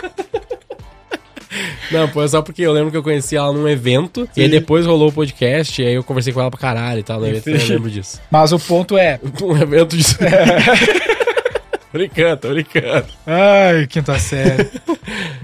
Não, 1.89 2.08
pô, 2.10 2.21
é 2.21 2.27
só 2.27 2.41
porque 2.41 2.62
eu 2.62 2.73
lembro 2.73 2.91
que 2.91 2.97
eu 2.97 3.03
conheci 3.03 3.36
ela 3.36 3.51
num 3.53 3.67
evento, 3.67 4.27
e 4.36 4.41
aí 4.41 4.47
Sim. 4.47 4.51
depois 4.51 4.86
rolou 4.86 5.10
o 5.10 5.12
podcast, 5.12 5.82
e 5.82 5.86
aí 5.88 5.93
eu 5.93 6.03
conversei 6.03 6.34
com 6.34 6.41
ela 6.41 6.51
pra 6.51 6.60
caralho 6.60 6.99
e 6.99 7.03
tal, 7.03 7.19
no 7.19 7.27
evento, 7.27 7.49
eu 7.49 7.60
Sim. 7.60 7.73
lembro 7.73 7.89
disso. 7.89 8.21
Mas 8.30 8.51
o 8.51 8.60
ponto 8.60 8.97
é... 8.97 9.19
Um 9.41 9.56
evento 9.58 9.95
de... 9.95 10.03
brincando, 11.93 12.38
tô 12.38 12.49
brincando. 12.49 13.08
Ai, 13.25 13.88
quinta 13.88 14.19
série. 14.19 14.69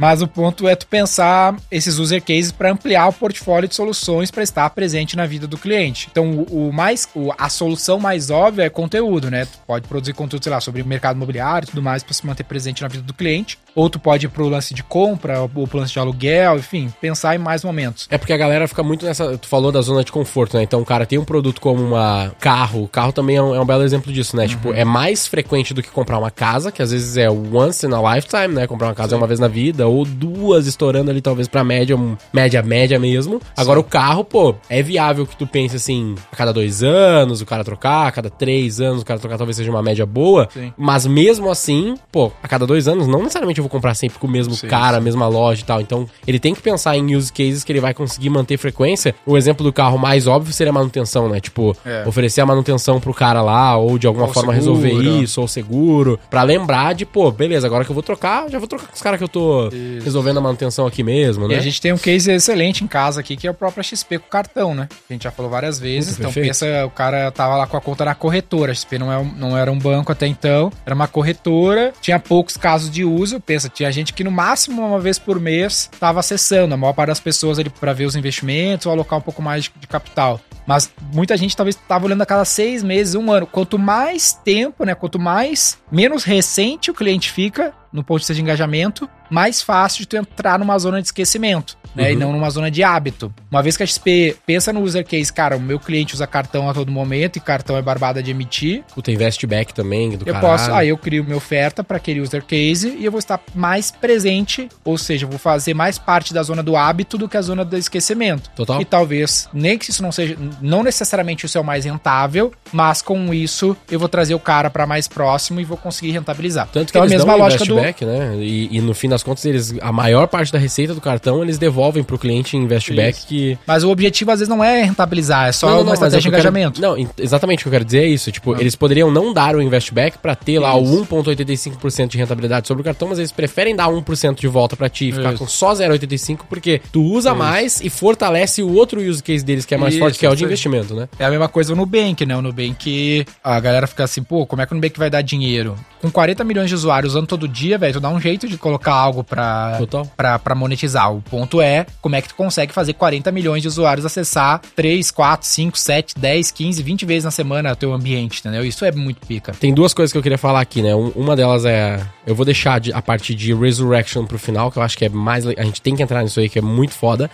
Mas 0.03 0.21
o 0.21 0.27
ponto 0.27 0.67
é 0.67 0.75
tu 0.75 0.85
pensar 0.85 1.55
esses 1.71 1.97
user 1.97 2.21
cases 2.21 2.51
para 2.51 2.69
ampliar 2.69 3.07
o 3.07 3.13
portfólio 3.13 3.69
de 3.69 3.73
soluções 3.73 4.29
para 4.29 4.43
estar 4.43 4.69
presente 4.71 5.15
na 5.15 5.25
vida 5.25 5.47
do 5.47 5.57
cliente. 5.57 6.09
Então, 6.11 6.29
o, 6.49 6.67
o 6.67 6.73
mais, 6.73 7.07
o- 7.15 7.31
a 7.37 7.47
solução 7.47 7.97
mais 8.01 8.29
óbvia 8.29 8.63
é 8.63 8.69
conteúdo, 8.69 9.31
né? 9.31 9.45
Tu 9.45 9.57
pode 9.65 9.87
produzir 9.87 10.11
conteúdo, 10.11 10.43
sei 10.43 10.51
lá, 10.51 10.59
sobre 10.59 10.83
mercado 10.83 11.15
imobiliário 11.15 11.65
e 11.65 11.69
tudo 11.69 11.81
mais 11.81 12.03
para 12.03 12.13
se 12.13 12.25
manter 12.27 12.43
presente 12.43 12.81
na 12.81 12.89
vida 12.89 13.01
do 13.03 13.13
cliente. 13.13 13.57
Ou 13.73 13.89
tu 13.89 13.97
pode 13.97 14.25
ir 14.25 14.29
pro 14.29 14.49
lance 14.49 14.73
de 14.73 14.83
compra, 14.83 15.39
ou 15.39 15.47
pro 15.67 15.79
lance 15.79 15.93
de 15.93 15.99
aluguel, 15.99 16.57
enfim, 16.57 16.93
pensar 16.99 17.33
em 17.35 17.39
mais 17.39 17.63
momentos. 17.63 18.05
É 18.11 18.17
porque 18.17 18.33
a 18.33 18.37
galera 18.37 18.67
fica 18.67 18.83
muito 18.83 19.05
nessa. 19.05 19.37
Tu 19.37 19.47
falou 19.47 19.71
da 19.71 19.79
zona 19.81 20.03
de 20.03 20.11
conforto, 20.11 20.57
né? 20.57 20.63
Então 20.63 20.81
o 20.81 20.85
cara 20.85 21.05
tem 21.05 21.17
um 21.17 21.23
produto 21.23 21.61
como 21.61 21.81
uma 21.81 22.35
carro. 22.41 22.83
O 22.83 22.87
carro 22.89 23.13
também 23.13 23.37
é 23.37 23.41
um, 23.41 23.55
é 23.55 23.59
um 23.61 23.65
belo 23.65 23.83
exemplo 23.83 24.11
disso, 24.11 24.35
né? 24.35 24.49
Tipo, 24.49 24.73
é 24.73 24.83
mais 24.83 25.25
frequente 25.27 25.73
do 25.73 25.81
que 25.81 25.89
comprar 25.89 26.19
uma 26.19 26.29
casa, 26.29 26.73
que 26.73 26.81
às 26.81 26.91
vezes 26.91 27.15
é 27.15 27.29
once 27.29 27.85
in 27.85 27.93
a 27.93 28.15
lifetime, 28.15 28.49
né? 28.49 28.67
Comprar 28.67 28.87
uma 28.89 28.95
casa 28.95 29.15
é 29.15 29.17
uma 29.17 29.27
vez 29.27 29.39
na 29.39 29.47
vida, 29.47 29.87
ou 29.93 30.05
duas 30.05 30.67
estourando 30.67 31.09
ali, 31.11 31.21
talvez 31.21 31.47
pra 31.47 31.63
média, 31.63 31.97
média, 32.33 32.61
média 32.61 32.99
mesmo. 32.99 33.41
Agora 33.55 33.79
o 33.79 33.83
carro, 33.83 34.23
pô, 34.23 34.55
é 34.69 34.81
viável 34.81 35.25
que 35.25 35.35
tu 35.35 35.45
pense 35.47 35.75
assim, 35.75 36.15
a 36.31 36.35
cada 36.35 36.51
dois 36.53 36.83
anos 36.83 37.41
o 37.41 37.45
cara 37.45 37.63
trocar, 37.63 38.07
a 38.07 38.11
cada 38.11 38.29
três 38.29 38.79
anos 38.81 39.01
o 39.01 39.05
cara 39.05 39.19
trocar 39.19 39.37
talvez 39.37 39.57
seja 39.57 39.69
uma 39.69 39.81
média 39.81 40.05
boa. 40.05 40.47
Sim. 40.53 40.73
Mas 40.77 41.05
mesmo 41.05 41.49
assim, 41.49 41.95
pô, 42.11 42.31
a 42.41 42.47
cada 42.47 42.65
dois 42.65 42.87
anos, 42.87 43.07
não 43.07 43.19
necessariamente 43.19 43.59
eu 43.59 43.63
vou 43.63 43.69
comprar 43.69 43.93
sempre 43.95 44.17
com 44.19 44.27
o 44.27 44.29
mesmo 44.29 44.53
Sim, 44.53 44.67
cara, 44.67 44.97
a 44.97 45.01
mesma 45.01 45.27
loja 45.27 45.61
e 45.61 45.65
tal. 45.65 45.81
Então, 45.81 46.07
ele 46.27 46.39
tem 46.39 46.53
que 46.53 46.61
pensar 46.61 46.97
em 46.97 47.15
use 47.15 47.31
cases 47.31 47.63
que 47.63 47.71
ele 47.71 47.79
vai 47.79 47.93
conseguir 47.93 48.29
manter 48.29 48.57
frequência. 48.57 49.15
O 49.25 49.37
exemplo 49.37 49.63
do 49.63 49.71
carro 49.73 49.97
mais 49.97 50.27
óbvio 50.27 50.53
seria 50.53 50.71
a 50.71 50.73
manutenção, 50.73 51.29
né? 51.29 51.39
Tipo, 51.39 51.75
É. 51.85 52.03
oferecer 52.07 52.41
a 52.41 52.45
manutenção 52.45 52.99
pro 52.99 53.13
cara 53.13 53.41
lá, 53.41 53.77
ou 53.77 53.97
de 53.97 54.07
alguma 54.07 54.27
Ou 54.27 54.33
forma 54.33 54.53
seguro. 54.53 54.75
resolver 54.81 55.21
isso, 55.21 55.41
ou 55.41 55.47
seguro. 55.47 56.19
Pra 56.29 56.43
lembrar 56.43 56.93
de, 56.93 57.05
pô, 57.05 57.31
beleza, 57.31 57.67
agora 57.67 57.83
que 57.85 57.91
eu 57.91 57.93
vou 57.95 58.03
trocar, 58.03 58.49
já 58.49 58.59
vou 58.59 58.67
trocar 58.67 58.87
com 58.87 58.95
os 58.95 59.01
caras 59.01 59.17
que 59.17 59.23
eu 59.23 59.27
tô 59.27 59.67
Isso. 59.67 59.77
Resolvendo 60.03 60.37
a 60.37 60.41
manutenção 60.41 60.85
aqui 60.85 61.03
mesmo, 61.03 61.45
E 61.45 61.49
né? 61.49 61.55
a 61.55 61.59
gente 61.59 61.79
tem 61.81 61.91
um 61.93 61.97
case 61.97 62.31
excelente 62.31 62.83
em 62.83 62.87
casa 62.87 63.19
aqui, 63.19 63.35
que 63.35 63.47
é 63.47 63.51
o 63.51 63.53
próprio 63.53 63.83
XP 63.83 64.19
com 64.19 64.27
cartão, 64.29 64.73
né? 64.75 64.87
A 65.09 65.13
gente 65.13 65.23
já 65.23 65.31
falou 65.31 65.49
várias 65.51 65.79
vezes. 65.79 66.11
Puta, 66.11 66.21
então 66.21 66.33
perfeito. 66.33 66.47
pensa, 66.47 66.85
o 66.85 66.89
cara 66.89 67.31
tava 67.31 67.55
lá 67.55 67.67
com 67.67 67.77
a 67.77 67.81
conta 67.81 68.05
na 68.05 68.15
corretora. 68.15 68.71
A 68.71 68.75
XP 68.75 68.97
não, 68.97 69.11
é 69.11 69.23
não 69.37 69.57
era 69.57 69.71
um 69.71 69.77
banco 69.77 70.11
até 70.11 70.27
então, 70.27 70.71
era 70.85 70.95
uma 70.95 71.07
corretora, 71.07 71.93
tinha 72.01 72.19
poucos 72.19 72.57
casos 72.57 72.89
de 72.89 73.03
uso. 73.03 73.39
Pensa, 73.39 73.69
tinha 73.69 73.91
gente 73.91 74.13
que 74.13 74.23
no 74.23 74.31
máximo 74.31 74.85
uma 74.85 74.99
vez 74.99 75.19
por 75.19 75.39
mês 75.39 75.89
tava 75.99 76.19
acessando. 76.19 76.73
A 76.73 76.77
maior 76.77 76.93
parte 76.93 77.09
das 77.09 77.19
pessoas 77.19 77.59
ali 77.59 77.69
para 77.69 77.93
ver 77.93 78.05
os 78.05 78.15
investimentos 78.15 78.85
ou 78.85 78.91
alocar 78.91 79.19
um 79.19 79.21
pouco 79.21 79.41
mais 79.41 79.65
de, 79.65 79.71
de 79.79 79.87
capital. 79.87 80.39
Mas 80.65 80.89
muita 81.13 81.35
gente 81.35 81.55
talvez 81.57 81.75
tava 81.75 82.05
olhando 82.05 82.21
a 82.21 82.25
cada 82.25 82.45
seis 82.45 82.81
meses, 82.83 83.15
um 83.15 83.31
ano. 83.31 83.45
Quanto 83.45 83.77
mais 83.77 84.33
tempo, 84.45 84.85
né? 84.85 84.95
Quanto 84.95 85.19
mais 85.19 85.77
menos 85.91 86.23
recente 86.23 86.89
o 86.89 86.93
cliente 86.93 87.31
fica, 87.31 87.73
no 87.93 88.03
ponto 88.03 88.17
de 88.17 88.23
vista 88.23 88.33
de 88.33 88.41
engajamento, 88.41 89.07
mais 89.29 89.61
fácil 89.61 89.99
de 89.99 90.07
tu 90.07 90.17
entrar 90.17 90.57
numa 90.57 90.77
zona 90.79 90.99
de 90.99 91.07
esquecimento, 91.07 91.77
né? 91.95 92.05
Uhum. 92.05 92.09
E 92.11 92.15
não 92.15 92.31
numa 92.31 92.49
zona 92.49 92.69
de 92.69 92.83
hábito. 92.83 93.33
Uma 93.51 93.61
vez 93.61 93.77
que 93.77 93.83
a 93.83 93.85
XP 93.85 94.37
pensa 94.45 94.73
no 94.73 94.81
user 94.81 95.05
case, 95.05 95.31
cara, 95.31 95.55
o 95.55 95.59
meu 95.59 95.79
cliente 95.79 96.13
usa 96.13 96.25
cartão 96.27 96.69
a 96.69 96.73
todo 96.73 96.91
momento 96.91 97.37
e 97.37 97.39
cartão 97.39 97.77
é 97.77 97.81
barbada 97.81 98.21
de 98.21 98.31
emitir, 98.31 98.83
Puta, 98.93 99.11
investback 99.11 99.73
também, 99.73 100.11
do 100.11 100.27
eu 100.27 100.33
caralho. 100.33 100.41
posso, 100.41 100.71
aí 100.71 100.89
eu 100.89 100.97
crio 100.97 101.23
minha 101.23 101.37
oferta 101.37 101.83
para 101.83 101.97
aquele 101.97 102.19
user 102.19 102.43
case 102.43 102.95
e 102.97 103.05
eu 103.05 103.11
vou 103.11 103.19
estar 103.19 103.39
mais 103.53 103.91
presente, 103.91 104.69
ou 104.83 104.97
seja, 104.97 105.25
eu 105.25 105.29
vou 105.29 105.39
fazer 105.39 105.73
mais 105.73 105.97
parte 105.97 106.33
da 106.33 106.43
zona 106.43 106.63
do 106.63 106.75
hábito 106.75 107.17
do 107.17 107.27
que 107.29 107.37
a 107.37 107.41
zona 107.41 107.63
do 107.63 107.77
esquecimento. 107.77 108.49
Total. 108.55 108.81
E 108.81 108.85
talvez, 108.85 109.47
nem 109.53 109.77
que 109.77 109.89
isso 109.89 110.01
não 110.01 110.11
seja, 110.11 110.37
não 110.61 110.83
necessariamente 110.83 111.45
isso 111.45 111.57
é 111.57 111.61
o 111.61 111.63
mais 111.63 111.85
rentável, 111.85 112.51
mas 112.71 113.01
com 113.01 113.33
isso 113.33 113.75
eu 113.89 113.99
vou 113.99 114.09
trazer 114.09 114.33
o 114.33 114.39
cara 114.39 114.69
para 114.69 114.85
mais 114.85 115.07
próximo 115.07 115.59
e 115.59 115.63
vou 115.63 115.77
conseguir 115.77 116.11
rentabilizar. 116.11 116.67
Tanto 116.71 116.91
que 116.91 116.91
então 116.91 117.03
a 117.03 117.05
eles 117.05 117.17
mesma 117.17 117.33
dão 117.33 117.41
lógica 117.41 117.65
do 117.65 117.75
né? 117.75 118.35
E, 118.39 118.77
e 118.77 118.81
no 118.81 118.93
fim 118.93 119.09
das 119.09 119.23
contas, 119.23 119.45
eles, 119.45 119.75
a 119.81 119.91
maior 119.91 120.27
parte 120.27 120.51
da 120.51 120.59
receita 120.59 120.93
do 120.93 121.01
cartão 121.01 121.43
eles 121.43 121.57
devolvem 121.57 121.82
pro 122.03 122.17
cliente 122.17 122.55
em 122.55 122.61
investback 122.63 123.17
Isso. 123.17 123.27
que. 123.27 123.57
Mas 123.67 123.83
o 123.83 123.89
objetivo 123.89 124.31
às 124.31 124.39
vezes 124.39 124.49
não 124.49 124.63
é 124.63 124.83
rentabilizar, 124.83 125.47
é 125.47 125.51
só 125.51 125.67
Não, 125.67 125.73
não, 125.73 125.79
uma 125.81 125.85
não, 125.85 125.91
é 125.91 125.93
estratégia 125.95 126.21
de 126.21 126.27
o 126.27 126.31
que 126.31 126.35
eu 126.37 126.41
quero- 126.43 126.57
engajamento. 126.57 126.81
Não, 126.81 127.09
exatamente 127.17 127.59
o 127.59 127.63
que 127.63 127.67
eu 127.69 127.71
quero 127.73 127.85
dizer 127.85 128.03
é 128.03 128.07
isso. 128.07 128.31
Tipo, 128.31 128.55
eles 128.59 128.75
poderiam 128.75 129.11
não 129.11 129.33
dar 129.33 129.55
o 129.55 129.61
investback 129.61 130.17
pra 130.19 130.35
ter 130.35 130.59
lá 130.59 130.79
Isso. 130.79 130.93
o 131.01 131.05
1,85% 131.05 132.07
de 132.11 132.17
rentabilidade 132.17 132.67
sobre 132.67 132.81
o 132.81 132.83
cartão, 132.83 133.07
mas 133.09 133.17
eles 133.19 133.31
preferem 133.31 133.75
dar 133.75 133.89
1% 133.89 134.39
de 134.39 134.47
volta 134.47 134.75
pra 134.75 134.87
ti 134.89 135.09
e 135.09 135.11
ficar 135.11 135.29
Isso. 135.33 135.39
com 135.43 135.47
só 135.47 135.73
0,85% 135.73 136.39
porque 136.47 136.81
tu 136.91 137.01
usa 137.03 137.33
mais 137.33 137.81
e 137.81 137.89
fortalece 137.89 138.61
o 138.61 138.73
outro 138.73 139.01
use 139.01 139.21
case 139.21 139.43
deles 139.43 139.65
que 139.65 139.73
é 139.73 139.77
mais 139.77 139.93
Isso, 139.93 140.03
forte, 140.03 140.19
que 140.19 140.25
é 140.25 140.29
o 140.29 140.31
de 140.31 140.37
isso 140.37 140.45
investimento, 140.45 140.93
né? 140.95 141.07
É 141.17 141.25
a 141.25 141.29
mesma 141.29 141.47
coisa 141.47 141.71
no 141.75 141.77
Nubank, 141.83 142.25
né? 142.25 142.35
O 142.35 142.41
Nubank, 142.41 143.25
a 143.43 143.59
galera 143.59 143.87
fica 143.87 144.03
assim, 144.03 144.23
pô, 144.23 144.45
como 144.45 144.61
é 144.61 144.65
que 144.65 144.71
o 144.73 144.75
Nubank 144.75 144.97
vai 144.99 145.09
dar 145.09 145.21
dinheiro? 145.21 145.75
Com 146.01 146.11
40 146.11 146.43
milhões 146.43 146.69
de 146.69 146.75
usuários 146.75 147.13
usando 147.13 147.27
todo 147.27 147.47
dia, 147.47 147.77
velho, 147.77 147.93
tu 147.93 147.99
dá 147.99 148.09
um 148.09 148.19
jeito 148.19 148.47
de 148.47 148.57
colocar 148.57 148.93
algo 148.93 149.23
pra, 149.23 149.75
Total. 149.79 150.05
pra, 150.17 150.37
pra 150.37 150.53
monetizar. 150.55 151.13
O 151.13 151.21
ponto 151.21 151.61
é, 151.61 151.72
como 152.01 152.15
é 152.15 152.21
que 152.21 152.29
tu 152.29 152.35
consegue 152.35 152.73
fazer 152.73 152.93
40 152.93 153.31
milhões 153.31 153.61
de 153.61 153.67
usuários 153.67 154.05
acessar 154.05 154.61
3, 154.75 155.11
4, 155.11 155.47
5, 155.47 155.77
7, 155.77 156.15
10, 156.17 156.51
15, 156.51 156.83
20 156.83 157.05
vezes 157.05 157.23
na 157.25 157.31
semana 157.31 157.71
o 157.71 157.75
teu 157.75 157.93
ambiente, 157.93 158.39
entendeu? 158.39 158.63
Isso 158.65 158.83
é 158.85 158.91
muito 158.91 159.25
pica. 159.25 159.51
Tem 159.53 159.73
duas 159.73 159.93
coisas 159.93 160.11
que 160.11 160.17
eu 160.17 160.21
queria 160.23 160.37
falar 160.37 160.61
aqui, 160.61 160.81
né? 160.81 160.95
Um- 160.95 161.09
uma 161.15 161.35
delas 161.35 161.65
é. 161.65 161.99
Eu 162.25 162.35
vou 162.35 162.45
deixar 162.45 162.79
de- 162.79 162.93
a 162.93 163.01
parte 163.01 163.35
de 163.35 163.53
Resurrection 163.53 164.25
pro 164.25 164.37
final, 164.39 164.71
que 164.71 164.77
eu 164.77 164.83
acho 164.83 164.97
que 164.97 165.05
é 165.05 165.09
mais. 165.09 165.45
A 165.45 165.63
gente 165.63 165.81
tem 165.81 165.95
que 165.95 166.01
entrar 166.03 166.23
nisso 166.23 166.39
aí, 166.39 166.47
que 166.49 166.59
é 166.59 166.61
muito 166.61 166.93
foda. 166.93 167.29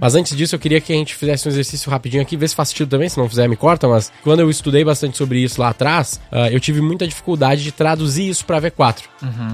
Mas 0.00 0.14
antes 0.14 0.36
disso, 0.36 0.54
eu 0.54 0.58
queria 0.58 0.80
que 0.80 0.92
a 0.92 0.96
gente 0.96 1.14
fizesse 1.14 1.48
um 1.48 1.50
exercício 1.50 1.90
rapidinho 1.90 2.22
aqui, 2.22 2.36
ver 2.36 2.48
se 2.48 2.54
faz 2.54 2.68
sentido 2.68 2.88
também. 2.88 3.08
Se 3.08 3.18
não 3.18 3.28
fizer, 3.28 3.48
me 3.48 3.56
corta. 3.56 3.88
Mas 3.88 4.12
quando 4.22 4.40
eu 4.40 4.50
estudei 4.50 4.84
bastante 4.84 5.16
sobre 5.16 5.38
isso 5.38 5.60
lá 5.60 5.68
atrás, 5.70 6.20
ah, 6.30 6.50
eu 6.50 6.60
tive 6.60 6.80
muita 6.80 7.06
dificuldade 7.06 7.62
de 7.62 7.72
traduzir 7.72 8.28
isso 8.28 8.44
pra 8.44 8.60
V4. 8.60 9.02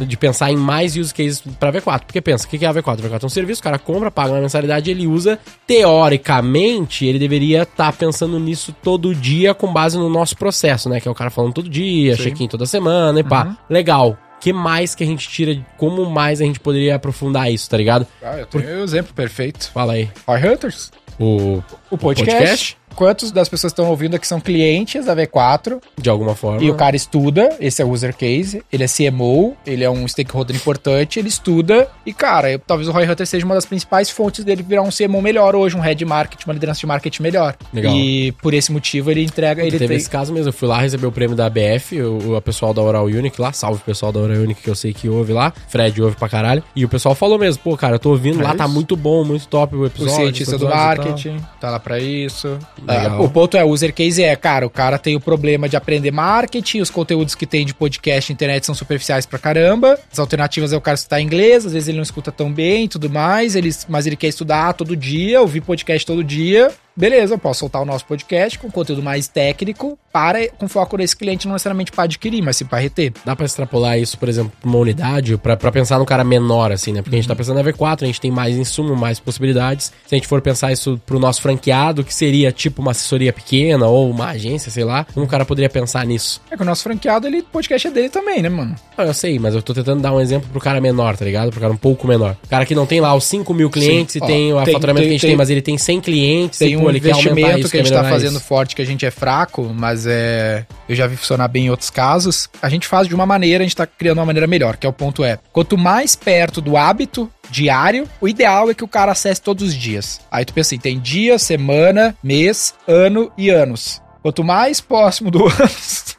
De 0.07 0.17
pensar 0.17 0.51
em 0.51 0.57
mais 0.57 0.97
use 0.97 1.15
cases 1.15 1.43
pra 1.59 1.71
V4. 1.73 2.05
Porque 2.07 2.21
pensa, 2.21 2.47
o 2.47 2.49
que 2.51 2.65
é 2.65 2.69
a 2.69 2.73
V4? 2.75 3.01
V4 3.03 3.23
é 3.23 3.27
um 3.27 3.29
serviço, 3.29 3.61
o 3.61 3.65
cara 3.65 3.79
compra, 3.79 4.11
paga 4.11 4.30
uma 4.31 4.41
mensalidade, 4.41 4.91
ele 4.91 5.07
usa. 5.07 5.39
Teoricamente, 5.67 7.05
ele 7.07 7.19
deveria 7.19 7.63
estar 7.63 7.93
pensando 7.93 8.39
nisso 8.39 8.75
todo 8.83 9.15
dia 9.15 9.53
com 9.55 9.73
base 9.73 9.97
no 9.99 10.09
nosso 10.09 10.37
processo, 10.37 10.89
né? 10.89 11.01
Que 11.01 11.09
é 11.09 11.11
o 11.11 11.15
cara 11.15 11.31
falando 11.31 11.53
todo 11.55 11.69
dia, 11.69 12.17
check-in 12.17 12.49
toda 12.49 12.67
semana 12.67 13.21
e 13.21 13.25
pá. 13.25 13.57
Legal. 13.69 14.17
que 14.41 14.53
mais 14.53 14.95
que 14.95 15.05
a 15.05 15.07
gente 15.07 15.29
tira? 15.29 15.59
Como 15.77 16.05
mais 16.07 16.41
a 16.41 16.45
gente 16.45 16.59
poderia 16.61 16.97
aprofundar 16.97 17.53
isso, 17.53 17.69
tá 17.69 17.77
ligado? 17.77 18.07
Ah, 18.23 18.39
eu 18.39 18.47
tenho 18.47 18.81
o 18.81 18.85
exemplo 18.85 19.13
perfeito. 19.15 19.71
Fala 19.73 19.93
aí. 19.95 20.09
Roy 20.27 20.39
Hunters. 20.53 20.91
O, 21.19 21.63
O 21.91 21.99
podcast. 21.99 22.33
podcast? 22.41 22.77
Quantos 22.95 23.31
das 23.33 23.49
pessoas 23.49 23.73
que 23.73 23.81
estão 23.81 23.91
ouvindo 23.91 24.15
aqui 24.17 24.27
são 24.27 24.41
clientes 24.41 25.05
da 25.07 25.15
V4 25.17 25.81
de 25.99 26.11
alguma 26.11 26.35
forma. 26.35 26.63
e 26.63 26.71
o 26.71 26.75
cara 26.75 26.95
estuda, 26.97 27.57
esse 27.61 27.81
é 27.81 27.85
o 27.85 27.91
user 27.91 28.15
case, 28.17 28.63
ele 28.73 28.85
é 28.85 28.87
CMO, 28.87 29.57
ele 29.67 29.85
é 29.85 29.91
um 29.91 30.07
stakeholder 30.07 30.55
importante, 30.57 31.19
ele 31.19 31.29
estuda 31.29 31.89
e, 32.05 32.13
cara, 32.13 32.51
eu- 32.53 32.59
talvez 32.59 32.89
o 32.89 32.93
Roy 32.93 33.09
Hunter 33.09 33.27
seja 33.27 33.45
uma 33.47 33.55
das 33.55 33.65
principais 33.65 34.11
fontes 34.11 34.45
dele 34.45 34.63
virar 34.63 34.83
um 34.83 34.91
CMO 34.91 35.23
melhor 35.23 35.55
hoje, 35.57 35.77
um 35.77 35.81
head 35.81 36.05
market, 36.05 36.45
uma 36.45 36.53
liderança 36.53 36.81
de 36.81 36.87
marketing 36.87 37.23
melhor. 37.23 37.57
Legal. 37.73 37.95
E 37.95 38.33
por 38.33 38.53
esse 38.55 38.71
motivo 38.73 39.11
ele 39.11 39.23
entrega, 39.25 39.63
ele 39.63 39.73
Teve 39.73 39.89
tem... 39.89 39.97
esse 39.97 40.11
caso 40.11 40.33
mesmo, 40.33 40.49
eu 40.49 40.53
fui 40.53 40.69
lá 40.69 40.81
receber 40.81 41.07
o 41.07 41.13
prêmio 41.13 41.37
da 41.37 41.47
ABF, 41.47 42.01
o, 42.03 42.37
o 42.37 42.41
pessoal 42.43 42.75
da 42.75 42.83
Oral 42.83 43.05
Unique 43.07 43.41
lá, 43.41 43.53
salve 43.53 43.81
o 43.81 43.85
pessoal 43.85 44.13
da 44.13 44.21
Oral 44.21 44.37
Unique 44.39 44.63
que 44.63 44.69
eu 44.71 44.75
sei 44.75 44.93
que 44.93 45.09
ouve 45.09 45.33
lá, 45.33 45.53
Fred 45.69 46.01
ouve 46.03 46.17
pra 46.17 46.29
caralho, 46.29 46.63
e 46.77 46.85
o 46.85 46.89
pessoal 46.89 47.15
falou 47.15 47.39
mesmo, 47.39 47.63
pô, 47.63 47.77
cara, 47.77 47.95
eu 47.95 47.99
tô 47.99 48.11
ouvindo 48.11 48.41
É 48.41 48.45
lá, 48.45 48.55
tá 48.55 48.65
isso. 48.65 48.75
muito 48.75 48.97
bom, 48.97 49.25
muito 49.25 49.47
top 49.49 49.75
o 49.77 49.81
O 49.81 49.87
episódio. 49.87 50.15
cientista 50.17 50.57
os 50.57 50.61
do 50.61 50.69
marketing, 50.69 51.37
tá 51.61 51.71
lá 51.71 51.79
pra 51.81 51.99
isso. 51.99 52.59
Legal. 52.91 53.19
Ah, 53.19 53.23
o 53.23 53.29
ponto 53.29 53.57
é, 53.57 53.65
o 53.65 53.69
user 53.69 53.93
case 53.93 54.23
é, 54.23 54.35
cara, 54.37 54.67
o 54.67 54.71
cara 54.71 54.99
tem 54.99 55.17
o 55.17 55.21
problema 55.21 55.69
de 55.69 55.77
aprender 55.77 56.11
marketing, 56.11 56.81
os 56.81 56.91
conteúdos 56.91 57.35
que 57.35 57.47
tem 57.47 57.65
de 57.65 57.75
podcast 57.75 58.31
e 58.31 58.35
internet 58.35 58.67
são 58.67 58.75
superficiais 58.75 59.27
pra 59.27 59.39
caramba. 59.39 59.99
As 60.13 60.19
alternativas 60.19 60.73
é 60.73 60.77
o 60.77 60.81
cara 60.81 60.95
escutar 60.97 61.21
inglês, 61.21 61.67
às 61.67 61.73
vezes 61.73 61.89
ele 61.89 61.97
não 61.97 62.03
escuta 62.03 62.31
tão 62.33 62.53
bem 62.53 62.85
e 62.85 62.89
tudo 62.89 63.09
mais, 63.09 63.55
ele, 63.57 63.71
mas 63.89 64.07
ele 64.07 64.17
quer 64.17 64.29
estudar 64.29 64.73
todo 64.75 64.97
dia, 64.97 65.41
ouvir 65.41 65.61
podcast 65.61 66.07
todo 66.07 66.23
dia. 66.25 66.71
Beleza, 66.97 67.35
eu 67.35 67.39
posso 67.39 67.61
soltar 67.61 67.81
o 67.81 67.85
nosso 67.85 68.05
podcast 68.05 68.59
com 68.59 68.71
conteúdo 68.71 69.03
mais 69.03 69.27
técnico 69.29 69.99
para 70.13 70.49
com 70.49 70.69
foco 70.69 70.97
nesse 70.97 71.17
cliente 71.17 71.47
não 71.47 71.53
necessariamente 71.55 71.93
para 71.93 72.05
adquirir, 72.05 72.43
mas 72.43 72.57
sim 72.57 72.65
para 72.65 72.79
reter. 72.79 73.13
Dá 73.25 73.35
pra 73.37 73.47
extrapolar 73.47 73.99
isso, 73.99 74.19
por 74.19 74.29
exemplo, 74.29 74.53
pra 74.61 74.69
uma 74.69 74.79
unidade, 74.79 75.37
pra 75.37 75.57
pensar 75.57 75.99
num 75.99 76.05
cara 76.05 76.25
menor, 76.25 76.73
assim, 76.73 76.93
né? 76.93 77.01
Porque 77.01 77.15
a 77.15 77.19
gente 77.19 77.29
tá 77.29 77.35
pensando 77.37 77.63
na 77.63 77.65
V4, 77.73 78.03
a 78.03 78.07
gente 78.07 78.21
tem 78.21 78.31
mais 78.31 78.57
insumo, 78.57 78.97
mais 78.97 79.21
possibilidades. 79.21 79.87
Se 80.07 80.15
a 80.15 80.19
gente 80.19 80.27
for 80.27 80.41
pensar 80.43 80.73
isso 80.73 81.01
pro 81.07 81.19
nosso 81.21 81.41
franqueado, 81.41 82.03
que 82.03 82.13
seria 82.13 82.51
tipo 82.51 82.83
uma 82.83 82.91
assessoria 82.91 83.33
pequena 83.33 83.87
ou 83.87 84.11
uma 84.11 84.31
agência, 84.31 84.71
sei 84.71 84.83
lá, 84.85 85.07
o 85.15 85.27
cara 85.29 85.45
poderia 85.45 85.71
pensar 85.71 86.05
nisso? 86.05 86.43
É 86.51 86.57
que 86.57 86.63
o 86.63 86.67
nosso 86.67 86.83
franqueado, 86.83 87.27
ele, 87.29 87.39
o 87.39 87.45
podcast 87.45 87.87
é 87.87 87.91
dele 87.91 88.09
também, 88.09 88.43
né, 88.43 88.49
mano? 88.49 88.75
Ah, 88.99 89.05
eu 89.05 89.15
sei, 89.15 89.39
mas 89.39 89.55
eu 89.55 89.63
tô 89.63 89.73
tentando 89.73 90.03
dar 90.03 90.13
um 90.13 90.21
exemplo 90.21 90.49
pro 90.51 90.61
cara 90.61 90.81
menor, 90.81 91.17
tá 91.17 91.25
ligado? 91.25 91.51
Pro 91.51 91.61
cara 91.61 91.73
um 91.73 91.77
pouco 91.77 92.07
menor. 92.09 92.37
O 92.45 92.49
cara 92.49 92.67
que 92.67 92.75
não 92.75 92.85
tem 92.85 93.01
lá 93.01 93.15
os 93.15 93.25
5 93.25 93.55
mil 93.55 93.71
clientes 93.71 94.15
Sim. 94.15 94.19
e 94.19 94.23
Ó, 94.23 94.27
tem 94.27 94.53
o 94.53 94.57
faturamento 94.73 94.83
tem- 94.83 94.95
que 94.95 95.09
a 95.09 95.13
gente 95.13 95.21
tem- 95.21 95.31
tem, 95.31 95.37
mas 95.37 95.51
ele 95.51 95.63
tem 95.63 95.79
100 95.79 96.01
clientes 96.01 96.59
Tem 96.59 96.73
e, 96.73 96.77
um 96.77 96.90
aumentar 96.99 97.09
investimento 97.09 97.59
isso, 97.61 97.71
que 97.71 97.77
a 97.77 97.81
gente 97.81 97.93
tá 97.93 97.97
melhorar 97.97 98.11
fazendo 98.11 98.37
isso. 98.37 98.45
forte 98.45 98.77
que 98.77 98.83
a 98.83 98.85
gente 98.85 99.07
é 99.07 99.11
fraco, 99.11 99.75
mas 99.75 100.07
é. 100.07 100.67
Eu 100.89 100.95
já 100.95 101.07
vi 101.07 101.17
funcionar 101.17 101.49
bem 101.49 101.67
em 101.67 101.71
outros 101.71 101.91
casos. 101.91 102.49
A 102.61 102.69
gente 102.69 102.87
faz 102.87 103.07
de 103.07 103.15
uma 103.15 103.27
maneira, 103.27 103.63
a 103.63 103.67
gente 103.67 103.77
tá 103.77 103.87
criando 103.87 104.19
uma 104.19 104.27
maneira 104.27 104.47
melhor, 104.47 104.77
que 104.77 104.87
é 104.87 104.91
o 104.91 104.93
ponto 104.93 105.25
é. 105.25 105.39
Quanto 105.53 105.79
mais 105.79 106.17
perto 106.17 106.61
do 106.61 106.77
hábito 106.77 107.31
diário, 107.51 108.09
o 108.21 108.29
ideal 108.29 108.71
é 108.71 108.75
que 108.75 108.85
o 108.85 108.89
cara 108.89 109.13
acesse 109.13 109.41
todos 109.41 109.69
os 109.69 109.75
dias. 109.75 110.21
Aí 110.31 110.45
tu 110.45 110.53
pensa 110.53 110.69
assim, 110.69 110.79
tem 110.79 110.99
dia, 110.99 111.39
semana, 111.39 112.17
mês, 112.23 112.75
ano 112.87 113.31
e 113.37 113.51
anos. 113.51 114.01
Quanto 114.23 114.45
mais 114.45 114.81
próximo 114.81 115.31
do 115.31 115.45
anos, 115.49 116.17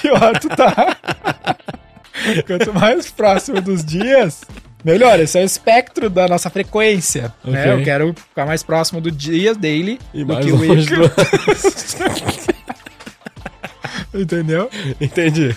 pior 0.00 0.38
tu 0.40 0.48
tá. 0.48 0.96
Quanto 2.46 2.72
mais 2.72 3.10
próximo 3.10 3.60
dos 3.60 3.84
dias, 3.84 4.40
melhor. 4.86 5.18
Esse 5.18 5.38
é 5.38 5.42
o 5.42 5.44
espectro 5.44 6.08
da 6.08 6.28
nossa 6.28 6.48
frequência. 6.48 7.32
Né? 7.44 7.60
Ok. 7.62 7.72
Eu 7.80 7.84
quero 7.84 8.14
ficar 8.14 8.46
mais 8.46 8.62
próximo 8.62 9.00
do 9.00 9.10
dia 9.10 9.54
daily 9.54 9.98
E 10.14 10.24
do 10.24 10.32
mais 10.32 10.46
que 10.46 10.52
o 10.52 10.58
week. 10.58 10.86
do... 10.86 11.10
Entendeu? 14.14 14.70
Entendi. 14.98 15.54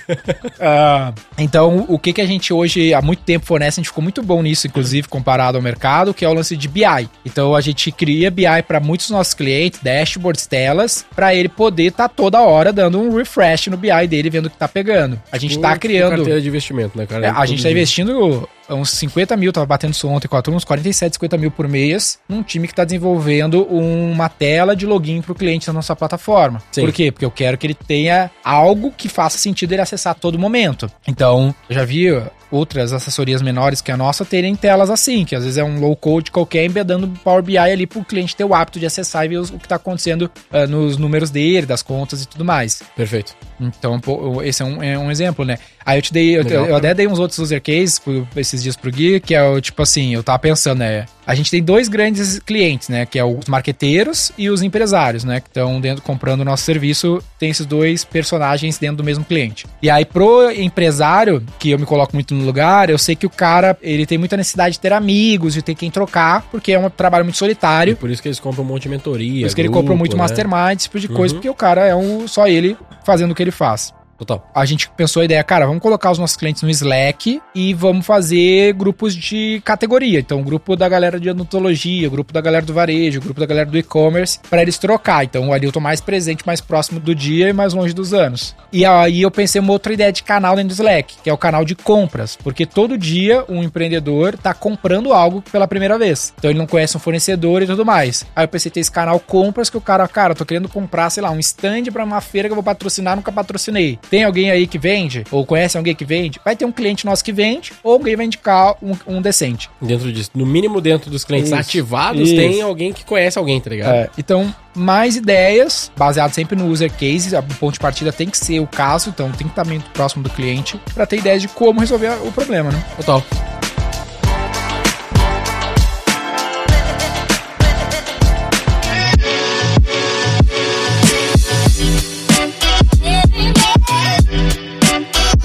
Ah, 0.60 1.14
então, 1.38 1.86
o 1.88 1.98
que, 1.98 2.12
que 2.12 2.20
a 2.20 2.26
gente 2.26 2.52
hoje, 2.52 2.94
há 2.94 3.02
muito 3.02 3.22
tempo, 3.24 3.46
fornece, 3.46 3.80
a 3.80 3.82
gente 3.82 3.88
ficou 3.88 4.04
muito 4.04 4.22
bom 4.22 4.42
nisso, 4.42 4.68
inclusive, 4.68 5.08
comparado 5.08 5.58
ao 5.58 5.62
mercado, 5.64 6.14
que 6.14 6.26
é 6.26 6.30
o 6.30 6.34
lance 6.34 6.58
de 6.58 6.68
BI. 6.68 7.10
Então, 7.26 7.56
a 7.56 7.62
gente 7.62 7.90
cria 7.90 8.30
BI 8.30 8.44
para 8.68 8.82
muitos 8.82 9.08
dos 9.08 9.16
nossos 9.16 9.34
clientes, 9.34 9.80
dashboards, 9.82 10.46
telas, 10.46 11.06
para 11.16 11.34
ele 11.34 11.48
poder 11.48 11.86
estar 11.86 12.10
toda 12.10 12.42
hora 12.42 12.74
dando 12.74 13.00
um 13.00 13.16
refresh 13.16 13.68
no 13.68 13.78
BI 13.78 14.08
dele, 14.08 14.30
vendo 14.30 14.48
o 14.48 14.50
que 14.50 14.58
tá 14.58 14.68
pegando. 14.68 15.18
A 15.32 15.38
gente 15.38 15.58
tá 15.58 15.70
Tipo 15.70 15.82
criando. 15.82 16.16
carteira 16.18 16.42
de 16.42 16.48
investimento, 16.50 16.98
né, 16.98 17.06
cara? 17.06 17.28
É, 17.28 17.30
a 17.30 17.46
gente 17.46 17.60
tá 17.64 17.70
dia. 17.70 17.72
investindo 17.72 18.50
uns 18.70 18.92
50 18.92 19.36
mil, 19.38 19.52
tava 19.52 19.66
batendo 19.66 19.94
isso 19.94 20.08
ontem 20.08 20.28
com 20.28 20.38
a 20.38 20.42
turma, 20.42 20.58
uns 20.58 20.64
47, 20.64 21.16
50 21.16 21.38
mil 21.38 21.52
por 21.52 21.68
mês, 21.68 22.20
num 22.28 22.44
time 22.44 22.68
que 22.68 22.74
tá 22.74 22.84
desenvolvendo 22.84 23.64
uma 23.64 24.30
tela 24.30 24.76
de 24.76 24.86
login 24.86 25.22
pro 25.22 25.36
cliente 25.36 25.68
na 25.68 25.74
nossa 25.74 25.96
plataforma. 25.96 26.62
Sim. 26.72 26.82
Por 26.82 26.92
quê? 26.92 27.12
Porque 27.12 27.26
eu 27.26 27.32
quero 27.32 27.58
que 27.58 27.68
ele 27.68 27.74
tenha 27.74 28.32
algo 28.44 28.92
que 28.96 29.10
faça 29.10 29.38
sentido 29.38 29.74
ele 29.74 29.82
acessar 29.82 30.12
a 30.12 30.16
todo 30.16 30.38
momento. 30.38 30.90
Então, 31.08 31.54
eu 31.70 31.76
já 31.76 31.86
vi 31.86 32.10
outras 32.52 32.92
assessorias 32.94 33.42
menores 33.42 33.82
que 33.82 33.92
a 33.92 33.98
nossa 33.98 34.26
terem 34.26 34.56
telas 34.56 34.90
assim, 34.90 35.24
que 35.24 35.36
às 35.36 35.44
vezes 35.44 35.58
é 35.58 35.64
um 35.64 35.80
low 35.80 35.96
code 35.96 36.32
qualquer 36.32 36.66
embedando 36.66 37.06
o 37.06 37.10
Power 37.20 37.44
BI 37.44 37.58
ali 37.58 37.86
pro 37.86 38.04
cliente 38.04 38.36
ter 38.36 38.44
o 38.44 38.54
hábito 38.54 38.80
de 38.80 38.86
acessar 38.86 39.26
e 39.26 39.30
ver 39.30 39.40
o 39.40 39.60
que 39.60 39.68
tá 39.68 39.76
acontecendo 39.76 40.30
ah, 40.52 40.66
nos 40.66 40.98
números 40.98 41.30
dele, 41.30 41.66
das 41.66 41.82
contas 41.82 42.24
e 42.24 42.28
tudo 42.28 42.44
mais. 42.44 42.82
Perfeito. 42.96 43.36
Então, 43.60 44.00
pô, 44.00 44.42
esse 44.42 44.62
é 44.62 44.66
um, 44.66 44.82
é 44.82 44.98
um 44.98 45.12
exemplo, 45.12 45.46
né? 45.46 45.58
Aí 45.86 45.98
eu 45.98 46.02
te 46.02 46.14
dei, 46.14 46.38
eu, 46.38 46.44
eu 46.44 46.76
até 46.76 46.94
dei 46.94 47.08
uns 47.08 47.20
outros 47.20 47.40
user 47.40 47.62
cases 47.62 47.98
pro- 48.00 48.28
esses 48.36 48.62
dias 48.62 48.76
pro 48.76 48.92
Gui, 48.92 49.20
que 49.20 49.34
é 49.34 49.44
o 49.44 49.60
tipo 49.60 49.82
assim, 49.82 50.14
eu 50.14 50.22
tava 50.22 50.38
pensando, 50.40 50.80
né? 50.80 51.06
A 51.26 51.36
gente 51.36 51.50
tem 51.52 51.62
dois 51.64 51.88
grandes 51.88 52.40
clientes, 52.40 52.90
né? 52.90 53.06
Que 53.06 53.18
é 53.20 53.24
os 53.24 53.46
marqueteiros 53.48 54.32
e 54.38 54.50
os 54.50 54.62
empresários, 54.64 55.24
né? 55.24 55.40
Que 55.40 55.48
estão 55.48 55.80
dentro 55.80 56.04
comprando 56.04 56.42
o 56.42 56.46
nosso 56.46 56.64
serviço, 56.64 57.22
tem 57.38 57.50
esses 57.52 57.66
dois 57.66 58.04
personagens 58.04 58.78
dentro 58.78 58.98
do 58.98 59.04
mesmo 59.04 59.24
cliente. 59.24 59.66
E 59.82 59.90
aí, 59.90 60.06
pro 60.06 60.50
empresário, 60.52 61.44
que 61.60 61.70
eu 61.72 61.78
me 61.80 61.86
coloco 61.86 62.16
muito 62.16 62.34
no 62.34 62.44
lugar, 62.44 62.90
eu 62.90 62.98
sei 62.98 63.16
que 63.16 63.26
o 63.26 63.30
cara, 63.30 63.78
ele 63.82 64.06
tem 64.06 64.18
muita 64.18 64.36
necessidade 64.38 64.74
de 64.74 64.80
ter 64.80 64.92
amigos, 64.92 65.54
de 65.54 65.62
ter 65.62 65.76
quem 65.76 65.92
trocar, 65.92 66.42
porque 66.52 66.72
é 66.72 66.80
um 66.80 66.90
trabalho 66.90 67.24
muito 67.24 67.36
E 67.36 67.40
solitário. 67.40 67.96
por 67.96 68.10
isso 68.10 68.22
que 68.22 68.28
eles 68.28 68.40
compram 68.40 68.64
um 68.64 68.68
monte 68.68 68.84
de 68.84 68.90
mentoria. 68.90 69.42
Por 69.42 69.48
isso 69.48 69.56
que 69.56 69.62
ele 69.62 69.70
compra 69.70 69.96
muito 69.96 70.16
né? 70.18 70.24
mastermind, 70.24 70.78
esse 70.78 70.84
tipo 70.86 71.00
de 71.00 71.08
coisa, 71.08 71.34
Uhum. 71.36 71.40
porque 71.40 71.50
o 71.50 71.54
cara 71.56 71.86
é 71.86 71.96
um, 71.96 72.28
só 72.28 72.48
ele 72.48 72.76
fazendo 73.06 73.32
o 73.32 73.36
que 73.36 73.44
ele 73.44 73.52
faz. 73.52 73.94
Total. 74.20 74.46
A 74.54 74.66
gente 74.66 74.90
pensou 74.90 75.22
a 75.22 75.26
ideia, 75.26 75.42
cara, 75.46 75.66
vamos 75.66 75.82
colocar 75.82 76.12
os 76.12 76.20
nossos 76.20 76.36
clientes 76.36 76.62
no 76.62 76.70
Slack 76.70 77.42
e 77.56 77.74
vamos 77.74 78.06
fazer 78.06 78.74
grupos 78.74 79.16
de 79.16 79.62
categoria. 79.64 80.20
Então, 80.20 80.44
grupo 80.44 80.76
da 80.76 80.90
galera 80.90 81.18
de 81.18 81.30
odontologia, 81.30 82.10
grupo 82.10 82.34
da 82.34 82.42
galera 82.42 82.66
do 82.66 82.74
varejo, 82.74 83.22
grupo 83.22 83.40
da 83.40 83.46
galera 83.46 83.70
do 83.70 83.78
e-commerce, 83.78 84.38
para 84.50 84.62
eles 84.62 84.78
trocar. 84.78 85.24
Então, 85.24 85.54
ali 85.54 85.66
eu 85.66 85.72
tô 85.72 85.80
mais 85.80 86.02
presente, 86.02 86.46
mais 86.46 86.60
próximo 86.60 87.00
do 87.00 87.16
dia 87.16 87.48
e 87.48 87.54
mais 87.54 87.74
longe 87.74 87.94
dos 87.94 88.14
anos. 88.14 88.54
E 88.74 88.86
aí 88.86 89.22
eu 89.22 89.32
pensei 89.32 89.62
uma 89.62 89.72
outra 89.72 89.94
ideia 89.94 90.12
de 90.12 90.22
canal 90.22 90.56
dentro 90.56 90.70
do 90.70 90.74
Slack, 90.74 91.16
que 91.24 91.30
é 91.30 91.34
o 91.34 91.38
canal 91.38 91.64
de 91.64 91.74
compras, 91.74 92.36
porque 92.36 92.66
todo 92.66 92.98
dia 92.98 93.46
um 93.48 93.64
empreendedor 93.64 94.38
tá 94.38 94.54
comprando 94.54 95.14
algo 95.14 95.42
pela 95.42 95.68
primeira 95.68 95.98
vez. 95.98 96.34
Então 96.38 96.52
ele 96.52 96.60
não 96.60 96.68
conhece 96.68 96.98
um 96.98 97.00
fornecedor 97.00 97.62
e 97.62 97.66
tudo 97.66 97.86
mais. 97.86 98.26
Aí 98.36 98.44
eu 98.44 98.50
pensei 98.50 98.70
ter 98.70 98.82
esse 98.82 98.92
canal 98.92 99.18
compras 99.20 99.70
que 99.70 99.78
o 99.78 99.82
cara, 99.82 100.06
cara, 100.10 100.36
tô 100.36 100.46
querendo 100.46 100.68
comprar, 100.68 101.10
sei 101.10 101.24
lá, 101.24 101.32
um 101.32 101.40
stand 101.40 101.84
para 101.94 102.04
uma 102.04 102.20
feira 102.20 102.50
que 102.50 102.52
eu 102.52 102.56
vou 102.56 102.64
patrocinar, 102.64 103.16
nunca 103.16 103.32
patrocinei. 103.32 103.98
Tem 104.10 104.24
alguém 104.24 104.50
aí 104.50 104.66
que 104.66 104.78
vende? 104.78 105.24
Ou 105.32 105.46
conhece 105.46 105.78
alguém 105.78 105.94
que 105.96 106.06
vende? 106.06 106.40
Vai 106.44 106.56
ter 106.56 106.66
um 106.66 106.72
cliente 106.72 107.06
nosso 107.06 107.24
que 107.24 107.32
vende, 107.32 107.72
ou 107.84 107.94
alguém 107.94 108.16
vai 108.16 108.26
indicar 108.26 108.76
um, 108.82 108.96
um 109.08 109.22
decente. 109.22 109.70
Dentro 109.82 110.12
disso, 110.12 110.32
no 110.34 110.46
mínimo 110.46 110.82
dentro 110.82 111.12
dos 111.12 111.24
clientes 111.24 111.52
Isso, 111.52 111.60
ativados, 111.60 112.22
isso. 112.30 112.36
tem 112.36 112.62
alguém 112.62 112.92
que 112.92 113.06
conhece 113.06 113.38
alguém, 113.38 113.60
tá 113.62 113.70
ligado? 113.70 113.94
É, 113.94 114.10
então, 114.18 114.54
mais 114.76 115.16
ideias, 115.16 115.92
baseado 115.98 116.34
sempre 116.34 116.56
no 116.56 116.68
user 116.68 116.92
case. 116.92 117.36
O 117.36 117.44
ponto 117.56 117.74
de 117.74 117.80
partida 117.80 118.12
tem 118.12 118.30
que 118.30 118.38
ser 118.38 118.60
o 118.60 118.68
caso, 118.68 119.10
então 119.10 119.32
tem 119.32 119.48
que 119.48 119.52
estar 119.52 119.66
muito 119.66 119.90
próximo 119.92 120.24
do 120.24 120.30
cliente 120.30 120.80
para 120.94 121.06
ter 121.06 121.18
ideias 121.18 121.42
de 121.42 121.48
como 121.48 121.80
resolver 121.80 122.12
o 122.26 122.32
problema, 122.32 122.72
né? 122.72 122.84
Total. 122.98 123.24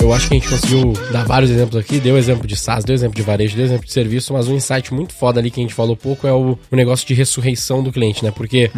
Eu 0.05 0.13
acho 0.13 0.29
que 0.29 0.35
a 0.35 0.39
gente 0.39 0.49
conseguiu 0.51 0.93
dar 1.11 1.25
vários 1.25 1.51
exemplos 1.51 1.77
aqui. 1.77 1.99
Deu 1.99 2.19
exemplo 2.19 2.47
de 2.47 2.55
SaaS, 2.55 2.85
deu 2.85 2.95
exemplo 2.95 3.17
de 3.17 3.23
varejo, 3.23 3.57
deu 3.57 3.65
exemplo 3.65 3.87
de 3.87 3.93
serviço, 3.93 4.35
mas 4.35 4.47
um 4.49 4.55
insight 4.55 4.93
muito 4.93 5.15
foda 5.15 5.41
ali 5.41 5.51
que 5.51 5.59
a 5.59 5.63
gente 5.63 5.73
falou 5.73 5.97
pouco 5.97 6.27
é 6.27 6.33
o, 6.33 6.59
o 6.71 6.77
negócio 6.77 7.07
de 7.07 7.15
ressurreição 7.15 7.83
do 7.83 7.91
cliente, 7.91 8.23
né? 8.23 8.31
Porque, 8.31 8.71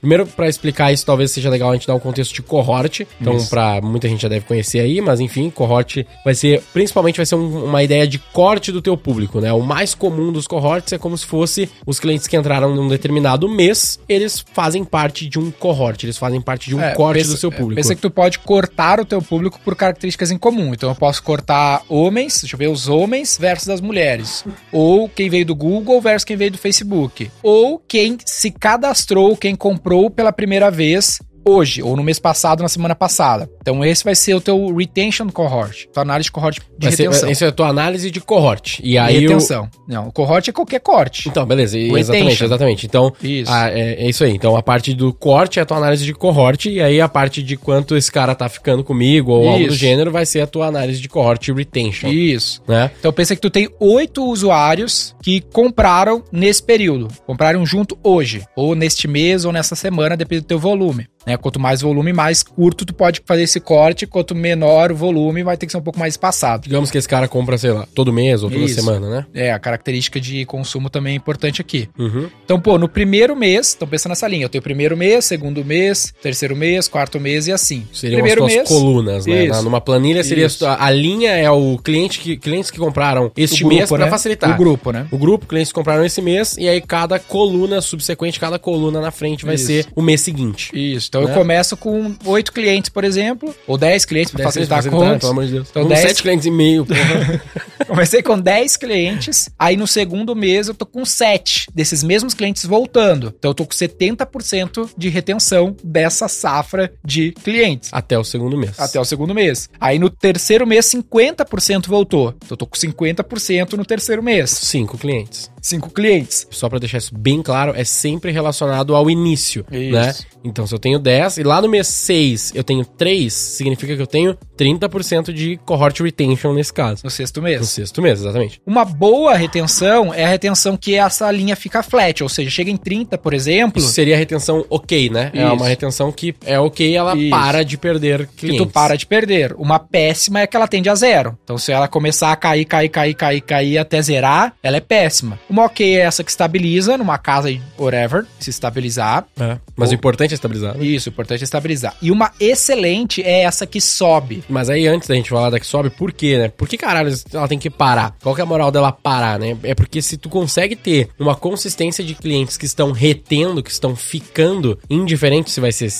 primeiro, 0.00 0.26
pra 0.26 0.48
explicar 0.48 0.92
isso, 0.92 1.06
talvez 1.06 1.30
seja 1.30 1.48
legal 1.48 1.70
a 1.70 1.74
gente 1.74 1.86
dar 1.86 1.94
um 1.94 2.00
contexto 2.00 2.34
de 2.34 2.42
cohort. 2.42 3.02
Então, 3.20 3.34
pra 3.46 3.80
muita 3.80 4.08
gente 4.08 4.20
já 4.22 4.28
deve 4.28 4.44
conhecer 4.44 4.80
aí, 4.80 5.00
mas 5.00 5.20
enfim, 5.20 5.50
cohort 5.50 6.04
vai 6.24 6.34
ser, 6.34 6.60
principalmente 6.72 7.16
vai 7.16 7.26
ser 7.26 7.36
um- 7.36 7.64
uma 7.64 7.82
ideia 7.84 8.04
de 8.06 8.18
corte 8.18 8.72
do 8.72 8.82
teu 8.82 8.96
público, 8.96 9.40
né? 9.40 9.52
O 9.52 9.60
mais 9.62 9.94
comum 9.94 10.32
dos 10.32 10.48
cohorts 10.48 10.92
é 10.92 10.98
como 10.98 11.16
se 11.16 11.24
fosse 11.24 11.70
os 11.86 12.00
clientes 12.00 12.26
que 12.26 12.36
entraram 12.36 12.74
num 12.74 12.88
determinado 12.88 13.48
mês, 13.48 14.00
eles 14.08 14.44
fazem 14.52 14.84
parte 14.84 15.28
de 15.28 15.38
um 15.38 15.52
cohort, 15.52 16.02
eles 16.02 16.18
fazem 16.18 16.40
parte 16.40 16.68
de 16.68 16.74
um 16.74 16.82
É, 16.82 16.92
corte 16.92 17.18
pensa- 17.18 17.30
do 17.30 17.36
seu 17.38 17.52
público. 17.52 17.76
Pensa 17.76 17.94
que 17.94 18.00
tu 18.02 18.10
pode 18.10 18.40
cortar 18.40 18.98
o 18.98 19.04
teu 19.04 19.22
público 19.22 19.60
por 19.64 19.76
características 19.76 20.32
em 20.32 20.36
comum. 20.38 20.71
Então 20.74 20.88
eu 20.88 20.94
posso 20.94 21.22
cortar 21.22 21.82
homens, 21.88 22.40
deixa 22.40 22.54
eu 22.54 22.58
ver, 22.58 22.68
os 22.68 22.88
homens 22.88 23.36
versus 23.38 23.68
as 23.68 23.80
mulheres. 23.80 24.44
Ou 24.72 25.08
quem 25.08 25.28
veio 25.28 25.46
do 25.46 25.54
Google 25.54 26.00
versus 26.00 26.24
quem 26.24 26.36
veio 26.36 26.50
do 26.50 26.58
Facebook. 26.58 27.30
Ou 27.42 27.78
quem 27.78 28.18
se 28.24 28.50
cadastrou, 28.50 29.36
quem 29.36 29.54
comprou 29.54 30.10
pela 30.10 30.32
primeira 30.32 30.70
vez 30.70 31.18
hoje, 31.44 31.82
ou 31.82 31.96
no 31.96 32.02
mês 32.02 32.18
passado, 32.18 32.62
na 32.62 32.68
semana 32.68 32.94
passada. 32.94 33.50
Então 33.62 33.84
esse 33.84 34.02
vai 34.04 34.14
ser 34.14 34.34
o 34.34 34.40
teu 34.40 34.74
retention 34.74 35.28
cohort, 35.28 35.86
tua 35.92 36.02
análise 36.02 36.26
de 36.26 36.32
cohort 36.32 36.58
de 36.78 36.86
Vai 36.86 36.96
ser, 36.96 37.04
retenção. 37.04 37.28
essa 37.30 37.44
é 37.44 37.48
a 37.48 37.52
tua 37.52 37.68
análise 37.68 38.10
de 38.10 38.20
cohort. 38.20 38.80
E 38.82 38.98
aí 38.98 39.18
o- 39.18 39.30
retenção. 39.30 39.68
Não, 39.88 40.08
o 40.08 40.12
cohort 40.12 40.48
é 40.48 40.52
qualquer 40.52 40.80
corte. 40.80 41.28
Então, 41.28 41.46
beleza, 41.46 41.78
e- 41.78 41.90
O 41.90 41.96
exatamente, 41.96 42.44
exatamente. 42.44 42.86
Então, 42.86 43.12
Isso. 43.22 43.50
a- 43.50 43.70
é, 43.70 44.04
é 44.04 44.08
isso 44.08 44.24
aí. 44.24 44.32
Então, 44.34 44.56
a 44.56 44.62
parte 44.62 44.92
do 44.92 45.12
corte 45.14 45.58
é 45.58 45.62
a 45.62 45.64
tua 45.64 45.76
análise 45.76 46.04
de 46.04 46.12
cohort, 46.12 46.66
e 46.66 46.80
aí 46.80 47.00
a 47.00 47.08
parte 47.08 47.42
de 47.42 47.56
quanto 47.56 47.96
esse 47.96 48.10
cara 48.10 48.34
tá 48.34 48.48
ficando 48.48 48.82
comigo 48.82 49.30
ou 49.32 49.48
algo 49.48 49.64
do 49.64 49.70
Isso. 49.70 49.76
gênero 49.76 50.10
vai 50.10 50.26
ser 50.26 50.40
a 50.40 50.46
tua 50.46 50.66
análise 50.66 51.00
de 51.00 51.08
cohort 51.08 51.46
e 51.48 51.52
retention, 51.52 52.08
Isso. 52.08 52.60
né? 52.66 52.90
Então 52.98 53.12
pensa 53.12 53.34
que 53.36 53.40
tu 53.40 53.50
tem 53.50 53.68
oito 53.78 54.24
usuários 54.24 55.14
que 55.22 55.40
compraram 55.52 56.22
nesse 56.32 56.62
período. 56.62 57.08
Compraram 57.26 57.64
junto 57.64 57.96
hoje, 58.02 58.42
ou 58.56 58.74
neste 58.74 59.06
mês, 59.06 59.44
ou 59.44 59.52
nessa 59.52 59.74
semana, 59.76 60.16
depende 60.16 60.42
do 60.42 60.46
teu 60.48 60.58
volume. 60.58 61.06
Né? 61.24 61.36
Quanto 61.36 61.60
mais 61.60 61.80
volume, 61.80 62.12
mais 62.12 62.42
curto 62.42 62.84
tu 62.84 62.92
pode 62.92 63.22
fazer 63.24 63.42
esse 63.44 63.51
corte. 63.60 64.06
Quanto 64.06 64.34
menor 64.34 64.92
o 64.92 64.94
volume, 64.96 65.42
vai 65.42 65.56
ter 65.56 65.66
que 65.66 65.72
ser 65.72 65.78
um 65.78 65.82
pouco 65.82 65.98
mais 65.98 66.14
espaçado. 66.14 66.64
Digamos 66.64 66.90
que 66.90 66.98
esse 66.98 67.08
cara 67.08 67.28
compra, 67.28 67.56
sei 67.58 67.72
lá, 67.72 67.86
todo 67.94 68.12
mês 68.12 68.42
ou 68.42 68.50
toda 68.50 68.64
Isso. 68.64 68.74
semana, 68.74 69.08
né? 69.08 69.26
É, 69.34 69.52
a 69.52 69.58
característica 69.58 70.20
de 70.20 70.44
consumo 70.44 70.88
também 70.90 71.14
é 71.14 71.16
importante 71.16 71.60
aqui. 71.60 71.88
Uhum. 71.98 72.28
Então, 72.44 72.60
pô, 72.60 72.78
no 72.78 72.88
primeiro 72.88 73.34
mês, 73.36 73.74
então 73.76 73.86
pensa 73.88 74.08
nessa 74.08 74.26
linha. 74.28 74.44
Eu 74.44 74.48
tenho 74.48 74.62
primeiro 74.62 74.96
mês, 74.96 75.24
segundo 75.24 75.64
mês, 75.64 76.12
terceiro 76.22 76.54
mês, 76.56 76.88
quarto 76.88 77.18
mês 77.20 77.46
e 77.46 77.52
assim. 77.52 77.86
Seriam 77.92 78.16
primeiro 78.18 78.44
as 78.44 78.52
tuas 78.54 78.68
colunas, 78.68 79.26
né? 79.26 79.46
Isso. 79.46 79.62
Numa 79.62 79.80
planilha 79.80 80.22
seria 80.24 80.48
a, 80.66 80.86
a 80.86 80.90
linha 80.90 81.30
é 81.30 81.50
o 81.50 81.78
cliente 81.78 82.18
que 82.20 82.36
clientes 82.36 82.70
que 82.70 82.78
compraram 82.78 83.30
este 83.36 83.64
o 83.64 83.68
mês 83.68 83.80
grupo, 83.80 83.94
pra 83.96 84.04
né? 84.06 84.10
facilitar. 84.10 84.54
O 84.54 84.56
grupo, 84.58 84.92
né? 84.92 85.06
O 85.10 85.18
grupo, 85.18 85.46
clientes 85.46 85.72
que 85.72 85.74
compraram 85.74 86.04
esse 86.04 86.20
mês, 86.20 86.56
e 86.58 86.68
aí 86.68 86.80
cada 86.80 87.18
coluna 87.18 87.80
subsequente, 87.80 88.38
cada 88.40 88.58
coluna 88.58 89.00
na 89.00 89.10
frente 89.10 89.44
vai 89.44 89.54
Isso. 89.54 89.66
ser 89.66 89.86
o 89.94 90.02
mês 90.02 90.20
seguinte. 90.20 90.70
Isso. 90.74 91.08
Então 91.08 91.22
Né? 91.22 91.30
eu 91.30 91.34
começo 91.34 91.76
com 91.76 92.14
oito 92.26 92.52
clientes, 92.52 92.90
por 92.90 93.04
exemplo, 93.04 93.41
ou 93.66 93.76
dez 93.78 94.04
clientes 94.04 94.32
para 94.32 94.44
facilitar 94.44 94.78
a 94.86 94.90
conta. 94.90 95.18
Pelo 95.18 95.32
amor 95.32 95.46
de 95.46 95.52
Deus. 95.52 95.68
Então, 95.70 95.82
Então, 95.82 95.94
10 95.96 96.08
sete 96.08 96.22
clientes 96.22 96.46
e 96.46 96.50
meio, 96.50 96.86
porra. 96.86 97.42
Comecei 97.92 98.22
com 98.22 98.40
10 98.40 98.78
clientes, 98.78 99.50
aí 99.58 99.76
no 99.76 99.86
segundo 99.86 100.34
mês 100.34 100.66
eu 100.66 100.72
tô 100.72 100.86
com 100.86 101.04
7 101.04 101.66
desses 101.74 102.02
mesmos 102.02 102.32
clientes 102.32 102.64
voltando. 102.64 103.34
Então 103.38 103.50
eu 103.50 103.54
tô 103.54 103.66
com 103.66 103.72
70% 103.74 104.88
de 104.96 105.10
retenção 105.10 105.76
dessa 105.84 106.26
safra 106.26 106.90
de 107.04 107.32
clientes. 107.32 107.90
Até 107.92 108.18
o 108.18 108.24
segundo 108.24 108.56
mês. 108.56 108.80
Até 108.80 108.98
o 108.98 109.04
segundo 109.04 109.34
mês. 109.34 109.68
Aí 109.78 109.98
no 109.98 110.08
terceiro 110.08 110.66
mês, 110.66 110.86
50% 110.86 111.86
voltou. 111.86 112.34
Então 112.36 112.52
eu 112.52 112.56
tô 112.56 112.66
com 112.66 112.78
50% 112.78 113.74
no 113.74 113.84
terceiro 113.84 114.22
mês. 114.22 114.48
Cinco 114.48 114.96
clientes. 114.96 115.52
5 115.62 115.90
clientes. 115.90 116.46
Só 116.50 116.68
pra 116.68 116.78
deixar 116.78 116.98
isso 116.98 117.16
bem 117.16 117.40
claro, 117.40 117.72
é 117.76 117.84
sempre 117.84 118.32
relacionado 118.32 118.96
ao 118.96 119.08
início, 119.08 119.64
Isso. 119.70 119.92
né? 119.92 120.14
Então, 120.44 120.66
se 120.66 120.74
eu 120.74 120.78
tenho 120.78 120.98
10 120.98 121.38
e 121.38 121.42
lá 121.44 121.62
no 121.62 121.68
mês 121.68 121.86
6 121.86 122.52
eu 122.54 122.64
tenho 122.64 122.84
3, 122.84 123.32
significa 123.32 123.94
que 123.94 124.02
eu 124.02 124.06
tenho 124.06 124.36
30% 124.58 125.32
de 125.32 125.56
cohort 125.64 126.00
retention 126.00 126.52
nesse 126.52 126.72
caso. 126.72 127.02
No 127.04 127.10
sexto 127.10 127.36
No 127.36 127.44
mês. 127.44 127.60
Sexto 127.86 128.02
mês, 128.02 128.20
exatamente. 128.20 128.60
Uma 128.66 128.84
boa 128.84 129.34
retenção 129.34 130.12
é 130.12 130.24
a 130.24 130.28
retenção 130.28 130.76
que 130.76 130.94
essa 130.94 131.30
linha 131.30 131.56
fica 131.56 131.82
flat, 131.82 132.22
ou 132.22 132.28
seja, 132.28 132.50
chega 132.50 132.70
em 132.70 132.76
30, 132.76 133.18
por 133.18 133.34
exemplo, 133.34 133.78
Isso 133.78 133.88
seria 133.92 134.14
a 134.14 134.18
retenção 134.18 134.64
ok, 134.68 135.10
né? 135.10 135.30
É 135.34 135.44
Isso. 135.44 135.52
uma 135.54 135.68
retenção 135.68 136.10
que 136.12 136.34
é 136.44 136.58
ok, 136.58 136.96
ela 136.96 137.16
Isso. 137.16 137.30
para 137.30 137.64
de 137.64 137.76
perder 137.78 138.26
que 138.26 138.46
clientes. 138.46 138.66
tu 138.66 138.72
para 138.72 138.96
de 138.96 139.06
perder. 139.06 139.54
Uma 139.58 139.78
péssima 139.78 140.40
é 140.40 140.46
que 140.46 140.56
ela 140.56 140.66
tende 140.68 140.88
a 140.88 140.94
zero. 140.94 141.36
Então, 141.44 141.58
se 141.58 141.72
ela 141.72 141.88
começar 141.88 142.32
a 142.32 142.36
cair, 142.36 142.64
cair, 142.64 142.88
cair, 142.88 143.14
cair, 143.14 143.40
cair 143.40 143.78
até 143.78 144.00
zerar, 144.02 144.54
ela 144.62 144.76
é 144.76 144.80
péssima. 144.80 145.38
Uma 145.48 145.64
ok 145.64 145.96
é 145.96 146.00
essa 146.00 146.22
que 146.24 146.30
estabiliza 146.30 146.96
numa 146.96 147.18
casa 147.18 147.50
e 147.50 147.60
whatever, 147.78 148.24
se 148.38 148.50
estabilizar. 148.50 149.24
É, 149.38 149.58
Mas 149.76 149.90
o 149.90 149.94
importante 149.94 150.32
é 150.32 150.34
estabilizar. 150.34 150.76
né? 150.76 150.84
Isso, 150.84 151.08
o 151.08 151.12
importante 151.12 151.40
é 151.40 151.44
estabilizar. 151.44 151.94
E 152.00 152.10
uma 152.10 152.30
excelente 152.40 153.22
é 153.22 153.42
essa 153.42 153.66
que 153.66 153.80
sobe. 153.80 154.42
Mas 154.48 154.68
aí, 154.70 154.86
antes 154.86 155.08
da 155.08 155.14
gente 155.14 155.30
falar 155.30 155.50
da 155.50 155.58
que 155.60 155.66
sobe, 155.66 155.90
por 155.90 156.12
quê, 156.12 156.38
né? 156.38 156.48
Por 156.48 156.68
que 156.68 156.76
caralho 156.76 157.12
ela 157.32 157.48
tem 157.48 157.58
que 157.58 157.70
parar? 157.72 158.14
Qual 158.22 158.34
que 158.34 158.40
é 158.40 158.44
a 158.44 158.46
moral 158.46 158.70
dela 158.70 158.92
parar, 158.92 159.38
né? 159.38 159.56
É 159.62 159.74
porque 159.74 160.00
se 160.00 160.16
tu 160.16 160.28
consegue 160.28 160.76
ter 160.76 161.08
uma 161.18 161.34
consistência 161.34 162.04
de 162.04 162.14
clientes 162.14 162.56
que 162.56 162.66
estão 162.66 162.92
retendo, 162.92 163.62
que 163.62 163.70
estão 163.70 163.96
ficando, 163.96 164.78
indiferente 164.88 165.50
se 165.50 165.60
vai 165.60 165.72
ser 165.72 165.90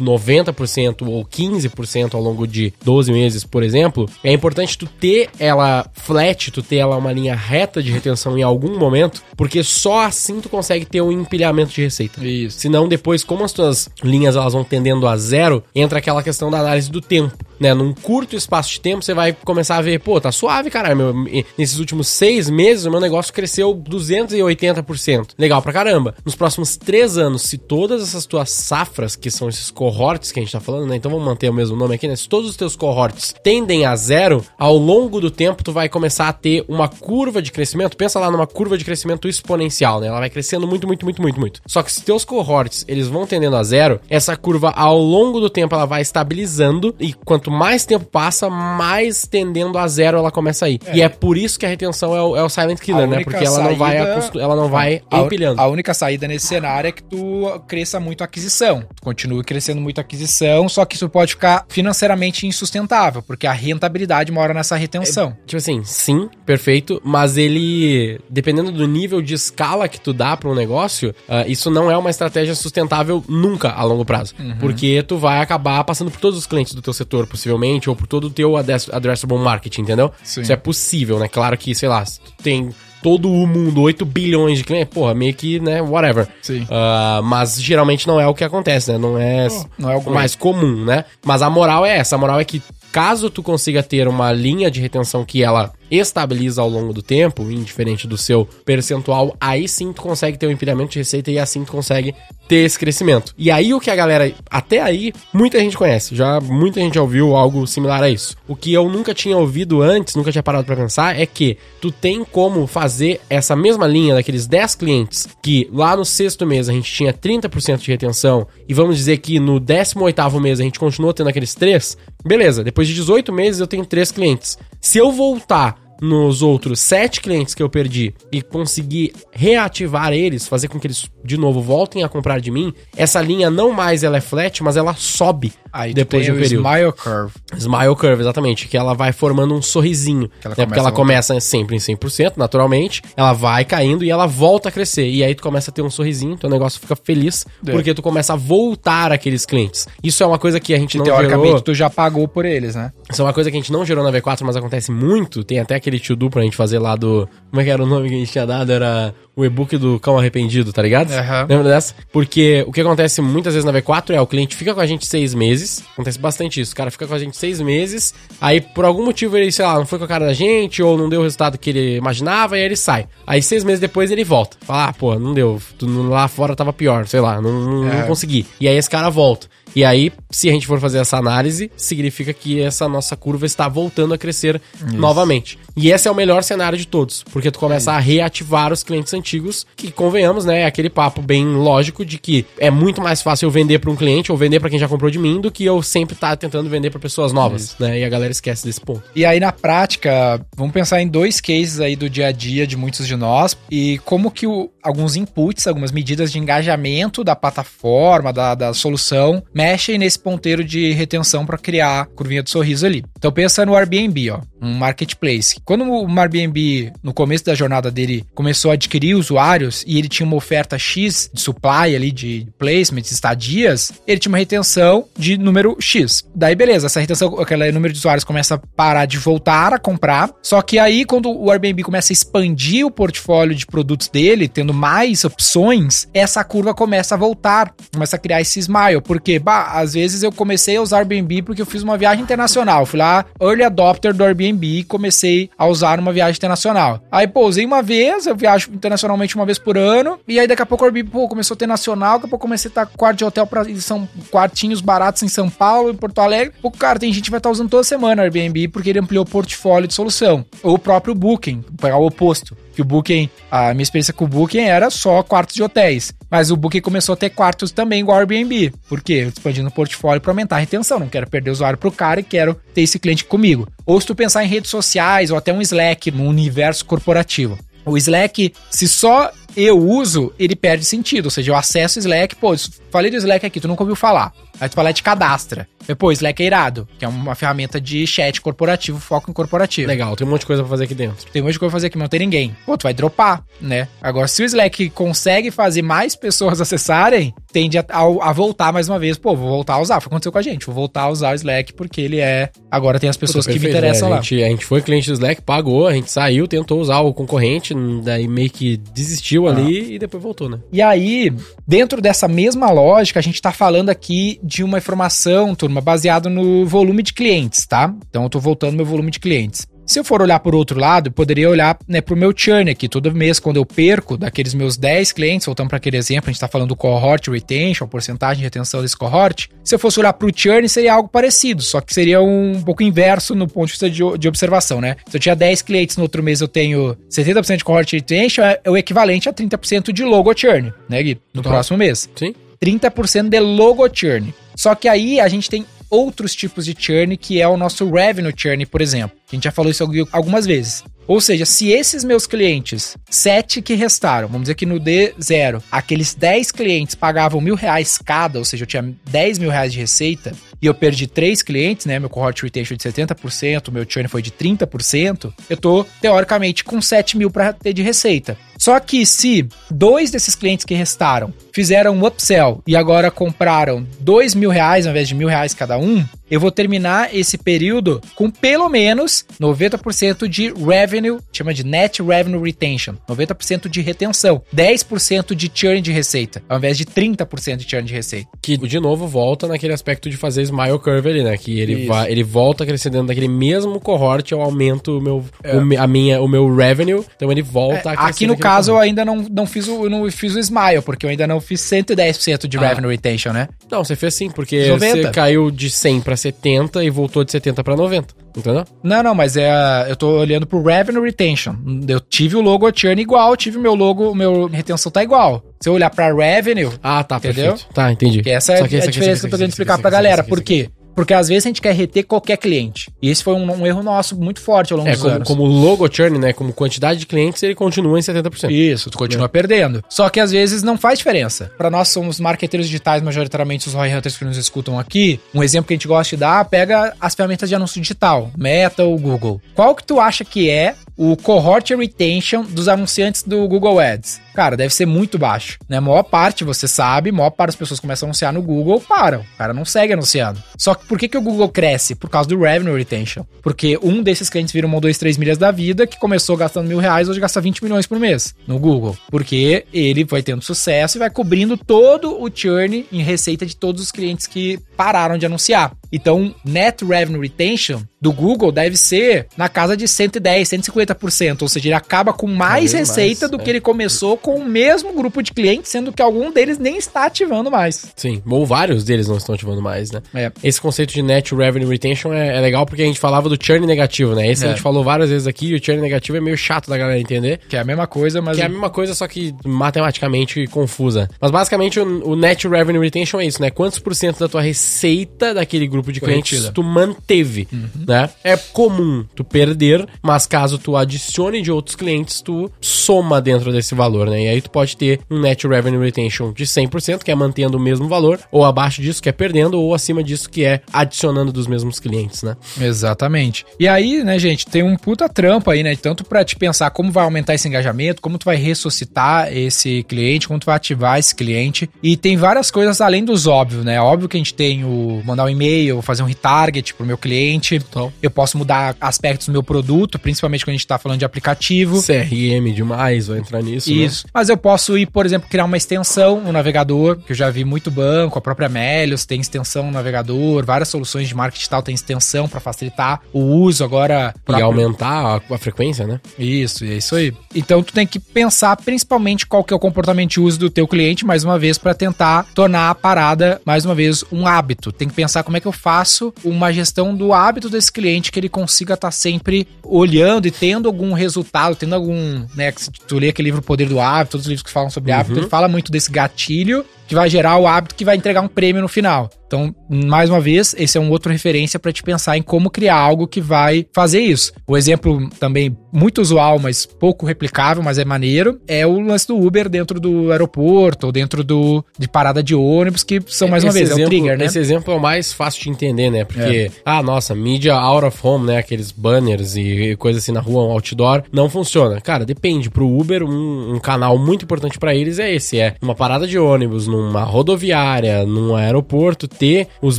90% 0.00 1.06
ou 1.06 1.24
15% 1.24 2.14
ao 2.14 2.22
longo 2.22 2.46
de 2.46 2.72
12 2.84 3.12
meses, 3.12 3.44
por 3.44 3.62
exemplo, 3.62 4.08
é 4.22 4.32
importante 4.32 4.78
tu 4.78 4.86
ter 4.86 5.28
ela 5.38 5.88
flat, 5.94 6.50
tu 6.50 6.62
ter 6.62 6.76
ela 6.76 6.96
uma 6.96 7.12
linha 7.12 7.34
reta 7.34 7.82
de 7.82 7.90
retenção 7.90 8.38
em 8.38 8.42
algum 8.42 8.78
momento, 8.78 9.22
porque 9.36 9.62
só 9.62 10.00
assim 10.00 10.40
tu 10.40 10.48
consegue 10.48 10.84
ter 10.84 11.00
um 11.00 11.12
empilhamento 11.12 11.72
de 11.72 11.82
receita. 11.82 12.24
Isso. 12.24 12.58
Senão, 12.58 12.88
depois, 12.88 13.24
como 13.24 13.44
as 13.44 13.52
tuas 13.52 13.88
linhas 14.02 14.36
elas 14.36 14.52
vão 14.52 14.64
tendendo 14.64 15.06
a 15.06 15.16
zero, 15.16 15.62
entra 15.74 15.98
aquela 15.98 16.22
questão 16.22 16.50
da 16.50 16.60
análise 16.60 16.90
do 16.90 17.00
tempo. 17.00 17.36
Né? 17.58 17.72
Num 17.72 17.94
curto 17.94 18.36
espaço 18.36 18.72
de 18.72 18.80
tempo, 18.80 19.02
você 19.02 19.14
vai 19.14 19.32
começar 19.32 19.76
a 19.76 19.82
ver, 19.82 20.00
pô, 20.00 20.20
tá 20.20 20.30
suave, 20.30 20.70
caralho. 20.70 20.96
Meu, 20.96 21.14
nesses 21.56 21.78
últimos 21.78 22.08
seis 22.08 22.50
meses, 22.50 22.84
o 22.84 22.90
meu 22.90 23.00
negócio 23.00 23.32
cresceu 23.32 23.74
280%. 23.74 25.30
Legal 25.38 25.62
pra 25.62 25.72
caramba. 25.72 26.14
Nos 26.24 26.34
próximos 26.34 26.76
três 26.76 27.16
anos, 27.16 27.42
se 27.42 27.58
todas 27.58 28.02
essas 28.02 28.26
tuas 28.26 28.50
safras, 28.50 29.16
que 29.16 29.30
são 29.30 29.48
esses 29.48 29.70
cohorts 29.70 30.32
que 30.32 30.40
a 30.40 30.42
gente 30.42 30.52
tá 30.52 30.60
falando, 30.60 30.88
né? 30.88 30.96
Então 30.96 31.10
vamos 31.10 31.26
manter 31.26 31.48
o 31.48 31.54
mesmo 31.54 31.76
nome 31.76 31.94
aqui, 31.94 32.08
né? 32.08 32.16
Se 32.16 32.28
todos 32.28 32.50
os 32.50 32.56
teus 32.56 32.76
cohorts 32.76 33.34
tendem 33.42 33.84
a 33.86 33.94
zero, 33.96 34.44
ao 34.58 34.76
longo 34.76 35.20
do 35.20 35.30
tempo, 35.30 35.62
tu 35.62 35.72
vai 35.72 35.88
começar 35.88 36.28
a 36.28 36.32
ter 36.32 36.64
uma 36.68 36.88
curva 36.88 37.40
de 37.40 37.52
crescimento. 37.52 37.96
Pensa 37.96 38.18
lá 38.18 38.30
numa 38.30 38.46
curva 38.46 38.76
de 38.76 38.84
crescimento 38.84 39.28
exponencial, 39.28 40.00
né? 40.00 40.08
Ela 40.08 40.20
vai 40.20 40.30
crescendo 40.30 40.66
muito, 40.66 40.86
muito, 40.86 41.04
muito, 41.04 41.22
muito, 41.22 41.40
muito. 41.40 41.60
Só 41.66 41.82
que 41.82 41.92
se 41.92 42.02
teus 42.02 42.24
cohorts, 42.24 42.84
eles 42.88 43.08
vão 43.08 43.26
tendendo 43.26 43.56
a 43.56 43.62
zero, 43.62 44.00
essa 44.08 44.36
curva 44.36 44.70
ao 44.70 44.98
longo 44.98 45.40
do 45.40 45.50
tempo 45.50 45.74
ela 45.74 45.86
vai 45.86 46.02
estabilizando 46.02 46.94
e 46.98 47.12
quanto 47.12 47.50
mais 47.50 47.84
tempo 47.84 48.04
passa, 48.04 48.48
mais 48.48 49.26
tendendo 49.26 49.78
a 49.78 49.86
zero 49.88 50.18
ela 50.18 50.30
começa 50.30 50.66
a 50.66 50.70
ir. 50.70 50.80
E 50.92 51.02
é 51.02 51.05
por 51.08 51.36
isso 51.36 51.58
que 51.58 51.66
a 51.66 51.68
retenção 51.68 52.14
é 52.16 52.22
o, 52.22 52.36
é 52.36 52.42
o 52.42 52.48
Silent 52.48 52.78
Killer, 52.80 53.06
né? 53.08 53.22
Porque 53.24 53.44
ela 53.44 53.62
não 53.62 53.76
vai, 53.76 53.96
saída- 53.98 54.40
ela 54.40 54.56
não 54.56 54.68
vai 54.68 55.02
A, 55.10 55.20
empilhando. 55.20 55.60
a 55.60 55.66
única 55.68 55.92
saída 55.94 56.26
nesse 56.28 56.46
cenário 56.46 56.88
é 56.88 56.92
que 56.92 57.02
tu 57.02 57.46
cresça 57.68 57.98
muito 58.00 58.22
a 58.22 58.24
aquisição. 58.24 58.80
Tu 58.94 59.02
continue 59.02 59.42
crescendo 59.44 59.80
muito 59.80 59.98
a 59.98 60.00
aquisição, 60.02 60.68
só 60.68 60.84
que 60.84 60.96
isso 60.96 61.08
pode 61.08 61.32
ficar 61.32 61.64
financeiramente 61.68 62.46
insustentável, 62.46 63.22
porque 63.22 63.46
a 63.46 63.52
rentabilidade 63.52 64.30
mora 64.32 64.52
nessa 64.54 64.76
retenção. 64.76 65.36
Tipo 65.46 65.56
assim, 65.58 65.82
sim, 65.84 66.28
perfeito, 66.44 67.00
mas 67.04 67.36
ele, 67.36 68.20
dependendo 68.28 68.70
do 68.72 68.86
nível 68.86 69.20
de 69.22 69.34
escala 69.34 69.88
que 69.88 70.00
tu 70.00 70.12
dá 70.12 70.36
para 70.36 70.48
um 70.48 70.54
negócio, 70.54 71.14
ah, 71.28 71.46
isso 71.46 71.70
não 71.70 71.90
é 71.90 71.96
uma 71.96 72.10
estratégia 72.10 72.54
sustentável 72.54 73.24
nunca 73.28 73.70
a 73.70 73.82
longo 73.84 74.04
prazo. 74.04 74.34
Porque 74.60 75.02
tu 75.02 75.16
vai 75.18 75.40
acabar 75.40 75.82
passando 75.84 76.10
por 76.10 76.20
todos 76.20 76.38
os 76.38 76.46
clientes 76.46 76.74
do 76.74 76.82
teu 76.82 76.92
setor, 76.92 77.26
possivelmente, 77.26 77.88
ou 77.88 77.96
por 77.96 78.06
todo 78.06 78.26
o 78.26 78.30
teu 78.30 78.56
address- 78.56 78.90
addressable 78.92 79.38
marketing, 79.38 79.82
entendeu? 79.82 80.12
Sim. 80.22 80.40
Isso 80.42 80.52
é 80.52 80.56
possível, 80.56 80.95
né? 81.18 81.28
Claro 81.28 81.56
que, 81.58 81.74
sei 81.74 81.88
lá, 81.88 82.04
tem 82.42 82.70
todo 83.02 83.30
o 83.30 83.46
mundo, 83.46 83.82
8 83.82 84.04
bilhões 84.04 84.58
de 84.58 84.64
clientes, 84.64 84.92
porra, 84.92 85.14
meio 85.14 85.32
que, 85.32 85.60
né, 85.60 85.80
whatever. 85.80 86.26
Sim. 86.42 86.66
Ah, 86.70 87.20
mas 87.22 87.60
geralmente 87.60 88.06
não 88.06 88.20
é 88.20 88.26
o 88.26 88.34
que 88.34 88.42
acontece, 88.42 88.92
né? 88.92 88.98
Não 88.98 89.16
é, 89.18 89.46
não 89.78 89.90
é 89.90 89.96
o 89.96 90.10
mais 90.10 90.34
comum, 90.34 90.84
né? 90.84 91.04
Mas 91.24 91.40
a 91.40 91.48
moral 91.48 91.86
é 91.86 91.98
essa, 91.98 92.16
a 92.16 92.18
moral 92.18 92.40
é 92.40 92.44
que 92.44 92.60
caso 92.90 93.28
tu 93.28 93.42
consiga 93.42 93.82
ter 93.82 94.08
uma 94.08 94.32
linha 94.32 94.70
de 94.70 94.80
retenção 94.80 95.24
que 95.24 95.42
ela 95.42 95.72
estabiliza 95.90 96.62
ao 96.62 96.68
longo 96.68 96.92
do 96.92 97.02
tempo, 97.02 97.42
indiferente 97.50 98.06
do 98.06 98.16
seu 98.16 98.48
percentual, 98.64 99.36
aí 99.40 99.68
sim 99.68 99.92
tu 99.92 100.02
consegue 100.02 100.38
ter 100.38 100.46
um 100.46 100.50
empilhamento 100.50 100.92
de 100.92 100.98
receita 100.98 101.30
e 101.30 101.38
assim 101.38 101.64
tu 101.64 101.72
consegue 101.72 102.14
ter 102.48 102.64
esse 102.64 102.78
crescimento. 102.78 103.34
E 103.36 103.50
aí 103.50 103.74
o 103.74 103.80
que 103.80 103.90
a 103.90 103.96
galera, 103.96 104.32
até 104.48 104.80
aí, 104.80 105.12
muita 105.32 105.58
gente 105.58 105.76
conhece, 105.76 106.14
já 106.14 106.40
muita 106.40 106.80
gente 106.80 106.94
já 106.94 107.02
ouviu 107.02 107.34
algo 107.34 107.66
similar 107.66 108.02
a 108.02 108.08
isso. 108.08 108.36
O 108.46 108.54
que 108.54 108.72
eu 108.72 108.88
nunca 108.88 109.12
tinha 109.12 109.36
ouvido 109.36 109.82
antes, 109.82 110.14
nunca 110.14 110.30
tinha 110.30 110.42
parado 110.42 110.64
pra 110.64 110.76
pensar, 110.76 111.18
é 111.18 111.26
que 111.26 111.58
tu 111.80 111.90
tem 111.90 112.24
como 112.24 112.66
fazer 112.66 113.20
essa 113.28 113.56
mesma 113.56 113.86
linha 113.86 114.14
daqueles 114.14 114.46
10 114.46 114.74
clientes 114.76 115.26
que 115.42 115.68
lá 115.72 115.96
no 115.96 116.04
sexto 116.04 116.46
mês 116.46 116.68
a 116.68 116.72
gente 116.72 116.92
tinha 116.92 117.12
30% 117.12 117.78
de 117.78 117.90
retenção 117.90 118.46
e 118.68 118.74
vamos 118.74 118.96
dizer 118.96 119.18
que 119.18 119.40
no 119.40 119.60
18º 119.60 120.40
mês 120.40 120.60
a 120.60 120.62
gente 120.62 120.78
continuou 120.78 121.12
tendo 121.12 121.28
aqueles 121.28 121.54
3, 121.54 121.96
beleza, 122.24 122.62
depois 122.62 122.86
de 122.86 122.94
18 122.94 123.32
meses 123.32 123.60
eu 123.60 123.66
tenho 123.66 123.84
3 123.84 124.10
clientes. 124.12 124.58
Se 124.86 124.98
eu 124.98 125.10
voltar 125.10 125.74
nos 126.00 126.42
outros 126.42 126.78
sete 126.78 127.20
clientes 127.20 127.56
que 127.56 127.62
eu 127.62 127.68
perdi 127.68 128.14
e 128.30 128.40
conseguir 128.40 129.12
reativar 129.32 130.12
eles, 130.12 130.46
fazer 130.46 130.68
com 130.68 130.78
que 130.78 130.86
eles 130.86 131.10
de 131.24 131.36
novo 131.36 131.60
voltem 131.60 132.04
a 132.04 132.08
comprar 132.08 132.40
de 132.40 132.52
mim, 132.52 132.72
essa 132.96 133.20
linha 133.20 133.50
não 133.50 133.72
mais 133.72 134.04
ela 134.04 134.18
é 134.18 134.20
flat, 134.20 134.62
mas 134.62 134.76
ela 134.76 134.94
sobe 134.94 135.52
Aí 135.76 135.92
depois 135.92 136.24
de 136.24 136.30
tem 136.32 136.34
um 136.38 136.40
o 136.40 136.42
período. 136.42 136.66
Smile 136.68 136.92
Curve. 136.92 137.32
Smile 137.58 137.96
Curve, 137.96 138.20
exatamente, 138.22 138.68
que 138.68 138.76
ela 138.76 138.94
vai 138.94 139.12
formando 139.12 139.54
um 139.54 139.60
sorrisinho. 139.62 140.28
Que 140.40 140.46
ela 140.46 140.54
né? 140.56 140.64
Porque 140.64 140.64
começa 140.64 140.80
ela 140.80 140.92
começa 140.92 141.40
sempre 141.40 141.76
em 141.76 141.78
100%, 141.78 142.32
naturalmente, 142.36 143.02
ela 143.16 143.32
vai 143.32 143.64
caindo 143.64 144.04
e 144.04 144.10
ela 144.10 144.26
volta 144.26 144.68
a 144.68 144.72
crescer. 144.72 145.08
E 145.08 145.22
aí 145.22 145.34
tu 145.34 145.42
começa 145.42 145.70
a 145.70 145.74
ter 145.74 145.82
um 145.82 145.90
sorrisinho, 145.90 146.36
teu 146.36 146.48
negócio 146.48 146.80
fica 146.80 146.96
feliz, 146.96 147.44
É. 147.66 147.70
porque 147.72 147.92
tu 147.94 148.02
começa 148.02 148.32
a 148.32 148.36
voltar 148.36 149.12
aqueles 149.12 149.44
clientes. 149.44 149.86
Isso 150.02 150.22
é 150.22 150.26
uma 150.26 150.38
coisa 150.38 150.58
que 150.58 150.74
a 150.74 150.78
gente 150.78 150.92
Que 150.92 150.98
não 150.98 151.04
teoricamente 151.04 151.46
gerou... 151.48 151.60
tu 151.60 151.74
já 151.74 151.90
pagou 151.90 152.26
por 152.26 152.44
eles, 152.44 152.74
né? 152.74 152.92
Isso 153.10 153.20
é 153.20 153.24
uma 153.24 153.32
coisa 153.32 153.50
que 153.50 153.56
a 153.56 153.60
gente 153.60 153.72
não 153.72 153.84
gerou 153.84 154.02
na 154.02 154.10
V4, 154.10 154.42
mas 154.42 154.56
acontece 154.56 154.90
muito. 154.90 155.44
Tem 155.44 155.58
até 155.58 155.74
aquele 155.74 156.00
to-do 156.00 156.30
pra 156.30 156.42
gente 156.42 156.56
fazer 156.56 156.78
lá 156.78 156.96
do... 156.96 157.28
Como 157.50 157.60
é 157.60 157.64
que 157.64 157.70
era 157.70 157.82
o 157.82 157.86
nome 157.86 158.08
que 158.08 158.14
a 158.14 158.18
gente 158.18 158.32
tinha 158.32 158.46
dado? 158.46 158.72
Era 158.72 159.14
o 159.36 159.44
e-book 159.44 159.76
do 159.76 160.00
cão 160.00 160.18
arrependido, 160.18 160.72
tá 160.72 160.80
ligado? 160.80 161.12
Aham. 161.12 161.46
Lembra 161.48 161.64
dessa? 161.68 161.94
Porque 162.10 162.64
o 162.66 162.72
que 162.72 162.80
acontece 162.80 163.20
muitas 163.20 163.52
vezes 163.52 163.66
na 163.70 163.72
V4 163.78 164.14
é 164.14 164.20
o 164.20 164.26
cliente 164.26 164.56
fica 164.56 164.74
com 164.74 164.80
a 164.80 164.86
gente 164.86 165.04
seis 165.06 165.34
meses. 165.34 165.84
Acontece 165.92 166.18
bastante 166.18 166.58
isso. 166.60 166.72
O 166.72 166.76
cara 166.76 166.90
fica 166.90 167.06
com 167.06 167.12
a 167.14 167.18
gente 167.18 167.36
seis 167.36 167.60
meses. 167.60 168.14
Aí, 168.40 168.62
por 168.62 168.86
algum 168.86 169.04
motivo, 169.04 169.36
ele, 169.36 169.52
sei 169.52 169.66
lá, 169.66 169.74
não 169.74 169.84
foi 169.84 169.98
com 169.98 170.06
a 170.06 170.08
cara 170.08 170.24
da 170.24 170.32
gente, 170.32 170.82
ou 170.82 170.96
não 170.96 171.08
deu 171.08 171.20
o 171.20 171.22
resultado 171.22 171.58
que 171.58 171.68
ele 171.68 171.96
imaginava, 171.96 172.56
e 172.56 172.60
aí 172.60 172.64
ele 172.66 172.76
sai. 172.76 173.06
Aí, 173.26 173.42
seis 173.42 173.62
meses 173.62 173.78
depois, 173.78 174.10
ele 174.10 174.24
volta. 174.24 174.56
Fala, 174.62 174.86
ah, 174.88 174.92
pô, 174.94 175.18
não 175.18 175.34
deu. 175.34 175.60
Lá 176.08 176.26
fora 176.28 176.56
tava 176.56 176.72
pior, 176.72 177.06
sei 177.06 177.20
lá, 177.20 177.38
não, 177.40 177.52
não, 177.60 177.84
não 177.84 177.92
É. 177.92 178.02
consegui. 178.04 178.46
E 178.58 178.66
aí 178.66 178.76
esse 178.76 178.88
cara 178.88 179.10
volta. 179.10 179.48
E 179.76 179.84
aí, 179.84 180.10
se 180.30 180.48
a 180.48 180.52
gente 180.52 180.66
for 180.66 180.80
fazer 180.80 180.98
essa 180.98 181.18
análise, 181.18 181.70
significa 181.76 182.32
que 182.32 182.60
essa 182.62 182.88
nossa 182.88 183.14
curva 183.14 183.44
está 183.44 183.68
voltando 183.68 184.14
a 184.14 184.18
crescer 184.18 184.60
novamente. 184.94 185.58
E 185.76 185.90
esse 185.90 186.08
é 186.08 186.10
o 186.10 186.14
melhor 186.14 186.42
cenário 186.42 186.78
de 186.78 186.86
todos, 186.86 187.22
porque 187.30 187.50
tu 187.50 187.58
começa 187.58 187.92
a 187.92 187.98
reativar 187.98 188.72
os 188.72 188.82
clientes 188.82 189.12
antigos, 189.12 189.66
que 189.76 189.90
convenhamos, 189.90 190.46
né, 190.46 190.62
é 190.62 190.64
aquele 190.66 190.88
papo 190.88 191.20
bem 191.20 191.44
lógico 191.44 192.04
de 192.06 192.16
que 192.18 192.46
é 192.58 192.70
muito 192.70 193.02
mais 193.02 193.20
fácil 193.20 193.46
eu 193.46 193.50
vender 193.50 193.78
para 193.78 193.90
um 193.90 193.96
cliente 193.96 194.32
ou 194.32 194.38
vender 194.38 194.60
para 194.60 194.70
quem 194.70 194.78
já 194.78 194.88
comprou 194.88 195.10
de 195.10 195.18
mim 195.18 195.40
do 195.40 195.50
que 195.50 195.64
eu 195.64 195.82
sempre 195.82 196.14
estar 196.14 196.34
tentando 196.36 196.70
vender 196.70 196.88
para 196.90 196.98
pessoas 196.98 197.30
novas, 197.32 197.76
né? 197.78 197.98
E 198.00 198.04
a 198.04 198.08
galera 198.08 198.32
esquece 198.32 198.64
desse 198.64 198.80
ponto. 198.80 199.02
E 199.14 199.26
aí, 199.26 199.38
na 199.38 199.52
prática, 199.52 200.40
vamos 200.56 200.72
pensar 200.72 201.02
em 201.02 201.08
dois 201.08 201.38
cases 201.40 201.80
aí 201.80 201.94
do 201.94 202.08
dia 202.08 202.28
a 202.28 202.32
dia 202.32 202.66
de 202.66 202.76
muitos 202.78 203.06
de 203.06 203.14
nós 203.14 203.54
e 203.70 203.98
como 204.06 204.30
que 204.30 204.46
o- 204.46 204.70
alguns 204.82 205.16
inputs, 205.16 205.66
algumas 205.66 205.92
medidas 205.92 206.32
de 206.32 206.38
engajamento 206.38 207.22
da 207.22 207.36
plataforma, 207.36 208.32
da, 208.32 208.54
da 208.54 208.72
solução, 208.72 209.42
mexem 209.66 209.98
nesse 209.98 210.16
ponteiro 210.16 210.62
de 210.62 210.92
retenção 210.92 211.44
para 211.44 211.58
criar 211.58 212.02
a 212.02 212.06
curvinha 212.06 212.40
do 212.40 212.48
sorriso 212.48 212.86
ali. 212.86 213.04
Então 213.18 213.32
pensa 213.32 213.66
no 213.66 213.74
Airbnb, 213.74 214.30
ó, 214.30 214.40
um 214.66 214.74
marketplace. 214.74 215.60
Quando 215.64 215.84
o 215.84 216.18
Airbnb, 216.18 216.92
no 217.02 217.12
começo 217.12 217.44
da 217.44 217.54
jornada 217.54 217.90
dele, 217.90 218.24
começou 218.34 218.70
a 218.70 218.74
adquirir 218.74 219.14
usuários 219.14 219.84
e 219.86 219.98
ele 219.98 220.08
tinha 220.08 220.26
uma 220.26 220.36
oferta 220.36 220.78
X 220.78 221.30
de 221.32 221.40
supply 221.40 221.94
ali, 221.94 222.10
de 222.10 222.46
placements, 222.58 223.12
estadias, 223.12 223.92
ele 224.06 224.18
tinha 224.18 224.30
uma 224.30 224.38
retenção 224.38 225.06
de 225.16 225.36
número 225.38 225.76
X. 225.80 226.24
Daí, 226.34 226.54
beleza, 226.54 226.86
essa 226.86 227.00
retenção, 227.00 227.38
aquele 227.40 227.70
número 227.72 227.92
de 227.92 227.98
usuários 227.98 228.24
começa 228.24 228.56
a 228.56 228.58
parar 228.58 229.06
de 229.06 229.18
voltar 229.18 229.72
a 229.72 229.78
comprar. 229.78 230.30
Só 230.42 230.60
que 230.62 230.78
aí, 230.78 231.04
quando 231.04 231.30
o 231.30 231.50
Airbnb 231.50 231.82
começa 231.82 232.12
a 232.12 232.14
expandir 232.14 232.86
o 232.86 232.90
portfólio 232.90 233.54
de 233.54 233.66
produtos 233.66 234.08
dele, 234.08 234.48
tendo 234.48 234.74
mais 234.74 235.24
opções, 235.24 236.08
essa 236.12 236.42
curva 236.44 236.74
começa 236.74 237.14
a 237.14 237.18
voltar, 237.18 237.74
começa 237.92 238.16
a 238.16 238.18
criar 238.18 238.40
esse 238.40 238.58
smile. 238.60 239.00
Porque, 239.02 239.38
bah, 239.38 239.72
às 239.72 239.94
vezes 239.94 240.22
eu 240.22 240.32
comecei 240.32 240.76
a 240.76 240.82
usar 240.82 240.98
Airbnb 240.98 241.42
porque 241.42 241.62
eu 241.62 241.66
fiz 241.66 241.82
uma 241.82 241.96
viagem 241.96 242.22
internacional. 242.22 242.86
Fui 242.86 242.98
lá, 242.98 243.24
early 243.40 243.62
adopter 243.62 244.14
do 244.14 244.24
Airbnb, 244.24 244.55
e 244.64 244.84
comecei 244.84 245.50
a 245.56 245.66
usar 245.66 245.98
uma 245.98 246.12
viagem 246.12 246.36
internacional. 246.36 247.00
Aí, 247.10 247.26
pô, 247.26 247.46
usei 247.46 247.64
uma 247.64 247.82
vez, 247.82 248.26
eu 248.26 248.36
viajo 248.36 248.70
internacionalmente 248.72 249.34
uma 249.36 249.44
vez 249.44 249.58
por 249.58 249.76
ano, 249.76 250.18
e 250.26 250.38
aí 250.38 250.46
daqui 250.46 250.62
a 250.62 250.66
pouco 250.66 250.84
o 250.84 250.86
Airbnb, 250.86 251.10
pô, 251.10 251.28
começou 251.28 251.54
a 251.54 251.58
ter 251.58 251.66
nacional, 251.66 252.14
daqui 252.14 252.26
a 252.26 252.30
pouco 252.30 252.42
comecei 252.42 252.68
a 252.68 252.70
estar 252.70 252.86
quarto 252.86 253.18
de 253.18 253.24
hotel 253.24 253.46
pra, 253.46 253.62
e 253.68 253.80
são 253.80 254.08
quartinhos 254.30 254.80
baratos 254.80 255.22
em 255.22 255.28
São 255.28 255.50
Paulo, 255.50 255.90
em 255.90 255.94
Porto 255.94 256.20
Alegre. 256.20 256.54
Pô, 256.62 256.70
cara, 256.70 256.98
tem 256.98 257.12
gente 257.12 257.24
que 257.24 257.30
vai 257.30 257.38
estar 257.38 257.50
usando 257.50 257.68
toda 257.68 257.84
semana 257.84 258.22
o 258.22 258.24
Airbnb 258.24 258.68
porque 258.68 258.90
ele 258.90 258.98
ampliou 258.98 259.24
o 259.24 259.28
portfólio 259.28 259.88
de 259.88 259.94
solução. 259.94 260.44
Ou 260.62 260.74
o 260.74 260.78
próprio 260.78 261.14
Booking, 261.14 261.64
pegar 261.80 261.96
o 261.96 262.06
oposto. 262.06 262.56
Que 262.74 262.82
o 262.82 262.84
Booking, 262.84 263.30
a 263.50 263.72
minha 263.72 263.82
experiência 263.82 264.12
com 264.12 264.26
o 264.26 264.28
Booking 264.28 264.60
era 264.60 264.90
só 264.90 265.22
quartos 265.22 265.54
de 265.54 265.62
hotéis. 265.62 266.12
Mas 266.30 266.50
o 266.50 266.56
Booking 266.56 266.82
começou 266.82 267.14
a 267.14 267.16
ter 267.16 267.30
quartos 267.30 267.70
também 267.70 268.00
igual 268.00 268.16
ao 268.16 268.20
Airbnb. 268.20 268.70
Por 268.86 269.00
quê? 269.00 269.30
Expandindo 269.34 269.68
o 269.68 269.72
portfólio 269.72 270.20
para 270.20 270.30
aumentar 270.30 270.56
a 270.56 270.58
retenção. 270.58 271.00
Não 271.00 271.08
quero 271.08 271.26
perder 271.26 271.48
o 271.48 271.52
usuário 271.54 271.78
pro 271.78 271.90
cara 271.90 272.20
e 272.20 272.22
quero 272.22 272.54
ter 272.74 272.82
esse 272.82 272.98
cliente 272.98 273.24
comigo. 273.24 273.66
Ou 273.86 273.98
se 273.98 274.06
tu 274.06 274.14
pensar 274.14 274.35
em 274.44 274.48
redes 274.48 274.70
sociais 274.70 275.30
ou 275.30 275.36
até 275.36 275.52
um 275.52 275.62
Slack 275.62 276.10
no 276.10 276.24
universo 276.24 276.84
corporativo. 276.84 277.58
O 277.84 277.96
Slack, 277.96 278.52
se 278.70 278.88
só 278.88 279.30
eu 279.56 279.78
uso, 279.78 280.32
ele 280.38 280.54
perde 280.54 280.84
sentido. 280.84 281.26
Ou 281.26 281.30
seja, 281.30 281.52
eu 281.52 281.56
acesso 281.56 281.98
o 281.98 282.00
Slack, 282.00 282.36
pô, 282.36 282.54
falei 282.90 283.10
do 283.10 283.16
Slack 283.16 283.46
aqui, 283.46 283.60
tu 283.60 283.68
nunca 283.68 283.82
ouviu 283.82 283.96
falar. 283.96 284.32
Aí 284.60 284.68
tu 284.68 284.74
vai 284.76 284.84
lá 284.84 284.90
e 284.90 284.94
te 284.94 285.02
cadastra. 285.02 285.68
Depois, 285.86 286.18
Slack 286.18 286.42
é 286.42 286.46
irado, 286.46 286.88
que 286.98 287.04
é 287.04 287.08
uma 287.08 287.36
ferramenta 287.36 287.80
de 287.80 288.04
chat 288.08 288.40
corporativo, 288.40 288.98
foco 288.98 289.30
em 289.30 289.32
corporativo. 289.34 289.86
Legal, 289.86 290.16
tem 290.16 290.26
um 290.26 290.30
monte 290.30 290.40
de 290.40 290.46
coisa 290.46 290.62
pra 290.62 290.70
fazer 290.70 290.84
aqui 290.84 290.94
dentro. 290.96 291.24
Tem 291.32 291.40
um 291.40 291.44
monte 291.44 291.52
de 291.52 291.58
coisa 291.60 291.70
pra 291.70 291.76
fazer 291.76 291.86
aqui, 291.86 291.96
mas 291.96 292.04
não 292.06 292.08
tem 292.08 292.18
ninguém. 292.20 292.56
Pô, 292.66 292.76
tu 292.76 292.82
vai 292.84 292.92
dropar, 292.94 293.44
né? 293.60 293.86
Agora, 294.02 294.26
se 294.26 294.42
o 294.42 294.44
Slack 294.46 294.90
consegue 294.90 295.52
fazer 295.52 295.82
mais 295.82 296.16
pessoas 296.16 296.60
acessarem, 296.60 297.32
tende 297.52 297.78
a, 297.78 297.84
a- 297.88 298.30
a 298.30 298.32
voltar 298.32 298.72
mais 298.72 298.88
uma 298.88 298.98
vez. 298.98 299.16
Pô, 299.16 299.36
vou 299.36 299.48
voltar 299.48 299.74
a 299.74 299.80
usar. 299.80 300.00
Foi 300.00 300.06
o 300.06 300.10
que 300.10 300.14
aconteceu 300.16 300.32
com 300.32 300.38
a 300.38 300.42
gente. 300.42 300.66
Vou 300.66 300.74
voltar 300.74 301.02
a 301.02 301.08
usar 301.08 301.30
o 301.30 301.34
Slack 301.36 301.72
porque 301.74 302.00
ele 302.00 302.18
é. 302.18 302.50
Agora 302.68 302.98
tem 302.98 303.08
as 303.08 303.16
pessoas 303.16 303.44
Puta, 303.46 303.52
que 303.56 303.60
me 303.60 303.66
perfeito, 303.66 303.84
interessam 303.84 304.08
né? 304.08 304.14
lá. 304.16 304.20
A 304.20 304.22
gente, 304.22 304.42
a 304.42 304.48
gente 304.48 304.64
foi 304.64 304.82
cliente 304.82 305.06
do 305.08 305.12
Slack, 305.14 305.40
pagou, 305.42 305.86
a 305.86 305.94
gente 305.94 306.10
saiu, 306.10 306.48
tentou 306.48 306.80
usar 306.80 306.98
o 306.98 307.14
concorrente, 307.14 307.72
daí 308.02 308.26
meio 308.26 308.50
que 308.50 308.76
desistiu 308.76 309.46
ali 309.46 309.94
e 309.94 309.98
depois 310.00 310.20
voltou, 310.20 310.48
né? 310.48 310.58
E 310.72 310.82
aí, 310.82 311.32
dentro 311.66 312.00
dessa 312.02 312.26
mesma 312.26 312.70
lógica, 312.72 313.20
a 313.20 313.22
gente 313.22 313.40
tá 313.40 313.52
falando 313.52 313.88
aqui 313.88 314.40
de 314.46 314.62
uma 314.62 314.78
informação, 314.78 315.54
turma, 315.54 315.80
baseada 315.80 316.30
no 316.30 316.64
volume 316.64 317.02
de 317.02 317.12
clientes, 317.12 317.66
tá? 317.66 317.92
Então 318.08 318.22
eu 318.22 318.30
tô 318.30 318.38
voltando 318.38 318.76
meu 318.76 318.86
volume 318.86 319.10
de 319.10 319.18
clientes. 319.18 319.66
Se 319.86 320.00
eu 320.00 320.04
for 320.04 320.20
olhar 320.20 320.40
por 320.40 320.52
outro 320.52 320.80
lado, 320.80 321.06
eu 321.06 321.12
poderia 321.12 321.48
olhar 321.48 321.78
né, 321.86 322.00
para 322.00 322.12
o 322.12 322.16
meu 322.16 322.32
churn 322.36 322.68
aqui. 322.68 322.88
Todo 322.88 323.14
mês, 323.14 323.38
quando 323.38 323.58
eu 323.58 323.64
perco 323.64 324.16
daqueles 324.16 324.52
meus 324.52 324.76
10 324.76 325.12
clientes, 325.12 325.46
voltando 325.46 325.68
para 325.68 325.76
aquele 325.76 325.96
exemplo, 325.96 326.24
a 326.24 326.30
gente 326.30 326.36
está 326.36 326.48
falando 326.48 326.70
do 326.70 326.76
cohort 326.76 327.28
retention, 327.28 327.84
a 327.84 327.88
porcentagem 327.88 328.38
de 328.38 328.44
retenção 328.44 328.82
desse 328.82 328.96
cohort. 328.96 329.48
Se 329.62 329.76
eu 329.76 329.78
fosse 329.78 330.00
olhar 330.00 330.12
para 330.12 330.26
o 330.26 330.32
churn, 330.34 330.68
seria 330.68 330.94
algo 330.94 331.08
parecido, 331.08 331.62
só 331.62 331.80
que 331.80 331.94
seria 331.94 332.20
um 332.20 332.60
pouco 332.64 332.82
inverso 332.82 333.32
no 333.36 333.46
ponto 333.46 333.66
de 333.66 333.72
vista 333.74 333.88
de, 333.88 334.02
de 334.18 334.28
observação, 334.28 334.80
né? 334.80 334.96
Se 335.08 335.16
eu 335.16 335.20
tinha 335.20 335.36
10 335.36 335.62
clientes, 335.62 335.96
no 335.96 336.02
outro 336.02 336.20
mês 336.20 336.40
eu 336.40 336.48
tenho 336.48 336.96
70% 337.08 337.56
de 337.56 337.64
cohort 337.64 337.92
retention, 337.92 338.42
é, 338.42 338.60
é 338.64 338.70
o 338.70 338.76
equivalente 338.76 339.28
a 339.28 339.32
30% 339.32 339.92
de 339.92 340.02
logo 340.02 340.36
churn, 340.36 340.74
né, 340.88 341.00
Gui? 341.00 341.20
No 341.32 341.42
Total. 341.42 341.52
próximo 341.52 341.78
mês. 341.78 342.10
Sim. 342.16 342.34
30% 342.66 343.28
de 343.28 343.38
logo 343.38 343.88
churn. 343.92 344.34
Só 344.56 344.74
que 344.74 344.88
aí 344.88 345.20
a 345.20 345.28
gente 345.28 345.48
tem 345.48 345.64
outros 345.88 346.34
tipos 346.34 346.64
de 346.64 346.74
churn, 346.76 347.16
que 347.16 347.40
é 347.40 347.46
o 347.46 347.56
nosso 347.56 347.88
revenue 347.88 348.32
churn, 348.36 348.66
por 348.66 348.80
exemplo. 348.80 349.16
A 349.30 349.34
gente 349.36 349.44
já 349.44 349.52
falou 349.52 349.70
isso 349.70 349.84
algumas 350.10 350.44
vezes. 350.44 350.82
Ou 351.06 351.20
seja, 351.20 351.46
se 351.46 351.68
esses 351.68 352.02
meus 352.02 352.26
clientes, 352.26 352.96
sete 353.08 353.62
que 353.62 353.74
restaram, 353.74 354.26
vamos 354.26 354.42
dizer 354.42 354.56
que 354.56 354.66
no 354.66 354.80
D0, 354.80 355.62
aqueles 355.70 356.14
10 356.14 356.50
clientes 356.50 356.96
pagavam 356.96 357.40
mil 357.40 357.54
reais 357.54 357.96
cada, 357.96 358.40
ou 358.40 358.44
seja, 358.44 358.64
eu 358.64 358.66
tinha 358.66 358.92
10 359.08 359.38
mil 359.38 359.50
reais 359.50 359.72
de 359.72 359.78
receita, 359.78 360.32
e 360.60 360.66
eu 360.66 360.74
perdi 360.74 361.06
três 361.06 361.42
clientes, 361.42 361.86
né? 361.86 361.98
Meu 361.98 362.08
cohort 362.08 362.42
retention 362.42 362.76
de 362.76 362.82
70%, 362.82 363.70
meu 363.70 363.84
churn 363.88 364.08
foi 364.08 364.22
de 364.22 364.30
30%, 364.30 365.32
eu 365.48 365.56
tô, 365.56 365.84
teoricamente, 366.00 366.64
com 366.64 366.80
7 366.80 367.16
mil 367.16 367.30
para 367.30 367.52
ter 367.52 367.72
de 367.72 367.82
receita. 367.82 368.36
Só 368.58 368.78
que 368.80 369.04
se 369.04 369.46
dois 369.70 370.10
desses 370.10 370.34
clientes 370.34 370.64
que 370.64 370.74
restaram 370.74 371.32
fizeram 371.52 371.94
um 371.94 372.06
upsell 372.06 372.62
e 372.66 372.74
agora 372.74 373.10
compraram 373.10 373.86
dois 374.00 374.34
mil 374.34 374.50
reais 374.50 374.86
ao 374.86 374.90
invés 374.90 375.08
de 375.08 375.14
mil 375.14 375.28
reais 375.28 375.54
cada 375.54 375.78
um, 375.78 376.04
eu 376.30 376.40
vou 376.40 376.50
terminar 376.50 377.14
esse 377.14 377.38
período 377.38 378.00
com 378.14 378.30
pelo 378.30 378.68
menos 378.68 379.24
90% 379.40 380.26
de 380.26 380.52
revenue, 380.52 381.18
chama 381.32 381.54
de 381.54 381.64
net 381.64 382.02
revenue 382.02 382.42
retention, 382.42 382.94
90% 383.08 383.68
de 383.68 383.80
retenção, 383.80 384.42
10% 384.54 385.34
de 385.34 385.50
churn 385.52 385.80
de 385.80 385.92
receita, 385.92 386.42
ao 386.48 386.58
invés 386.58 386.76
de 386.76 386.84
30% 386.84 387.56
de 387.56 387.68
churn 387.68 387.86
de 387.86 387.94
receita. 387.94 388.28
Que, 388.42 388.56
de 388.56 388.80
novo, 388.80 389.06
volta 389.06 389.46
naquele 389.46 389.72
aspecto 389.72 390.10
de 390.10 390.16
fazer 390.16 390.45
smile 390.46 390.78
curve 390.78 391.08
ali, 391.08 391.22
né? 391.22 391.36
Que 391.36 391.60
ele, 391.60 391.86
vai, 391.86 392.10
ele 392.10 392.22
volta 392.22 392.64
crescendo 392.64 393.02
daquele 393.02 393.28
mesmo 393.28 393.78
cohort, 393.80 394.30
eu 394.30 394.40
aumento 394.40 394.98
o 394.98 395.00
meu, 395.00 395.24
é. 395.42 395.56
o, 395.56 395.82
a 395.82 395.86
minha, 395.86 396.20
o 396.20 396.28
meu 396.28 396.54
revenue, 396.54 397.04
então 397.16 397.30
ele 397.30 397.42
volta 397.42 397.90
é, 397.90 397.96
a 397.96 398.06
Aqui 398.06 398.26
no 398.26 398.36
caso 398.36 398.72
eu 398.72 398.78
ainda 398.78 399.04
não, 399.04 399.26
não, 399.30 399.46
fiz 399.46 399.68
o, 399.68 399.88
não 399.88 400.10
fiz 400.10 400.34
o 400.34 400.38
smile, 400.38 400.82
porque 400.82 401.04
eu 401.04 401.10
ainda 401.10 401.26
não 401.26 401.40
fiz 401.40 401.60
110% 401.60 402.46
de 402.46 402.56
ah. 402.56 402.60
revenue 402.60 402.90
retention, 402.90 403.32
né? 403.32 403.48
Não, 403.70 403.84
você 403.84 403.96
fez 403.96 404.14
sim, 404.14 404.30
porque 404.30 404.68
90. 404.68 405.02
você 405.02 405.10
caiu 405.10 405.50
de 405.50 405.68
100 405.68 406.00
para 406.00 406.16
70 406.16 406.84
e 406.84 406.90
voltou 406.90 407.24
de 407.24 407.32
70 407.32 407.62
para 407.62 407.76
90. 407.76 408.26
Entendeu? 408.36 408.64
Não, 408.82 409.02
não, 409.02 409.14
mas 409.14 409.36
é. 409.36 409.50
Eu 409.88 409.96
tô 409.96 410.18
olhando 410.18 410.46
pro 410.46 410.62
revenue 410.62 411.02
retention. 411.02 411.54
Eu 411.88 411.98
tive 412.00 412.36
o 412.36 412.42
logo 412.42 412.70
churn 412.74 413.00
igual, 413.00 413.34
tive 413.34 413.56
o 413.56 413.60
meu 413.60 413.74
logo, 413.74 414.14
meu 414.14 414.46
retenção 414.46 414.92
tá 414.92 415.02
igual. 415.02 415.42
Se 415.60 415.68
eu 415.68 415.74
olhar 415.74 415.90
pra 415.90 416.12
revenue. 416.12 416.70
Ah, 416.82 417.02
tá, 417.02 417.16
entendeu? 417.16 417.52
Perfeito. 417.52 417.74
Tá, 417.74 417.92
entendi. 417.92 418.22
Que 418.22 418.30
essa 418.30 418.52
é, 418.52 418.62
aqui, 418.62 418.76
é 418.76 418.82
a 418.82 418.86
diferença 418.86 419.20
que 419.20 419.26
eu 419.26 419.30
tô 419.30 419.36
tentando 419.36 419.50
explicar 419.50 419.78
pra 419.78 419.90
galera. 419.90 420.22
Por 420.22 420.42
quê? 420.42 420.70
Porque 420.96 421.12
às 421.12 421.28
vezes 421.28 421.44
a 421.44 421.48
gente 421.50 421.60
quer 421.60 421.74
reter 421.74 422.04
qualquer 422.04 422.38
cliente. 422.38 422.90
E 423.02 423.10
esse 423.10 423.22
foi 423.22 423.34
um, 423.34 423.44
um 423.52 423.66
erro 423.66 423.82
nosso 423.82 424.16
muito 424.16 424.40
forte 424.40 424.72
ao 424.72 424.78
longo 424.78 424.88
é, 424.88 424.92
dos 424.92 425.02
como, 425.02 425.14
anos. 425.14 425.28
Como 425.28 425.44
logo 425.44 425.94
churn, 425.94 426.18
né? 426.18 426.32
Como 426.32 426.54
quantidade 426.54 426.98
de 426.98 427.06
clientes, 427.06 427.42
ele 427.42 427.54
continua 427.54 427.98
em 427.98 428.02
70%. 428.02 428.50
Isso, 428.50 428.90
tu 428.90 428.96
continua 428.96 429.26
é. 429.26 429.28
perdendo. 429.28 429.84
Só 429.90 430.08
que 430.08 430.18
às 430.18 430.30
vezes 430.30 430.62
não 430.62 430.78
faz 430.78 430.98
diferença. 430.98 431.52
Para 431.58 431.68
nós 431.68 431.88
somos 431.88 432.18
marqueteiros 432.18 432.66
digitais, 432.66 433.02
majoritariamente 433.02 433.68
os 433.68 433.74
Roy 433.74 433.94
Hunters 433.94 434.16
que 434.16 434.24
nos 434.24 434.38
escutam 434.38 434.78
aqui. 434.78 435.20
Um 435.34 435.42
exemplo 435.42 435.68
que 435.68 435.74
a 435.74 435.76
gente 435.76 435.86
gosta 435.86 436.16
de 436.16 436.20
dar, 436.20 436.42
pega 436.46 436.94
as 436.98 437.14
ferramentas 437.14 437.50
de 437.50 437.54
anúncio 437.54 437.78
digital, 437.78 438.30
Meta 438.34 438.82
ou 438.82 438.98
Google. 438.98 439.38
Qual 439.54 439.74
que 439.74 439.84
tu 439.84 440.00
acha 440.00 440.24
que 440.24 440.48
é 440.48 440.74
o 440.96 441.16
cohort 441.16 441.70
retention 441.74 442.42
dos 442.42 442.68
anunciantes 442.68 443.22
do 443.22 443.46
Google 443.46 443.78
Ads? 443.78 444.20
Cara, 444.34 444.56
deve 444.56 444.74
ser 444.74 444.86
muito 444.86 445.18
baixo, 445.18 445.58
né? 445.68 445.78
A 445.78 445.80
maior 445.80 446.02
parte, 446.02 446.44
você 446.44 446.68
sabe, 446.68 447.10
a 447.10 447.12
maior 447.12 447.30
parte 447.30 447.48
das 447.48 447.56
pessoas 447.56 447.80
começam 447.80 448.06
a 448.06 448.08
anunciar 448.08 448.32
no 448.32 448.42
Google, 448.42 448.80
param. 448.80 449.20
O 449.20 449.38
cara 449.38 449.54
não 449.54 449.64
segue 449.64 449.94
anunciando. 449.94 450.42
Só 450.58 450.74
que 450.74 450.86
por 450.86 450.98
que, 450.98 451.08
que 451.08 451.16
o 451.16 451.22
Google 451.22 451.48
cresce? 451.48 451.94
Por 451.94 452.10
causa 452.10 452.28
do 452.28 452.38
revenue 452.38 452.76
retention. 452.76 453.24
Porque 453.42 453.78
um 453.82 454.02
desses 454.02 454.28
clientes 454.28 454.52
vira 454.52 454.66
uma, 454.66 454.80
dois, 454.80 454.98
três 454.98 455.16
milhas 455.16 455.38
da 455.38 455.50
vida, 455.50 455.86
que 455.86 455.98
começou 455.98 456.36
gastando 456.36 456.68
mil 456.68 456.78
reais, 456.78 457.08
hoje 457.08 457.20
gasta 457.20 457.40
20 457.40 457.64
milhões 457.64 457.86
por 457.86 457.98
mês 457.98 458.34
no 458.46 458.58
Google. 458.58 458.96
Porque 459.10 459.64
ele 459.72 460.04
vai 460.04 460.22
tendo 460.22 460.42
sucesso 460.42 460.98
e 460.98 461.00
vai 461.00 461.10
cobrindo 461.10 461.56
todo 461.56 462.22
o 462.22 462.30
churn 462.32 462.86
em 462.92 463.02
receita 463.02 463.46
de 463.46 463.56
todos 463.56 463.82
os 463.82 463.90
clientes 463.90 464.26
que 464.26 464.58
pararam 464.76 465.16
de 465.16 465.24
anunciar. 465.24 465.72
Então, 465.92 466.34
net 466.44 466.84
revenue 466.84 467.20
retention 467.20 467.82
do 468.00 468.12
Google 468.12 468.52
deve 468.52 468.76
ser 468.76 469.26
na 469.36 469.48
casa 469.48 469.76
de 469.76 469.88
110, 469.88 470.48
150%, 470.48 471.42
ou 471.42 471.48
seja, 471.48 471.68
ele 471.68 471.74
acaba 471.74 472.12
com 472.12 472.26
mais 472.26 472.72
receita 472.72 473.26
mais, 473.26 473.30
do 473.30 473.40
é. 473.40 473.44
que 473.44 473.50
ele 473.50 473.60
começou 473.60 474.16
com 474.16 474.36
o 474.36 474.44
mesmo 474.44 474.92
grupo 474.92 475.22
de 475.22 475.32
clientes, 475.32 475.70
sendo 475.70 475.92
que 475.92 476.02
algum 476.02 476.30
deles 476.30 476.58
nem 476.58 476.76
está 476.76 477.06
ativando 477.06 477.50
mais. 477.50 477.86
Sim, 477.96 478.22
ou 478.28 478.46
vários 478.46 478.84
deles 478.84 479.08
não 479.08 479.16
estão 479.16 479.34
ativando 479.34 479.62
mais, 479.62 479.90
né? 479.90 480.02
É. 480.14 480.30
Esse 480.42 480.60
conceito 480.60 480.92
de 480.92 481.02
net 481.02 481.34
revenue 481.34 481.68
retention 481.68 482.12
é, 482.12 482.36
é, 482.36 482.40
legal 482.40 482.64
porque 482.64 482.82
a 482.82 482.86
gente 482.86 483.00
falava 483.00 483.28
do 483.28 483.36
churn 483.42 483.66
negativo, 483.66 484.14
né? 484.14 484.30
Esse 484.30 484.44
é. 484.44 484.48
a 484.48 484.50
gente 484.50 484.62
falou 484.62 484.84
várias 484.84 485.10
vezes 485.10 485.26
aqui, 485.26 485.48
e 485.48 485.54
o 485.54 485.64
churn 485.64 485.80
negativo 485.80 486.18
é 486.18 486.20
meio 486.20 486.36
chato 486.36 486.68
da 486.68 486.76
galera 486.76 487.00
entender. 487.00 487.40
Que 487.48 487.56
é 487.56 487.60
a 487.60 487.64
mesma 487.64 487.86
coisa, 487.86 488.20
mas... 488.20 488.36
Que 488.36 488.42
é 488.42 488.46
a 488.46 488.48
mesma 488.48 488.70
coisa, 488.70 488.94
só 488.94 489.08
que 489.08 489.34
matematicamente 489.44 490.46
confusa. 490.46 491.08
Mas 491.20 491.30
basicamente 491.30 491.80
o, 491.80 492.10
o 492.10 492.16
net 492.16 492.46
revenue 492.46 492.80
retention 492.80 493.20
é 493.20 493.26
isso, 493.26 493.40
né? 493.40 493.50
Quantos 493.50 493.78
por 493.78 493.94
cento 493.94 494.18
da 494.18 494.28
tua 494.28 494.42
receita 494.42 495.34
daquele 495.34 495.66
grupo 495.66 495.75
de 495.82 496.00
clientes 496.00 496.50
tu 496.50 496.62
manteve, 496.62 497.48
uhum. 497.52 497.84
né? 497.86 498.10
É 498.22 498.36
comum 498.36 499.04
tu 499.14 499.24
perder, 499.24 499.86
mas 500.02 500.26
caso 500.26 500.58
tu 500.58 500.76
adicione 500.76 501.42
de 501.42 501.50
outros 501.50 501.76
clientes, 501.76 502.20
tu 502.20 502.50
soma 502.60 503.20
dentro 503.20 503.52
desse 503.52 503.74
valor, 503.74 504.08
né? 504.08 504.24
E 504.24 504.28
aí 504.28 504.40
tu 504.40 504.50
pode 504.50 504.76
ter 504.76 505.00
um 505.10 505.20
net 505.20 505.46
revenue 505.46 505.82
retention 505.82 506.32
de 506.32 506.44
100%, 506.44 507.02
que 507.02 507.10
é 507.10 507.14
mantendo 507.14 507.56
o 507.56 507.60
mesmo 507.60 507.88
valor, 507.88 508.20
ou 508.30 508.44
abaixo 508.44 508.80
disso, 508.80 509.02
que 509.02 509.08
é 509.08 509.12
perdendo, 509.12 509.60
ou 509.60 509.74
acima 509.74 510.02
disso, 510.02 510.28
que 510.30 510.44
é 510.44 510.60
adicionando 510.72 511.32
dos 511.32 511.46
mesmos 511.46 511.80
clientes, 511.80 512.22
né? 512.22 512.36
Exatamente. 512.60 513.44
E 513.58 513.68
aí, 513.68 514.02
né, 514.04 514.18
gente, 514.18 514.46
tem 514.46 514.62
um 514.62 514.76
puta 514.76 515.08
trampo 515.08 515.50
aí, 515.50 515.62
né? 515.62 515.74
Tanto 515.76 516.04
para 516.04 516.24
te 516.24 516.36
pensar 516.36 516.70
como 516.70 516.92
vai 516.92 517.04
aumentar 517.04 517.34
esse 517.34 517.48
engajamento, 517.48 518.02
como 518.02 518.18
tu 518.18 518.24
vai 518.24 518.36
ressuscitar 518.36 519.34
esse 519.36 519.82
cliente, 519.84 520.28
como 520.28 520.38
tu 520.38 520.46
vai 520.46 520.56
ativar 520.56 520.98
esse 520.98 521.14
cliente. 521.14 521.68
E 521.82 521.96
tem 521.96 522.16
várias 522.16 522.50
coisas 522.50 522.80
além 522.80 523.04
dos 523.04 523.26
óbvios, 523.26 523.64
né? 523.64 523.80
Óbvio 523.80 524.08
que 524.08 524.16
a 524.16 524.20
gente 524.20 524.34
tem 524.34 524.64
o 524.64 525.02
mandar 525.04 525.24
um 525.24 525.28
e-mail, 525.28 525.65
fazer 525.82 526.02
um 526.02 526.06
retarget 526.06 526.74
pro 526.74 526.86
meu 526.86 526.98
cliente. 526.98 527.56
Então. 527.56 527.92
Eu 528.02 528.10
posso 528.10 528.38
mudar 528.38 528.76
aspectos 528.80 529.26
do 529.26 529.32
meu 529.32 529.42
produto, 529.42 529.98
principalmente 529.98 530.44
quando 530.44 530.54
a 530.54 530.56
gente 530.56 530.66
tá 530.66 530.78
falando 530.78 530.98
de 530.98 531.04
aplicativo. 531.04 531.82
CRM 531.82 532.52
demais, 532.54 533.06
vai 533.06 533.18
entrar 533.18 533.42
nisso. 533.42 533.70
Né? 533.70 533.76
Isso. 533.76 534.06
Né? 534.06 534.10
Mas 534.12 534.28
eu 534.28 534.36
posso 534.36 534.76
ir, 534.76 534.86
por 534.86 535.06
exemplo, 535.06 535.28
criar 535.28 535.44
uma 535.44 535.56
extensão 535.56 536.20
no 536.20 536.32
navegador, 536.32 536.96
que 536.98 537.12
eu 537.12 537.16
já 537.16 537.30
vi 537.30 537.44
muito 537.44 537.70
banco, 537.70 538.18
a 538.18 538.22
própria 538.22 538.48
Melios 538.48 539.04
tem 539.04 539.20
extensão 539.20 539.64
no 539.64 539.72
navegador, 539.72 540.44
várias 540.44 540.68
soluções 540.68 541.08
de 541.08 541.14
marketing 541.14 541.36
digital 541.38 541.62
tem 541.62 541.74
extensão 541.74 542.28
para 542.28 542.40
facilitar 542.40 543.00
o 543.12 543.20
uso 543.20 543.64
agora. 543.64 544.14
E 544.28 544.40
aumentar 544.40 545.20
a, 545.30 545.34
a, 545.34 545.38
frequência, 545.38 545.86
né? 545.86 546.00
Isso, 546.18 546.64
é 546.64 546.74
isso 546.74 546.94
aí. 546.94 547.12
Então 547.34 547.62
tu 547.62 547.72
tem 547.72 547.86
que 547.86 547.98
pensar 547.98 548.56
principalmente 548.56 549.26
qual 549.26 549.44
que 549.44 549.52
é 549.52 549.56
o 549.56 549.60
comportamento 549.60 550.10
de 550.12 550.20
uso 550.20 550.38
do 550.38 550.50
teu 550.50 550.66
cliente, 550.66 551.04
mais 551.04 551.24
uma 551.24 551.38
vez, 551.38 551.58
para 551.58 551.74
tentar 551.74 552.26
tornar 552.34 552.70
a 552.70 552.74
parada, 552.74 553.40
mais 553.44 553.64
uma 553.64 553.74
vez, 553.74 554.04
um 554.10 554.26
hábito. 554.26 554.72
Tem 554.72 554.88
que 554.88 554.94
pensar 554.94 555.22
como 555.22 555.36
é 555.36 555.40
que 555.40 555.46
eu 555.46 555.52
faço 555.56 556.12
uma 556.24 556.52
gestão 556.52 556.94
do 556.94 557.12
hábito 557.12 557.48
desse 557.48 557.72
cliente 557.72 558.12
que 558.12 558.18
ele 558.18 558.28
consiga 558.28 558.74
estar 558.74 558.88
tá 558.88 558.92
sempre 558.92 559.48
olhando 559.62 560.26
e 560.26 560.30
tendo 560.30 560.68
algum 560.68 560.92
resultado, 560.92 561.56
tendo 561.56 561.74
algum, 561.74 562.26
né, 562.34 562.52
se 562.56 562.70
tu 562.70 562.98
lê 562.98 563.08
aquele 563.08 563.28
livro 563.28 563.42
Poder 563.42 563.68
do 563.68 563.80
Hábito, 563.80 564.12
todos 564.12 564.26
os 564.26 564.30
livros 564.30 564.42
que 564.42 564.52
falam 564.52 564.70
sobre 564.70 564.92
uhum. 564.92 564.98
hábito, 564.98 565.18
ele 565.18 565.28
fala 565.28 565.48
muito 565.48 565.72
desse 565.72 565.90
gatilho 565.90 566.64
que 566.86 566.94
vai 566.94 567.08
gerar 567.08 567.38
o 567.38 567.46
hábito 567.46 567.74
que 567.74 567.84
vai 567.84 567.96
entregar 567.96 568.20
um 568.20 568.28
prêmio 568.28 568.62
no 568.62 568.68
final. 568.68 569.10
Então, 569.26 569.54
mais 569.68 570.08
uma 570.08 570.20
vez, 570.20 570.54
esse 570.56 570.78
é 570.78 570.80
um 570.80 570.88
outro 570.90 571.10
referência 571.10 571.58
para 571.58 571.72
te 571.72 571.82
pensar 571.82 572.16
em 572.16 572.22
como 572.22 572.48
criar 572.48 572.76
algo 572.76 573.08
que 573.08 573.20
vai 573.20 573.66
fazer 573.74 574.00
isso. 574.00 574.32
O 574.46 574.56
exemplo 574.56 575.10
também 575.18 575.56
muito 575.72 576.00
usual, 576.00 576.38
mas 576.38 576.64
pouco 576.64 577.04
replicável, 577.04 577.62
mas 577.62 577.76
é 577.78 577.84
maneiro, 577.84 578.40
é 578.46 578.66
o 578.66 578.78
lance 578.78 579.06
do 579.08 579.18
Uber 579.18 579.48
dentro 579.48 579.80
do 579.80 580.12
aeroporto 580.12 580.86
ou 580.86 580.92
dentro 580.92 581.24
do 581.24 581.64
de 581.76 581.88
parada 581.88 582.22
de 582.22 582.34
ônibus, 582.34 582.84
que 582.84 583.02
são 583.08 583.28
mais 583.28 583.42
esse 583.42 583.48
uma 583.48 583.52
vez 583.52 583.70
exemplo, 583.70 583.82
é 583.82 583.86
o 583.86 583.88
trigger, 583.88 584.18
né? 584.18 584.24
Esse 584.26 584.38
exemplo 584.38 584.72
é 584.72 584.76
o 584.76 584.80
mais 584.80 585.12
fácil 585.12 585.42
de 585.42 585.50
entender, 585.50 585.90
né? 585.90 586.04
Porque, 586.04 586.20
é. 586.20 586.50
ah, 586.64 586.82
nossa, 586.82 587.14
mídia 587.14 587.54
out 587.54 587.84
of 587.84 587.98
home, 588.02 588.26
né? 588.26 588.38
Aqueles 588.38 588.70
banners 588.70 589.34
e 589.34 589.74
coisas 589.76 590.02
assim 590.02 590.12
na 590.12 590.20
rua, 590.20 590.44
um 590.44 590.52
outdoor, 590.52 591.02
não 591.12 591.28
funciona. 591.28 591.80
Cara, 591.80 592.04
depende. 592.04 592.48
Pro 592.48 592.68
Uber, 592.68 593.02
um, 593.02 593.54
um 593.54 593.58
canal 593.58 593.98
muito 593.98 594.24
importante 594.24 594.58
para 594.58 594.74
eles 594.74 595.00
é 595.00 595.12
esse: 595.12 595.38
é 595.38 595.56
uma 595.60 595.74
parada 595.74 596.06
de 596.06 596.18
ônibus, 596.18 596.68
numa 596.82 597.04
rodoviária, 597.04 598.04
num 598.04 598.34
aeroporto, 598.34 599.08
ter 599.08 599.48
os 599.60 599.78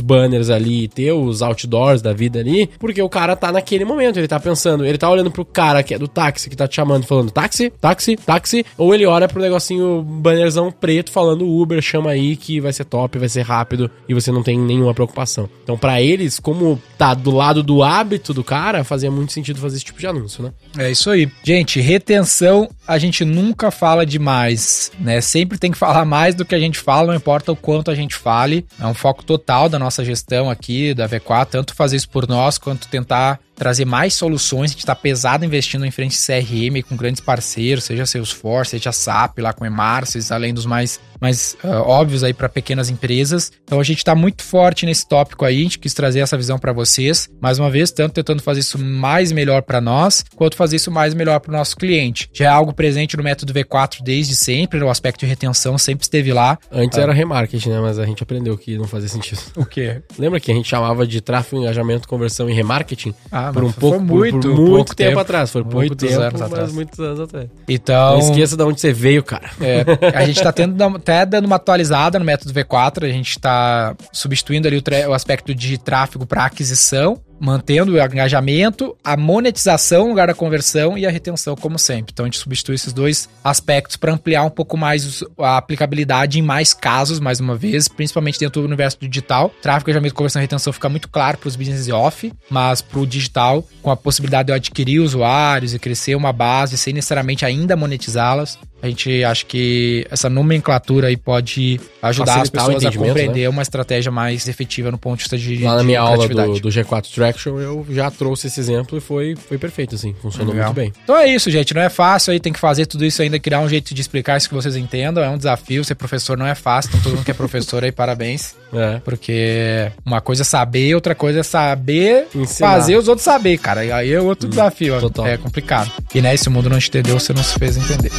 banners 0.00 0.50
ali, 0.50 0.88
ter 0.88 1.12
os 1.12 1.42
outdoors 1.42 2.02
da 2.02 2.12
vida 2.12 2.38
ali, 2.38 2.68
porque 2.78 3.00
o 3.02 3.08
cara 3.08 3.36
tá 3.36 3.52
naquele 3.52 3.84
momento, 3.84 4.18
ele 4.18 4.28
tá 4.28 4.40
pensando, 4.40 4.84
ele 4.84 4.98
tá 4.98 5.08
olhando 5.10 5.30
pro 5.30 5.44
cara 5.44 5.82
que 5.82 5.94
é 5.94 5.98
do 5.98 6.08
táxi, 6.08 6.48
que 6.50 6.56
tá 6.56 6.66
te 6.66 6.76
chamando, 6.76 7.04
falando 7.04 7.30
táxi, 7.30 7.70
táxi, 7.80 8.16
táxi, 8.16 8.64
ou 8.76 8.94
ele 8.94 9.06
olha 9.06 9.28
pro 9.28 9.40
negocinho 9.40 10.02
bannerzão 10.02 10.70
preto 10.70 11.10
falando 11.10 11.48
Uber, 11.48 11.80
chama 11.80 12.10
aí 12.10 12.36
que 12.36 12.60
vai 12.60 12.72
ser 12.72 12.84
top, 12.84 13.18
vai 13.18 13.28
ser 13.28 13.42
rápido 13.42 13.90
e 14.08 14.14
você 14.14 14.30
não 14.30 14.42
tem 14.42 14.58
nenhuma 14.58 14.94
preocupação. 14.94 15.48
Então, 15.62 15.76
para 15.76 16.00
eles, 16.00 16.38
como 16.38 16.80
tá 16.96 17.14
do 17.14 17.30
lado 17.30 17.62
do 17.62 17.82
hábito 17.82 18.32
do 18.34 18.44
cara, 18.44 18.84
fazia 18.84 19.10
muito 19.10 19.32
sentido 19.32 19.60
fazer 19.60 19.76
esse 19.76 19.84
tipo 19.84 20.00
de 20.00 20.06
anúncio, 20.06 20.42
né? 20.42 20.52
É 20.78 20.90
isso 20.90 21.10
aí. 21.10 21.30
Gente, 21.42 21.80
retenção, 21.80 22.68
a 22.86 22.98
gente 22.98 23.24
nunca 23.24 23.70
fala 23.70 24.04
demais, 24.04 24.90
né? 24.98 25.20
Sempre 25.20 25.58
tem 25.58 25.70
que 25.70 25.78
falar 25.78 26.04
mais 26.04 26.34
do 26.34 26.44
que 26.44 26.54
a 26.54 26.58
gente 26.58 26.78
fala, 26.88 27.08
não 27.08 27.14
importa 27.14 27.52
o 27.52 27.56
quanto 27.56 27.90
a 27.90 27.94
gente 27.94 28.14
fale. 28.14 28.66
É 28.80 28.86
um 28.86 28.94
foco 28.94 29.22
total 29.22 29.68
da 29.68 29.78
nossa 29.78 30.02
gestão 30.02 30.48
aqui, 30.48 30.94
da 30.94 31.06
V4, 31.06 31.46
tanto 31.50 31.74
fazer 31.74 31.96
isso 31.96 32.08
por 32.08 32.26
nós, 32.26 32.56
quanto 32.56 32.88
tentar 32.88 33.38
trazer 33.58 33.84
mais 33.84 34.14
soluções. 34.14 34.70
A 34.70 34.72
gente 34.72 34.78
está 34.78 34.94
pesado 34.94 35.44
investindo 35.44 35.84
em 35.84 35.90
frente 35.90 36.16
CRM 36.16 36.82
com 36.88 36.96
grandes 36.96 37.20
parceiros, 37.20 37.84
seja 37.84 38.06
Salesforce, 38.06 38.70
seja 38.72 38.92
SAP 38.92 39.38
lá 39.38 39.52
com 39.52 39.66
Emarces, 39.66 40.30
além 40.30 40.54
dos 40.54 40.64
mais 40.64 41.00
mais 41.20 41.56
uh, 41.64 41.68
óbvios 41.86 42.22
aí 42.22 42.32
para 42.32 42.48
pequenas 42.48 42.88
empresas. 42.88 43.52
Então 43.64 43.80
a 43.80 43.84
gente 43.84 43.98
está 43.98 44.14
muito 44.14 44.42
forte 44.42 44.86
nesse 44.86 45.06
tópico 45.06 45.44
aí, 45.44 45.60
a 45.60 45.62
gente 45.62 45.78
quis 45.78 45.92
trazer 45.92 46.20
essa 46.20 46.36
visão 46.36 46.58
para 46.58 46.72
vocês. 46.72 47.28
Mais 47.40 47.58
uma 47.58 47.70
vez, 47.70 47.90
tanto 47.90 48.14
tentando 48.14 48.42
fazer 48.42 48.60
isso 48.60 48.78
mais 48.78 49.32
melhor 49.32 49.62
para 49.62 49.80
nós, 49.80 50.24
quanto 50.36 50.56
fazer 50.56 50.76
isso 50.76 50.90
mais 50.90 51.14
melhor 51.14 51.40
para 51.40 51.50
o 51.50 51.56
nosso 51.56 51.76
cliente. 51.76 52.30
Já 52.32 52.46
é 52.46 52.48
algo 52.48 52.72
presente 52.72 53.16
no 53.16 53.22
método 53.22 53.52
V4 53.52 53.98
desde 54.02 54.36
sempre, 54.36 54.82
o 54.82 54.90
aspecto 54.90 55.20
de 55.20 55.26
retenção 55.26 55.76
sempre 55.76 56.04
esteve 56.04 56.32
lá. 56.32 56.58
Antes 56.70 56.98
uh, 56.98 57.00
era 57.00 57.12
remarketing, 57.12 57.70
né? 57.70 57.80
Mas 57.80 57.98
a 57.98 58.06
gente 58.06 58.22
aprendeu 58.22 58.56
que 58.56 58.78
não 58.78 58.86
fazia 58.86 59.08
sentido. 59.08 59.40
O 59.56 59.64
quê? 59.64 60.00
Lembra 60.18 60.40
que 60.40 60.50
a 60.50 60.54
gente 60.54 60.68
chamava 60.68 61.06
de 61.06 61.20
tráfego, 61.20 61.62
engajamento, 61.62 62.08
conversão 62.08 62.48
e 62.48 62.52
remarketing? 62.52 63.14
Ah, 63.30 63.47
por 63.52 63.64
um 63.64 63.72
pouco, 63.72 64.00
muito, 64.00 64.48
por, 64.48 64.56
por 64.56 64.68
muito 64.68 64.94
tempo, 64.94 65.10
tempo, 65.10 65.20
atrás. 65.20 65.50
Foi 65.50 65.62
pouco 65.62 65.76
muitos 65.78 66.08
tempo, 66.08 66.20
anos 66.20 66.42
atrás. 66.42 66.72
muitos 66.72 66.98
anos 67.00 67.20
atrás. 67.20 67.48
Então... 67.68 68.18
Não 68.18 68.30
esqueça 68.30 68.56
de 68.56 68.62
onde 68.62 68.80
você 68.80 68.92
veio, 68.92 69.22
cara. 69.22 69.50
É, 69.60 69.84
a 70.14 70.24
gente 70.24 70.42
tá 70.42 70.52
tendo 70.52 70.82
até 70.82 71.24
dando 71.26 71.46
uma 71.46 71.56
atualizada 71.56 72.18
no 72.18 72.24
método 72.24 72.52
V4, 72.52 73.04
a 73.04 73.12
gente 73.12 73.30
está 73.30 73.96
substituindo 74.12 74.68
ali 74.68 74.78
o, 74.78 75.10
o 75.10 75.12
aspecto 75.12 75.54
de 75.54 75.78
tráfego 75.78 76.26
para 76.26 76.44
aquisição 76.44 77.20
mantendo 77.40 77.92
o 77.92 77.98
engajamento, 77.98 78.96
a 79.02 79.16
monetização 79.16 80.04
no 80.04 80.08
lugar 80.10 80.26
da 80.28 80.34
conversão 80.34 80.96
e 80.96 81.06
a 81.06 81.10
retenção, 81.10 81.56
como 81.56 81.78
sempre. 81.78 82.12
Então 82.12 82.24
a 82.24 82.28
gente 82.28 82.38
substitui 82.38 82.74
esses 82.74 82.92
dois 82.92 83.28
aspectos 83.42 83.96
para 83.96 84.12
ampliar 84.12 84.44
um 84.44 84.50
pouco 84.50 84.76
mais 84.76 85.22
a 85.38 85.56
aplicabilidade 85.56 86.38
em 86.38 86.42
mais 86.42 86.72
casos, 86.72 87.20
mais 87.20 87.40
uma 87.40 87.56
vez, 87.56 87.88
principalmente 87.88 88.38
dentro 88.38 88.60
do 88.60 88.66
universo 88.66 88.98
digital. 89.00 89.52
Tráfego, 89.62 89.90
engajamento, 89.90 90.14
conversão 90.14 90.40
e 90.40 90.44
retenção 90.44 90.72
fica 90.72 90.88
muito 90.88 91.08
claro 91.08 91.38
para 91.38 91.48
os 91.48 91.56
business 91.56 91.88
off, 91.88 92.32
mas 92.50 92.82
para 92.82 92.98
o 92.98 93.06
digital, 93.06 93.64
com 93.82 93.90
a 93.90 93.96
possibilidade 93.96 94.46
de 94.46 94.52
eu 94.52 94.56
adquirir 94.56 95.00
usuários 95.00 95.74
e 95.74 95.78
crescer 95.78 96.14
uma 96.14 96.32
base 96.32 96.76
sem 96.76 96.92
necessariamente 96.92 97.44
ainda 97.44 97.76
monetizá-las, 97.76 98.58
a 98.80 98.88
gente 98.88 99.24
acha 99.24 99.44
que 99.44 100.06
essa 100.10 100.30
nomenclatura 100.30 101.08
aí 101.08 101.16
pode 101.16 101.80
ajudar 102.00 102.42
as 102.42 102.50
pessoas 102.50 102.84
a 102.84 102.92
compreender 102.92 103.42
né? 103.42 103.48
uma 103.48 103.62
estratégia 103.62 104.10
mais 104.10 104.48
efetiva 104.48 104.90
no 104.90 104.98
ponto 104.98 105.16
de 105.16 105.24
vista 105.24 105.36
de 105.36 105.62
Lá 105.62 105.76
na 105.76 105.82
minha 105.82 106.00
aula 106.00 106.28
do, 106.28 106.60
do 106.60 106.68
G4 106.68 107.12
Traction, 107.12 107.58
eu 107.58 107.84
já 107.90 108.10
trouxe 108.10 108.46
esse 108.46 108.60
exemplo 108.60 108.98
e 108.98 109.00
foi, 109.00 109.34
foi 109.36 109.58
perfeito, 109.58 109.94
assim. 109.94 110.14
Funcionou 110.20 110.52
Legal. 110.52 110.68
muito 110.68 110.76
bem. 110.76 110.92
Então 111.02 111.16
é 111.16 111.26
isso, 111.26 111.50
gente. 111.50 111.74
Não 111.74 111.82
é 111.82 111.88
fácil 111.88 112.32
aí, 112.32 112.40
tem 112.40 112.52
que 112.52 112.60
fazer 112.60 112.86
tudo 112.86 113.04
isso 113.04 113.20
ainda, 113.20 113.38
criar 113.38 113.60
um 113.60 113.68
jeito 113.68 113.92
de 113.94 114.00
explicar 114.00 114.36
isso 114.36 114.48
que 114.48 114.54
vocês 114.54 114.76
entendam. 114.76 115.22
É 115.22 115.28
um 115.28 115.36
desafio. 115.36 115.84
Ser 115.84 115.94
professor 115.94 116.38
não 116.38 116.46
é 116.46 116.54
fácil. 116.54 116.90
Então 116.90 117.00
todo 117.00 117.16
mundo 117.16 117.24
que 117.24 117.30
é 117.30 117.34
professor 117.34 117.82
aí, 117.82 117.90
parabéns. 117.92 118.54
É. 118.72 119.00
Porque 119.00 119.90
uma 120.04 120.20
coisa 120.20 120.42
é 120.42 120.44
saber, 120.44 120.94
outra 120.94 121.14
coisa 121.14 121.40
é 121.40 121.42
saber 121.42 122.28
Ensinar. 122.34 122.72
fazer 122.72 122.96
os 122.96 123.08
outros 123.08 123.24
saber, 123.24 123.58
cara. 123.58 123.84
E 123.84 123.92
aí 123.92 124.12
é 124.12 124.20
outro 124.20 124.46
hum, 124.46 124.50
desafio. 124.50 125.00
Total. 125.00 125.26
É 125.26 125.36
complicado. 125.36 125.90
E 126.14 126.20
né, 126.20 126.36
se 126.36 126.48
o 126.48 126.50
mundo 126.50 126.68
não 126.68 126.78
te 126.78 126.88
entendeu, 126.88 127.18
você 127.18 127.32
não 127.32 127.42
se 127.42 127.58
fez 127.58 127.76
entender. 127.76 128.12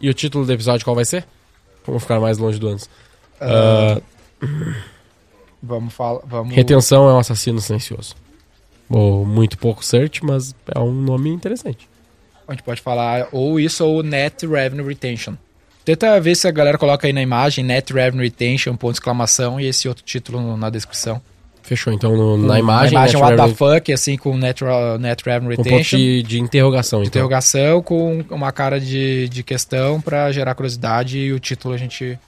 E 0.00 0.08
o 0.08 0.14
título 0.14 0.46
do 0.46 0.52
episódio 0.52 0.82
qual 0.82 0.96
vai 0.96 1.04
ser? 1.04 1.26
Vamos 1.86 2.02
ficar 2.02 2.18
mais 2.18 2.38
longe 2.38 2.58
do 2.58 2.68
antes. 2.68 2.88
Uh, 3.38 3.98
uh, 4.42 4.74
vamos 5.62 5.92
falar. 5.92 6.20
Vamos... 6.24 6.54
Retenção 6.54 7.08
é 7.08 7.12
um 7.12 7.18
assassino 7.18 7.60
silencioso. 7.60 8.14
Ou 8.90 9.24
muito 9.24 9.56
pouco 9.56 9.84
search, 9.84 10.24
mas 10.24 10.54
é 10.74 10.78
um 10.80 10.92
nome 10.92 11.30
interessante. 11.30 11.88
A 12.46 12.52
gente 12.52 12.64
pode 12.64 12.82
falar 12.82 13.28
ou 13.30 13.60
isso 13.60 13.86
ou 13.86 14.02
Net 14.02 14.44
Revenue 14.44 14.86
Retention. 14.86 15.34
Tenta 15.84 16.20
ver 16.20 16.34
se 16.34 16.48
a 16.48 16.50
galera 16.50 16.76
coloca 16.76 17.06
aí 17.06 17.12
na 17.12 17.22
imagem 17.22 17.64
Net 17.64 17.92
Revenue 17.92 18.24
Retention, 18.24 18.76
ponto 18.76 18.92
de 18.92 18.98
exclamação, 18.98 19.60
e 19.60 19.66
esse 19.66 19.88
outro 19.88 20.04
título 20.04 20.56
na 20.56 20.68
descrição. 20.68 21.22
Fechou, 21.62 21.92
então 21.92 22.16
no, 22.16 22.36
na 22.36 22.58
imagem. 22.58 22.94
Na 22.94 23.08
imagem, 23.08 23.20
what 23.20 23.36
the 23.36 23.54
fuck, 23.54 23.92
assim, 23.92 24.16
com 24.16 24.36
net, 24.36 24.60
net 24.98 25.22
revenue 25.24 25.50
retention. 25.50 25.70
Com 25.70 25.76
ponto 25.78 25.96
de, 25.96 26.22
de 26.24 26.40
interrogação, 26.40 27.00
de 27.00 27.08
então. 27.08 27.20
interrogação, 27.20 27.82
com 27.82 28.24
uma 28.28 28.50
cara 28.50 28.80
de, 28.80 29.28
de 29.28 29.42
questão 29.44 30.00
para 30.00 30.32
gerar 30.32 30.54
curiosidade 30.56 31.18
e 31.18 31.32
o 31.32 31.38
título 31.38 31.74
a 31.74 31.76
gente. 31.76 32.18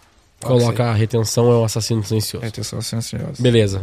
Coloca 0.40 0.84
a 0.84 0.94
retenção 0.94 1.50
é 1.50 1.56
o 1.56 1.64
assassino 1.64 2.04
silencioso. 2.04 2.44
Retenção 2.44 2.80
silenciosa. 2.80 3.40
Beleza. 3.40 3.82